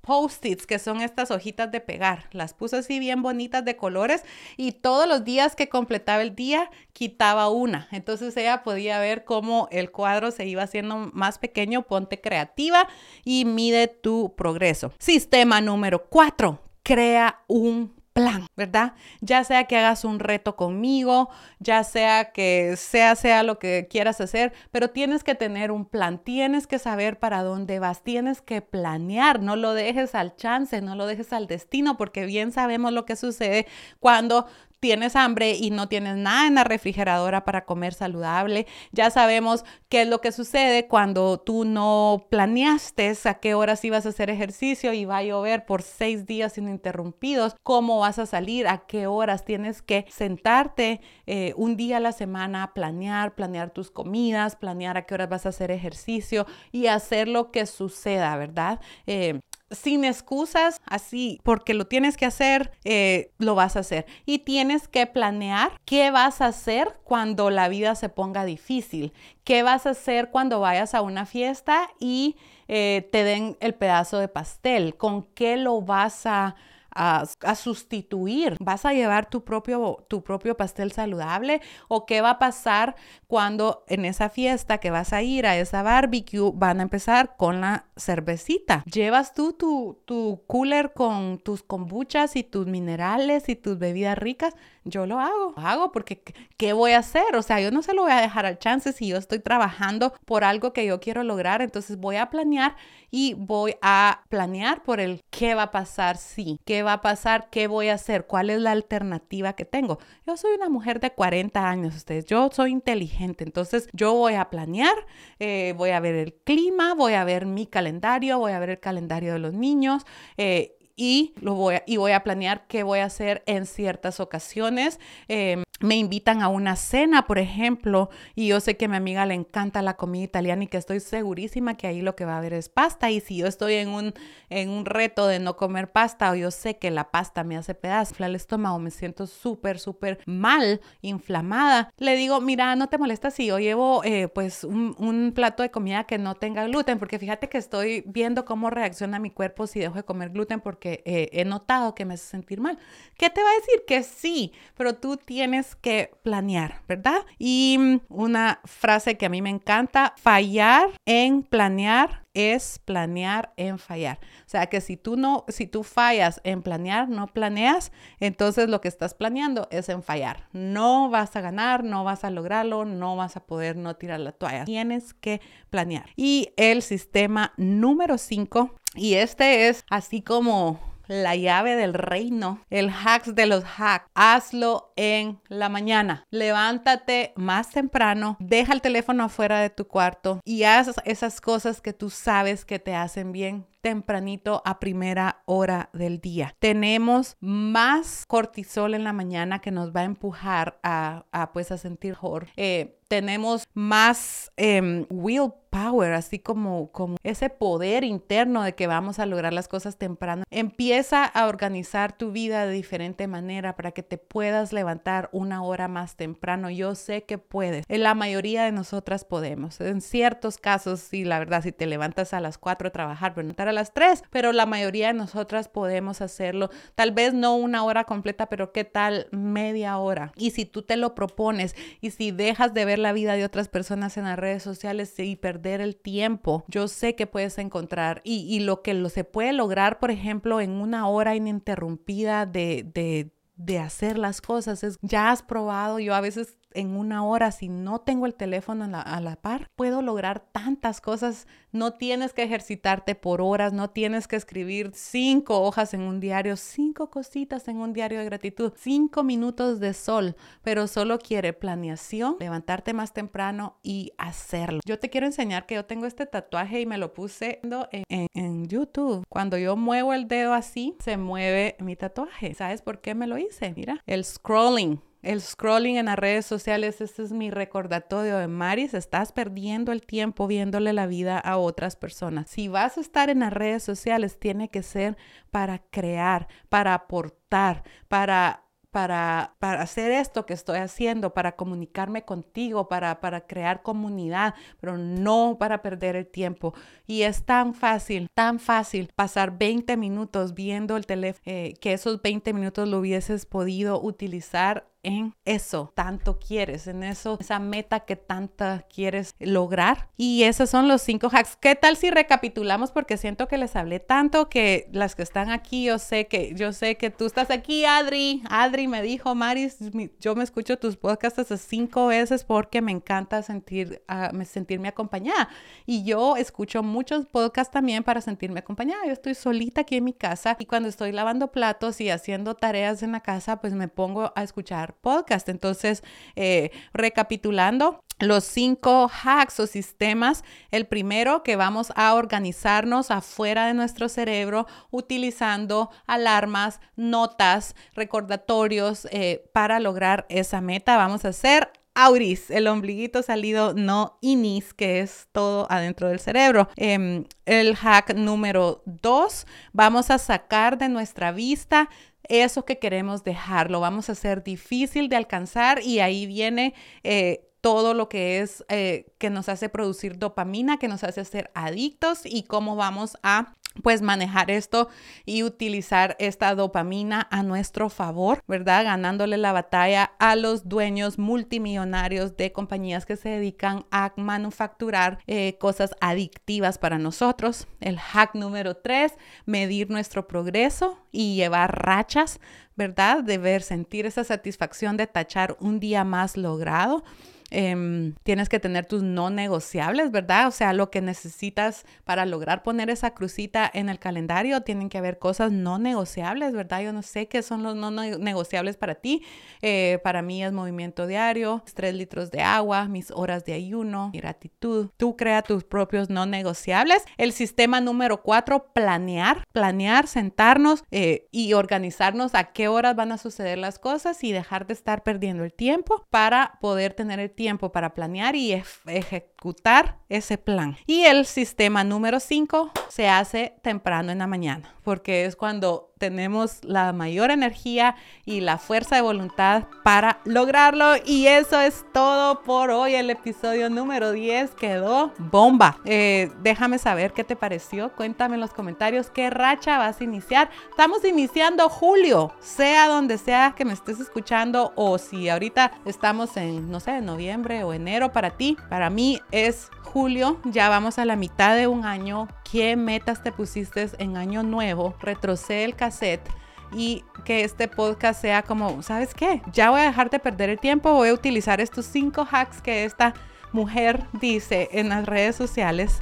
post-its, 0.00 0.66
que 0.66 0.78
son 0.78 1.02
estas 1.02 1.30
hojitas 1.30 1.70
de 1.70 1.80
pegar. 1.80 2.30
Las 2.32 2.54
puso 2.54 2.78
así 2.78 2.98
bien 2.98 3.22
bonitas 3.22 3.64
de 3.64 3.76
colores 3.76 4.24
y 4.56 4.72
todos 4.72 5.06
los 5.06 5.22
días 5.24 5.54
que 5.54 5.68
completaba 5.68 6.22
el 6.22 6.34
día 6.34 6.70
quitaba 6.94 7.50
una. 7.50 7.88
Entonces 7.92 8.36
ella 8.36 8.62
podía 8.62 8.98
ver 9.00 9.24
cómo 9.24 9.68
el 9.70 9.90
cuadro 9.90 10.30
se 10.30 10.46
iba 10.46 10.62
haciendo 10.62 11.10
más 11.12 11.38
pequeño. 11.38 11.82
Ponte 11.82 12.20
creativa 12.20 12.88
y 13.24 13.44
mide 13.44 13.86
tu 13.88 14.34
progreso. 14.34 14.92
Sistema 14.98 15.60
número 15.60 16.06
4. 16.08 16.58
Crea 16.82 17.42
un 17.46 17.97
plan, 18.18 18.48
¿verdad? 18.56 18.94
Ya 19.20 19.44
sea 19.44 19.64
que 19.64 19.76
hagas 19.76 20.04
un 20.04 20.18
reto 20.18 20.56
conmigo, 20.56 21.30
ya 21.60 21.84
sea 21.84 22.32
que 22.32 22.74
sea 22.76 23.14
sea 23.14 23.44
lo 23.44 23.60
que 23.60 23.86
quieras 23.88 24.20
hacer, 24.20 24.52
pero 24.72 24.90
tienes 24.90 25.22
que 25.22 25.36
tener 25.36 25.70
un 25.70 25.84
plan, 25.84 26.18
tienes 26.18 26.66
que 26.66 26.80
saber 26.80 27.20
para 27.20 27.44
dónde 27.44 27.78
vas, 27.78 28.02
tienes 28.02 28.42
que 28.42 28.60
planear, 28.60 29.40
no 29.40 29.54
lo 29.54 29.72
dejes 29.72 30.16
al 30.16 30.34
chance, 30.34 30.80
no 30.80 30.96
lo 30.96 31.06
dejes 31.06 31.32
al 31.32 31.46
destino, 31.46 31.96
porque 31.96 32.26
bien 32.26 32.50
sabemos 32.50 32.92
lo 32.92 33.06
que 33.06 33.14
sucede 33.14 33.68
cuando 34.00 34.46
tienes 34.80 35.16
hambre 35.16 35.52
y 35.54 35.70
no 35.70 35.88
tienes 35.88 36.16
nada 36.16 36.46
en 36.46 36.54
la 36.54 36.64
refrigeradora 36.64 37.44
para 37.44 37.64
comer 37.64 37.94
saludable. 37.94 38.66
Ya 38.92 39.10
sabemos 39.10 39.64
qué 39.88 40.02
es 40.02 40.08
lo 40.08 40.20
que 40.20 40.32
sucede 40.32 40.86
cuando 40.86 41.38
tú 41.38 41.64
no 41.64 42.26
planeaste 42.30 43.08
a 43.24 43.34
qué 43.34 43.54
horas 43.54 43.84
ibas 43.84 44.06
a 44.06 44.10
hacer 44.10 44.28
ejercicio 44.30 44.92
y 44.92 45.04
va 45.04 45.18
a 45.18 45.22
llover 45.22 45.64
por 45.64 45.82
seis 45.82 46.26
días 46.26 46.58
ininterrumpidos. 46.58 47.54
¿Cómo 47.62 48.00
vas 48.00 48.18
a 48.18 48.26
salir? 48.26 48.68
¿A 48.68 48.86
qué 48.86 49.06
horas? 49.06 49.44
Tienes 49.44 49.82
que 49.82 50.04
sentarte 50.08 51.00
eh, 51.26 51.54
un 51.56 51.76
día 51.76 51.98
a 51.98 52.00
la 52.00 52.12
semana, 52.12 52.72
planear, 52.74 53.34
planear 53.34 53.70
tus 53.70 53.90
comidas, 53.90 54.56
planear 54.56 54.96
a 54.96 55.06
qué 55.06 55.14
horas 55.14 55.28
vas 55.28 55.46
a 55.46 55.50
hacer 55.50 55.70
ejercicio 55.70 56.46
y 56.72 56.86
hacer 56.86 57.28
lo 57.28 57.50
que 57.50 57.66
suceda, 57.66 58.36
¿verdad? 58.36 58.80
Eh, 59.06 59.40
sin 59.70 60.04
excusas, 60.04 60.80
así, 60.86 61.40
porque 61.42 61.74
lo 61.74 61.86
tienes 61.86 62.16
que 62.16 62.26
hacer, 62.26 62.72
eh, 62.84 63.32
lo 63.38 63.54
vas 63.54 63.76
a 63.76 63.80
hacer. 63.80 64.06
Y 64.26 64.40
tienes 64.40 64.88
que 64.88 65.06
planear 65.06 65.72
qué 65.84 66.10
vas 66.10 66.40
a 66.40 66.46
hacer 66.46 66.98
cuando 67.04 67.50
la 67.50 67.68
vida 67.68 67.94
se 67.94 68.08
ponga 68.08 68.44
difícil, 68.44 69.12
qué 69.44 69.62
vas 69.62 69.86
a 69.86 69.90
hacer 69.90 70.30
cuando 70.30 70.60
vayas 70.60 70.94
a 70.94 71.02
una 71.02 71.26
fiesta 71.26 71.88
y 71.98 72.36
eh, 72.68 73.08
te 73.12 73.24
den 73.24 73.56
el 73.60 73.74
pedazo 73.74 74.18
de 74.18 74.28
pastel, 74.28 74.96
con 74.96 75.22
qué 75.34 75.56
lo 75.56 75.80
vas 75.80 76.26
a 76.26 76.56
a, 76.98 77.54
sustituir? 77.54 78.56
¿Vas 78.60 78.84
a 78.84 78.92
llevar 78.92 79.30
tu 79.30 79.44
propio, 79.44 80.04
tu 80.08 80.22
propio 80.22 80.56
pastel 80.56 80.92
saludable? 80.92 81.60
¿O 81.86 82.06
qué 82.06 82.20
va 82.20 82.30
a 82.30 82.38
pasar 82.38 82.96
cuando 83.26 83.84
en 83.86 84.04
esa 84.04 84.28
fiesta 84.28 84.78
que 84.78 84.90
vas 84.90 85.12
a 85.12 85.22
ir 85.22 85.46
a 85.46 85.56
esa 85.56 85.82
barbecue 85.82 86.50
van 86.54 86.80
a 86.80 86.82
empezar 86.82 87.36
con 87.36 87.60
la 87.60 87.86
cervecita? 87.96 88.82
¿Llevas 88.84 89.32
tú 89.32 89.52
tu, 89.52 90.02
tu 90.04 90.42
cooler 90.46 90.92
con 90.92 91.38
tus 91.38 91.62
kombuchas 91.62 92.36
y 92.36 92.42
tus 92.42 92.66
minerales 92.66 93.48
y 93.48 93.56
tus 93.56 93.78
bebidas 93.78 94.18
ricas? 94.18 94.54
Yo 94.84 95.06
lo 95.06 95.20
hago, 95.20 95.52
hago 95.56 95.92
porque 95.92 96.22
¿qué 96.56 96.72
voy 96.72 96.92
a 96.92 96.98
hacer? 96.98 97.36
O 97.36 97.42
sea, 97.42 97.60
yo 97.60 97.70
no 97.70 97.82
se 97.82 97.92
lo 97.92 98.02
voy 98.02 98.12
a 98.12 98.20
dejar 98.20 98.46
al 98.46 98.58
chance 98.58 98.92
si 98.92 99.08
yo 99.08 99.18
estoy 99.18 99.38
trabajando 99.38 100.14
por 100.24 100.44
algo 100.44 100.72
que 100.72 100.86
yo 100.86 100.98
quiero 100.98 101.22
lograr, 101.24 101.60
entonces 101.60 101.98
voy 101.98 102.16
a 102.16 102.30
planear 102.30 102.74
y 103.10 103.34
voy 103.34 103.76
a 103.82 104.22
planear 104.28 104.82
por 104.82 105.00
el 105.00 105.22
qué 105.30 105.54
va 105.54 105.64
a 105.64 105.70
pasar 105.70 106.16
si, 106.16 106.58
qué 106.64 106.82
va 106.82 106.87
a 106.94 107.02
pasar, 107.02 107.48
qué 107.50 107.66
voy 107.66 107.88
a 107.88 107.94
hacer, 107.94 108.26
cuál 108.26 108.50
es 108.50 108.60
la 108.60 108.72
alternativa 108.72 109.52
que 109.54 109.64
tengo. 109.64 109.98
Yo 110.26 110.36
soy 110.36 110.54
una 110.54 110.68
mujer 110.68 111.00
de 111.00 111.12
40 111.12 111.68
años, 111.68 111.96
ustedes, 111.96 112.26
yo 112.26 112.48
soy 112.52 112.70
inteligente, 112.70 113.44
entonces 113.44 113.88
yo 113.92 114.14
voy 114.14 114.34
a 114.34 114.50
planear, 114.50 114.94
eh, 115.38 115.74
voy 115.76 115.90
a 115.90 116.00
ver 116.00 116.14
el 116.14 116.34
clima, 116.34 116.94
voy 116.94 117.14
a 117.14 117.24
ver 117.24 117.46
mi 117.46 117.66
calendario, 117.66 118.38
voy 118.38 118.52
a 118.52 118.58
ver 118.58 118.70
el 118.70 118.80
calendario 118.80 119.32
de 119.34 119.38
los 119.38 119.52
niños. 119.52 120.04
Eh, 120.36 120.77
y, 120.98 121.32
lo 121.40 121.54
voy 121.54 121.76
a, 121.76 121.84
y 121.86 121.96
voy 121.96 122.12
a 122.12 122.22
planear 122.22 122.66
qué 122.66 122.82
voy 122.82 122.98
a 122.98 123.06
hacer 123.06 123.42
en 123.46 123.64
ciertas 123.64 124.20
ocasiones. 124.20 124.98
Em, 125.28 125.62
me 125.80 125.96
invitan 125.96 126.42
a 126.42 126.48
una 126.48 126.74
cena, 126.74 127.26
por 127.26 127.38
ejemplo, 127.38 128.10
y 128.34 128.48
yo 128.48 128.58
sé 128.58 128.76
que 128.76 128.86
a 128.86 128.88
mi 128.88 128.96
amiga 128.96 129.24
le 129.26 129.34
encanta 129.34 129.80
la 129.80 129.96
comida 129.96 130.24
italiana 130.24 130.64
y 130.64 130.66
que 130.66 130.76
estoy 130.76 130.98
segurísima 130.98 131.76
que 131.76 131.86
ahí 131.86 132.02
lo 132.02 132.16
que 132.16 132.24
va 132.24 132.34
a 132.34 132.38
haber 132.38 132.52
es 132.52 132.68
pasta. 132.68 133.10
Y 133.12 133.20
si 133.20 133.36
yo 133.36 133.46
estoy 133.46 133.74
en 133.74 133.90
un, 133.90 134.12
en 134.50 134.70
un 134.70 134.84
reto 134.84 135.28
de 135.28 135.38
no 135.38 135.56
comer 135.56 135.92
pasta 135.92 136.32
o 136.32 136.34
yo 136.34 136.50
sé 136.50 136.78
que 136.78 136.90
la 136.90 137.12
pasta 137.12 137.44
me 137.44 137.56
hace 137.56 137.74
pedazos 137.74 138.18
el 138.20 138.34
estómago, 138.34 138.80
me 138.80 138.90
siento 138.90 139.28
súper, 139.28 139.78
súper 139.78 140.18
mal, 140.26 140.80
inflamada, 141.00 141.92
le 141.98 142.16
digo, 142.16 142.40
mira, 142.40 142.74
no 142.74 142.88
te 142.88 142.98
molesta 142.98 143.30
si 143.30 143.46
yo 143.46 143.58
llevo 143.58 144.02
eh, 144.04 144.28
pues 144.28 144.64
un, 144.64 144.96
un, 144.98 145.32
plato 145.32 145.62
de 145.62 145.70
comida 145.70 146.04
que 146.04 146.18
no 146.18 146.34
tenga 146.34 146.64
gluten, 146.64 146.98
porque 146.98 147.18
fíjate 147.18 147.48
que 147.48 147.58
estoy 147.58 148.02
viendo 148.06 148.44
cómo 148.44 148.70
reacciona 148.70 149.18
mi 149.18 149.30
cuerpo 149.30 149.66
si 149.66 149.78
dejo 149.78 149.94
de 149.94 150.02
comer 150.02 150.30
gluten 150.30 150.60
porque 150.60 150.87
eh, 151.04 151.30
he 151.32 151.44
notado 151.44 151.94
que 151.94 152.04
me 152.04 152.14
hace 152.14 152.26
sentir 152.26 152.60
mal. 152.60 152.78
¿Qué 153.16 153.30
te 153.30 153.42
va 153.42 153.48
a 153.50 153.60
decir? 153.60 153.84
Que 153.86 154.02
sí, 154.02 154.52
pero 154.76 154.94
tú 154.94 155.16
tienes 155.16 155.74
que 155.76 156.10
planear, 156.22 156.82
¿verdad? 156.88 157.24
Y 157.38 157.76
mm, 157.78 158.00
una 158.08 158.60
frase 158.64 159.16
que 159.16 159.26
a 159.26 159.30
mí 159.30 159.42
me 159.42 159.50
encanta, 159.50 160.14
fallar 160.16 160.90
en 161.04 161.42
planear 161.42 162.27
es 162.38 162.78
planear 162.84 163.52
en 163.56 163.78
fallar. 163.78 164.20
O 164.46 164.48
sea 164.48 164.68
que 164.68 164.80
si 164.80 164.96
tú 164.96 165.16
no, 165.16 165.44
si 165.48 165.66
tú 165.66 165.82
fallas 165.82 166.40
en 166.44 166.62
planear, 166.62 167.08
no 167.08 167.26
planeas, 167.26 167.90
entonces 168.20 168.68
lo 168.68 168.80
que 168.80 168.86
estás 168.86 169.14
planeando 169.14 169.66
es 169.72 169.88
en 169.88 170.04
fallar. 170.04 170.48
No 170.52 171.10
vas 171.10 171.34
a 171.34 171.40
ganar, 171.40 171.82
no 171.82 172.04
vas 172.04 172.22
a 172.22 172.30
lograrlo, 172.30 172.84
no 172.84 173.16
vas 173.16 173.36
a 173.36 173.44
poder 173.44 173.76
no 173.76 173.96
tirar 173.96 174.20
la 174.20 174.32
toalla. 174.32 174.64
Tienes 174.64 175.14
que 175.14 175.40
planear. 175.68 176.06
Y 176.14 176.50
el 176.56 176.82
sistema 176.82 177.52
número 177.56 178.18
5, 178.18 178.74
y 178.94 179.14
este 179.14 179.68
es 179.68 179.84
así 179.90 180.22
como 180.22 180.78
la 181.08 181.34
llave 181.34 181.74
del 181.74 181.94
reino, 181.94 182.60
el 182.70 182.90
hacks 182.90 183.34
de 183.34 183.46
los 183.46 183.64
hacks. 183.64 184.06
Hazlo 184.14 184.92
en 184.96 185.40
la 185.48 185.68
mañana. 185.68 186.26
Levántate 186.30 187.32
más 187.36 187.70
temprano, 187.70 188.36
deja 188.38 188.72
el 188.72 188.82
teléfono 188.82 189.24
afuera 189.24 189.60
de 189.60 189.70
tu 189.70 189.86
cuarto 189.86 190.40
y 190.44 190.64
haz 190.64 190.92
esas 191.04 191.40
cosas 191.40 191.80
que 191.80 191.92
tú 191.92 192.10
sabes 192.10 192.64
que 192.64 192.78
te 192.78 192.94
hacen 192.94 193.32
bien 193.32 193.66
tempranito 193.80 194.60
a 194.64 194.80
primera 194.80 195.42
hora 195.46 195.88
del 195.92 196.20
día. 196.20 196.54
Tenemos 196.58 197.36
más 197.40 198.26
cortisol 198.26 198.92
en 198.92 199.04
la 199.04 199.12
mañana 199.12 199.60
que 199.60 199.70
nos 199.70 199.94
va 199.94 200.00
a 200.00 200.04
empujar 200.04 200.80
a, 200.82 201.50
pues 201.54 201.70
a 201.70 201.78
sentir 201.78 202.18
mejor. 202.18 202.48
Eh, 202.56 202.98
tenemos 203.08 203.68
más 203.74 204.52
eh, 204.56 205.06
willpower, 205.08 205.67
así 206.14 206.38
como, 206.38 206.90
como 206.92 207.16
ese 207.22 207.50
poder 207.50 208.04
interno 208.04 208.62
de 208.62 208.74
que 208.74 208.86
vamos 208.86 209.18
a 209.18 209.26
lograr 209.26 209.52
las 209.52 209.68
cosas 209.68 209.96
temprano. 209.96 210.44
Empieza 210.50 211.24
a 211.24 211.46
organizar 211.46 212.16
tu 212.16 212.32
vida 212.32 212.66
de 212.66 212.72
diferente 212.72 213.26
manera 213.26 213.76
para 213.76 213.92
que 213.92 214.02
te 214.02 214.18
puedas 214.18 214.72
levantar 214.72 215.28
una 215.32 215.62
hora 215.62 215.88
más 215.88 216.16
temprano. 216.16 216.70
Yo 216.70 216.94
sé 216.94 217.24
que 217.24 217.38
puedes. 217.38 217.84
En 217.88 218.02
la 218.02 218.14
mayoría 218.14 218.64
de 218.64 218.72
nosotras 218.72 219.24
podemos. 219.24 219.80
En 219.80 220.00
ciertos 220.00 220.58
casos, 220.58 221.00
sí, 221.00 221.24
la 221.24 221.38
verdad, 221.38 221.62
si 221.62 221.72
te 221.72 221.86
levantas 221.86 222.34
a 222.34 222.40
las 222.40 222.58
4 222.58 222.88
a 222.88 222.92
trabajar, 222.92 223.34
pero 223.34 223.48
a 223.56 223.72
las 223.72 223.92
3, 223.92 224.24
pero 224.30 224.52
la 224.52 224.66
mayoría 224.66 225.08
de 225.08 225.14
nosotras 225.14 225.68
podemos 225.68 226.20
hacerlo. 226.20 226.70
Tal 226.94 227.12
vez 227.12 227.34
no 227.34 227.56
una 227.56 227.84
hora 227.84 228.04
completa, 228.04 228.46
pero 228.46 228.72
¿qué 228.72 228.84
tal 228.84 229.28
media 229.30 229.98
hora? 229.98 230.32
Y 230.36 230.50
si 230.50 230.64
tú 230.64 230.82
te 230.82 230.96
lo 230.96 231.14
propones 231.14 231.76
y 232.00 232.10
si 232.10 232.30
dejas 232.30 232.74
de 232.74 232.84
ver 232.84 232.98
la 232.98 233.12
vida 233.12 233.34
de 233.34 233.44
otras 233.44 233.68
personas 233.68 234.16
en 234.16 234.24
las 234.24 234.38
redes 234.38 234.62
sociales 234.62 235.14
y 235.18 235.36
perder 235.36 235.67
el 235.74 235.96
tiempo, 235.96 236.64
yo 236.68 236.88
sé 236.88 237.14
que 237.14 237.26
puedes 237.26 237.58
encontrar 237.58 238.20
y, 238.24 238.60
lo 238.60 238.82
que 238.82 238.94
lo, 238.94 239.08
se 239.08 239.24
puede 239.24 239.52
lograr, 239.52 239.98
por 239.98 240.10
ejemplo, 240.10 240.60
en 240.60 240.72
una 240.72 241.08
hora 241.08 241.34
ininterrumpida 241.34 242.46
de, 242.46 242.84
de 242.94 243.32
de 243.58 243.78
hacer 243.78 244.16
las 244.16 244.40
cosas. 244.40 244.82
Es, 244.82 244.98
ya 245.02 245.30
has 245.30 245.42
probado, 245.42 245.98
yo 245.98 246.14
a 246.14 246.20
veces 246.20 246.56
en 246.78 246.96
una 246.96 247.24
hora, 247.24 247.50
si 247.50 247.68
no 247.68 248.00
tengo 248.00 248.24
el 248.26 248.34
teléfono 248.34 248.88
a 248.94 249.20
la 249.20 249.36
par, 249.36 249.68
puedo 249.74 250.00
lograr 250.00 250.40
tantas 250.40 251.00
cosas. 251.00 251.48
No 251.72 251.94
tienes 251.94 252.32
que 252.32 252.44
ejercitarte 252.44 253.16
por 253.16 253.40
horas, 253.40 253.72
no 253.72 253.90
tienes 253.90 254.28
que 254.28 254.36
escribir 254.36 254.92
cinco 254.94 255.60
hojas 255.62 255.92
en 255.92 256.02
un 256.02 256.20
diario, 256.20 256.56
cinco 256.56 257.10
cositas 257.10 257.66
en 257.66 257.78
un 257.78 257.92
diario 257.92 258.20
de 258.20 258.24
gratitud, 258.24 258.72
cinco 258.76 259.24
minutos 259.24 259.80
de 259.80 259.92
sol, 259.92 260.36
pero 260.62 260.86
solo 260.86 261.18
quiere 261.18 261.52
planeación, 261.52 262.36
levantarte 262.38 262.92
más 262.94 263.12
temprano 263.12 263.76
y 263.82 264.12
hacerlo. 264.16 264.80
Yo 264.86 265.00
te 265.00 265.10
quiero 265.10 265.26
enseñar 265.26 265.66
que 265.66 265.74
yo 265.74 265.84
tengo 265.84 266.06
este 266.06 266.26
tatuaje 266.26 266.80
y 266.80 266.86
me 266.86 266.96
lo 266.96 267.12
puse 267.12 267.60
en, 268.08 268.28
en 268.34 268.68
YouTube. 268.68 269.24
Cuando 269.28 269.58
yo 269.58 269.76
muevo 269.76 270.14
el 270.14 270.28
dedo 270.28 270.54
así, 270.54 270.94
se 271.00 271.16
mueve 271.16 271.76
mi 271.80 271.96
tatuaje. 271.96 272.54
¿Sabes 272.54 272.82
por 272.82 273.00
qué 273.00 273.16
me 273.16 273.26
lo 273.26 273.36
hice? 273.36 273.72
Mira, 273.74 274.00
el 274.06 274.24
scrolling 274.24 275.00
el 275.22 275.40
scrolling 275.40 275.96
en 275.96 276.06
las 276.06 276.18
redes 276.18 276.46
sociales, 276.46 277.00
este 277.00 277.22
es 277.22 277.32
mi 277.32 277.50
recordatorio 277.50 278.38
de 278.38 278.48
Maris, 278.48 278.94
estás 278.94 279.32
perdiendo 279.32 279.92
el 279.92 280.02
tiempo 280.02 280.46
viéndole 280.46 280.92
la 280.92 281.06
vida 281.06 281.38
a 281.38 281.56
otras 281.56 281.96
personas. 281.96 282.48
Si 282.48 282.68
vas 282.68 282.98
a 282.98 283.00
estar 283.00 283.30
en 283.30 283.40
las 283.40 283.52
redes 283.52 283.82
sociales, 283.82 284.38
tiene 284.38 284.68
que 284.68 284.82
ser 284.82 285.16
para 285.50 285.78
crear, 285.78 286.48
para 286.68 286.94
aportar, 286.94 287.82
para 288.08 288.68
para, 288.90 289.54
para, 289.58 289.82
hacer 289.82 290.10
esto 290.10 290.46
que 290.46 290.54
estoy 290.54 290.78
haciendo, 290.78 291.34
para 291.34 291.56
comunicarme 291.56 292.24
contigo, 292.24 292.88
para, 292.88 293.20
para 293.20 293.46
crear 293.46 293.82
comunidad, 293.82 294.54
pero 294.80 294.96
no 294.96 295.56
para 295.58 295.82
perder 295.82 296.16
el 296.16 296.26
tiempo. 296.26 296.74
Y 297.06 297.22
es 297.22 297.44
tan 297.44 297.74
fácil, 297.74 298.28
tan 298.32 298.58
fácil 298.58 299.10
pasar 299.14 299.58
20 299.58 299.96
minutos 299.96 300.54
viendo 300.54 300.96
el 300.96 301.06
teléfono, 301.06 301.42
eh, 301.44 301.74
que 301.80 301.92
esos 301.92 302.22
20 302.22 302.52
minutos 302.54 302.88
lo 302.88 302.98
hubieses 302.98 303.44
podido 303.44 304.00
utilizar 304.02 304.88
en 305.08 305.34
eso 305.46 305.90
tanto 305.94 306.38
quieres, 306.38 306.86
en 306.86 307.02
eso, 307.02 307.38
esa 307.40 307.58
meta 307.58 308.00
que 308.00 308.14
tanta 308.14 308.84
quieres 308.92 309.34
lograr. 309.38 310.10
Y 310.18 310.42
esos 310.42 310.68
son 310.68 310.86
los 310.86 311.00
cinco 311.00 311.30
hacks. 311.32 311.56
¿Qué 311.56 311.74
tal 311.74 311.96
si 311.96 312.10
recapitulamos? 312.10 312.92
Porque 312.92 313.16
siento 313.16 313.48
que 313.48 313.56
les 313.56 313.74
hablé 313.74 314.00
tanto 314.00 314.50
que 314.50 314.88
las 314.92 315.14
que 315.14 315.22
están 315.22 315.50
aquí, 315.50 315.84
yo 315.84 315.98
sé 315.98 316.26
que, 316.26 316.54
yo 316.54 316.72
sé 316.72 316.96
que 316.96 317.10
tú 317.10 317.24
estás 317.24 317.50
aquí, 317.50 317.86
Adri. 317.86 318.42
Adri 318.50 318.86
me 318.86 319.00
dijo, 319.00 319.34
Maris, 319.34 319.78
yo 320.20 320.34
me 320.34 320.44
escucho 320.44 320.78
tus 320.78 320.96
podcasts 320.96 321.38
hasta 321.38 321.56
cinco 321.56 322.08
veces 322.08 322.44
porque 322.44 322.82
me 322.82 322.92
encanta 322.92 323.42
sentir, 323.42 324.02
uh, 324.08 324.44
sentirme 324.44 324.88
acompañada. 324.88 325.48
Y 325.86 326.04
yo 326.04 326.36
escucho 326.36 326.82
muchos 326.82 327.26
podcasts 327.26 327.72
también 327.72 328.04
para 328.04 328.20
sentirme 328.20 328.60
acompañada. 328.60 329.06
Yo 329.06 329.12
estoy 329.12 329.34
solita 329.34 329.80
aquí 329.80 329.96
en 329.96 330.04
mi 330.04 330.12
casa 330.12 330.56
y 330.58 330.66
cuando 330.66 330.90
estoy 330.90 331.12
lavando 331.12 331.50
platos 331.50 332.00
y 332.02 332.10
haciendo 332.10 332.54
tareas 332.54 333.02
en 333.02 333.12
la 333.12 333.20
casa, 333.20 333.60
pues 333.60 333.72
me 333.72 333.88
pongo 333.88 334.32
a 334.36 334.42
escuchar 334.42 334.97
podcast. 335.00 335.48
Entonces, 335.48 336.02
eh, 336.36 336.70
recapitulando, 336.92 338.04
los 338.20 338.44
cinco 338.44 339.10
hacks 339.10 339.60
o 339.60 339.66
sistemas. 339.66 340.44
El 340.70 340.86
primero, 340.86 341.42
que 341.42 341.56
vamos 341.56 341.92
a 341.94 342.14
organizarnos 342.14 343.10
afuera 343.10 343.66
de 343.66 343.74
nuestro 343.74 344.08
cerebro 344.08 344.66
utilizando 344.90 345.90
alarmas, 346.06 346.80
notas, 346.96 347.74
recordatorios 347.94 349.06
eh, 349.10 349.48
para 349.52 349.80
lograr 349.80 350.26
esa 350.28 350.60
meta. 350.60 350.96
Vamos 350.96 351.24
a 351.24 351.28
hacer 351.28 351.70
auris, 351.98 352.48
el 352.52 352.68
ombliguito 352.68 353.22
salido, 353.24 353.74
no 353.74 354.18
inis, 354.20 354.72
que 354.72 355.00
es 355.00 355.26
todo 355.32 355.66
adentro 355.68 356.08
del 356.08 356.20
cerebro. 356.20 356.68
Em, 356.76 357.24
el 357.44 357.74
hack 357.74 358.14
número 358.14 358.82
dos, 358.86 359.48
vamos 359.72 360.10
a 360.10 360.18
sacar 360.18 360.78
de 360.78 360.88
nuestra 360.88 361.32
vista 361.32 361.90
eso 362.28 362.64
que 362.64 362.78
queremos 362.78 363.24
dejar, 363.24 363.70
lo 363.70 363.80
vamos 363.80 364.08
a 364.08 364.12
hacer 364.12 364.42
difícil 364.42 365.08
de 365.08 365.16
alcanzar 365.16 365.82
y 365.82 366.00
ahí 366.00 366.26
viene 366.26 366.74
eh, 367.02 367.48
todo 367.60 367.94
lo 367.94 368.08
que 368.08 368.40
es 368.40 368.64
eh, 368.68 369.06
que 369.18 369.30
nos 369.30 369.48
hace 369.48 369.68
producir 369.68 370.18
dopamina, 370.18 370.78
que 370.78 370.88
nos 370.88 371.04
hace 371.04 371.24
ser 371.24 371.50
adictos 371.54 372.20
y 372.24 372.44
cómo 372.44 372.76
vamos 372.76 373.16
a 373.22 373.54
pues 373.82 374.02
manejar 374.02 374.50
esto 374.50 374.88
y 375.24 375.42
utilizar 375.42 376.16
esta 376.18 376.54
dopamina 376.54 377.26
a 377.30 377.42
nuestro 377.42 377.88
favor, 377.88 378.42
¿verdad? 378.46 378.84
Ganándole 378.84 379.36
la 379.36 379.52
batalla 379.52 380.12
a 380.18 380.36
los 380.36 380.68
dueños 380.68 381.18
multimillonarios 381.18 382.36
de 382.36 382.52
compañías 382.52 383.06
que 383.06 383.16
se 383.16 383.28
dedican 383.28 383.84
a 383.90 384.12
manufacturar 384.16 385.18
eh, 385.26 385.56
cosas 385.58 385.94
adictivas 386.00 386.78
para 386.78 386.98
nosotros. 386.98 387.66
El 387.80 387.98
hack 387.98 388.34
número 388.34 388.76
tres, 388.76 389.14
medir 389.46 389.90
nuestro 389.90 390.26
progreso 390.26 390.98
y 391.12 391.36
llevar 391.36 391.84
rachas, 391.84 392.40
¿verdad? 392.76 393.22
De 393.22 393.38
ver, 393.38 393.62
sentir 393.62 394.06
esa 394.06 394.24
satisfacción 394.24 394.96
de 394.96 395.06
tachar 395.06 395.56
un 395.60 395.80
día 395.80 396.04
más 396.04 396.36
logrado. 396.36 397.04
Em, 397.50 398.14
tienes 398.24 398.48
que 398.48 398.60
tener 398.60 398.84
tus 398.86 399.02
no 399.02 399.30
negociables, 399.30 400.10
¿verdad? 400.10 400.48
O 400.48 400.50
sea, 400.50 400.72
lo 400.72 400.90
que 400.90 401.00
necesitas 401.00 401.86
para 402.04 402.26
lograr 402.26 402.62
poner 402.62 402.90
esa 402.90 403.14
crucita 403.14 403.70
en 403.72 403.88
el 403.88 403.98
calendario, 403.98 404.60
tienen 404.62 404.88
que 404.88 404.98
haber 404.98 405.18
cosas 405.18 405.50
no 405.50 405.78
negociables, 405.78 406.52
¿verdad? 406.52 406.82
Yo 406.82 406.92
no 406.92 407.02
sé 407.02 407.26
qué 407.26 407.42
son 407.42 407.62
los 407.62 407.74
no 407.74 407.90
negociables 407.90 408.76
para 408.76 408.96
ti. 408.96 409.22
Eh, 409.62 409.98
para 410.04 410.20
mí 410.20 410.44
es 410.44 410.52
movimiento 410.52 411.06
diario, 411.06 411.62
tres 411.74 411.94
litros 411.94 412.30
de 412.30 412.42
agua, 412.42 412.86
mis 412.86 413.10
horas 413.10 413.44
de 413.44 413.54
ayuno, 413.54 414.10
gratitud. 414.12 414.90
Tú 414.96 415.16
crea 415.16 415.42
tus 415.42 415.64
propios 415.64 416.10
no 416.10 416.26
negociables. 416.26 417.04
El 417.16 417.32
sistema 417.32 417.80
número 417.80 418.22
cuatro, 418.22 418.66
planear, 418.74 419.46
planear, 419.52 420.06
sentarnos 420.06 420.84
eh, 420.90 421.28
y 421.30 421.54
organizarnos 421.54 422.34
a 422.34 422.52
qué 422.52 422.68
horas 422.68 422.94
van 422.94 423.12
a 423.12 423.18
suceder 423.18 423.58
las 423.58 423.78
cosas 423.78 424.22
y 424.22 424.32
dejar 424.32 424.66
de 424.66 424.74
estar 424.74 425.02
perdiendo 425.02 425.44
el 425.44 425.52
tiempo 425.52 426.06
para 426.10 426.58
poder 426.60 426.92
tener 426.92 427.20
el 427.20 427.30
tiempo 427.38 427.70
para 427.70 427.94
planear 427.94 428.34
y 428.34 428.52
ejecutar 428.86 429.98
ese 430.08 430.38
plan. 430.38 430.76
Y 430.86 431.04
el 431.04 431.24
sistema 431.24 431.84
número 431.84 432.18
5 432.18 432.72
se 432.88 433.08
hace 433.08 433.54
temprano 433.62 434.10
en 434.10 434.18
la 434.18 434.26
mañana, 434.26 434.74
porque 434.82 435.24
es 435.24 435.36
cuando 435.36 435.84
tenemos 435.98 436.64
la 436.64 436.92
mayor 436.92 437.32
energía 437.32 437.96
y 438.24 438.40
la 438.40 438.58
fuerza 438.58 438.96
de 438.96 439.02
voluntad 439.02 439.64
para 439.84 440.20
lograrlo. 440.24 440.94
Y 441.04 441.26
eso 441.26 441.60
es 441.60 441.84
todo 441.92 442.42
por 442.42 442.70
hoy. 442.70 442.94
El 442.94 443.10
episodio 443.10 443.68
número 443.68 444.12
10 444.12 444.52
quedó 444.52 445.12
bomba. 445.18 445.78
Eh, 445.84 446.30
déjame 446.40 446.78
saber 446.78 447.12
qué 447.12 447.24
te 447.24 447.36
pareció. 447.36 447.92
Cuéntame 447.94 448.34
en 448.34 448.40
los 448.40 448.52
comentarios 448.52 449.10
qué 449.10 449.30
racha 449.30 449.78
vas 449.78 450.00
a 450.00 450.04
iniciar. 450.04 450.50
Estamos 450.70 451.04
iniciando 451.04 451.68
julio, 451.68 452.32
sea 452.40 452.88
donde 452.88 453.18
sea 453.18 453.54
que 453.56 453.64
me 453.64 453.72
estés 453.72 453.98
escuchando 453.98 454.72
o 454.76 454.98
si 454.98 455.28
ahorita 455.28 455.72
estamos 455.84 456.36
en, 456.36 456.70
no 456.70 456.78
sé, 456.78 457.00
noviembre 457.00 457.27
o 457.36 457.72
enero 457.72 458.12
para 458.12 458.30
ti. 458.30 458.56
Para 458.70 458.90
mí 458.90 459.20
es 459.30 459.70
julio, 459.82 460.38
ya 460.44 460.68
vamos 460.68 460.98
a 460.98 461.04
la 461.04 461.16
mitad 461.16 461.56
de 461.56 461.66
un 461.66 461.84
año. 461.84 462.28
¿Qué 462.50 462.76
metas 462.76 463.22
te 463.22 463.32
pusiste 463.32 463.88
en 463.98 464.16
año 464.16 464.42
nuevo? 464.42 464.94
Retrocede 465.00 465.64
el 465.64 465.76
cassette 465.76 466.26
y 466.72 467.04
que 467.24 467.44
este 467.44 467.68
podcast 467.68 468.20
sea 468.20 468.42
como, 468.42 468.82
¿sabes 468.82 469.14
qué? 469.14 469.42
Ya 469.52 469.70
voy 469.70 469.80
a 469.80 469.84
dejarte 469.84 470.18
perder 470.18 470.50
el 470.50 470.58
tiempo, 470.58 470.92
voy 470.92 471.10
a 471.10 471.14
utilizar 471.14 471.60
estos 471.60 471.86
cinco 471.86 472.26
hacks 472.30 472.62
que 472.62 472.84
esta 472.84 473.14
mujer 473.52 474.06
dice 474.12 474.68
en 474.72 474.88
las 474.88 475.06
redes 475.06 475.36
sociales 475.36 476.00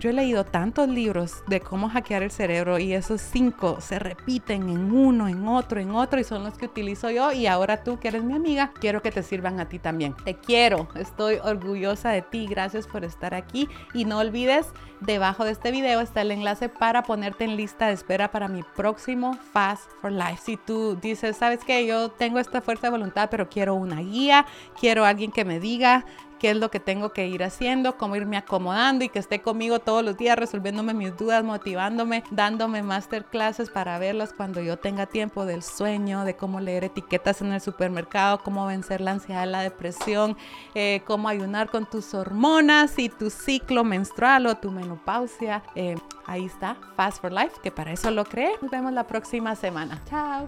yo 0.00 0.08
he 0.08 0.12
leído 0.14 0.44
tantos 0.44 0.88
libros 0.88 1.44
de 1.46 1.60
cómo 1.60 1.90
hackear 1.90 2.22
el 2.22 2.30
cerebro 2.30 2.78
y 2.78 2.94
esos 2.94 3.20
cinco 3.20 3.82
se 3.82 3.98
repiten 3.98 4.70
en 4.70 4.92
uno, 4.92 5.28
en 5.28 5.46
otro, 5.46 5.78
en 5.78 5.90
otro 5.90 6.18
y 6.18 6.24
son 6.24 6.42
los 6.42 6.56
que 6.56 6.64
utilizo 6.64 7.10
yo 7.10 7.32
y 7.32 7.46
ahora 7.46 7.84
tú 7.84 8.00
que 8.00 8.08
eres 8.08 8.24
mi 8.24 8.34
amiga, 8.34 8.72
quiero 8.80 9.02
que 9.02 9.12
te 9.12 9.22
sirvan 9.22 9.60
a 9.60 9.68
ti 9.68 9.78
también. 9.78 10.16
Te 10.24 10.34
quiero, 10.34 10.88
estoy 10.94 11.36
orgullosa 11.44 12.10
de 12.10 12.22
ti, 12.22 12.46
gracias 12.46 12.86
por 12.86 13.04
estar 13.04 13.34
aquí 13.34 13.68
y 13.92 14.06
no 14.06 14.18
olvides, 14.18 14.68
debajo 15.00 15.44
de 15.44 15.52
este 15.52 15.70
video 15.70 16.00
está 16.00 16.22
el 16.22 16.30
enlace 16.30 16.70
para 16.70 17.02
ponerte 17.02 17.44
en 17.44 17.56
lista 17.56 17.88
de 17.88 17.92
espera 17.92 18.32
para 18.32 18.48
mi 18.48 18.62
próximo 18.62 19.36
Fast 19.52 19.90
for 20.00 20.10
Life. 20.10 20.40
Si 20.42 20.56
tú 20.56 20.96
dices, 21.00 21.36
sabes 21.36 21.62
que 21.62 21.86
yo 21.86 22.10
tengo 22.10 22.38
esta 22.38 22.62
fuerza 22.62 22.86
de 22.86 22.92
voluntad, 22.92 23.28
pero 23.30 23.50
quiero 23.50 23.74
una 23.74 24.00
guía, 24.00 24.46
quiero 24.80 25.04
alguien 25.04 25.30
que 25.30 25.44
me 25.44 25.60
diga 25.60 26.06
qué 26.40 26.50
es 26.50 26.56
lo 26.56 26.70
que 26.70 26.80
tengo 26.80 27.12
que 27.12 27.28
ir 27.28 27.44
haciendo, 27.44 27.96
cómo 27.96 28.16
irme 28.16 28.36
acomodando 28.36 29.04
y 29.04 29.10
que 29.10 29.18
esté 29.18 29.42
conmigo 29.42 29.78
todos 29.78 30.02
los 30.02 30.16
días 30.16 30.36
resolviéndome 30.36 30.94
mis 30.94 31.16
dudas, 31.16 31.44
motivándome, 31.44 32.24
dándome 32.30 32.82
masterclasses 32.82 33.70
para 33.70 33.98
verlas 33.98 34.32
cuando 34.32 34.60
yo 34.60 34.78
tenga 34.78 35.06
tiempo 35.06 35.44
del 35.44 35.62
sueño, 35.62 36.24
de 36.24 36.34
cómo 36.34 36.58
leer 36.58 36.84
etiquetas 36.84 37.42
en 37.42 37.52
el 37.52 37.60
supermercado, 37.60 38.42
cómo 38.42 38.66
vencer 38.66 39.02
la 39.02 39.12
ansiedad, 39.12 39.46
la 39.46 39.60
depresión, 39.60 40.36
eh, 40.74 41.02
cómo 41.06 41.28
ayunar 41.28 41.68
con 41.68 41.84
tus 41.88 42.14
hormonas 42.14 42.98
y 42.98 43.10
tu 43.10 43.28
ciclo 43.30 43.84
menstrual 43.84 44.46
o 44.46 44.56
tu 44.56 44.70
menopausia. 44.70 45.62
Eh, 45.74 45.96
ahí 46.26 46.46
está, 46.46 46.76
Fast 46.96 47.20
for 47.20 47.32
Life, 47.32 47.60
que 47.62 47.70
para 47.70 47.92
eso 47.92 48.10
lo 48.10 48.24
creé. 48.24 48.52
Nos 48.62 48.70
vemos 48.70 48.92
la 48.92 49.06
próxima 49.06 49.54
semana. 49.54 50.00
Chao. 50.08 50.38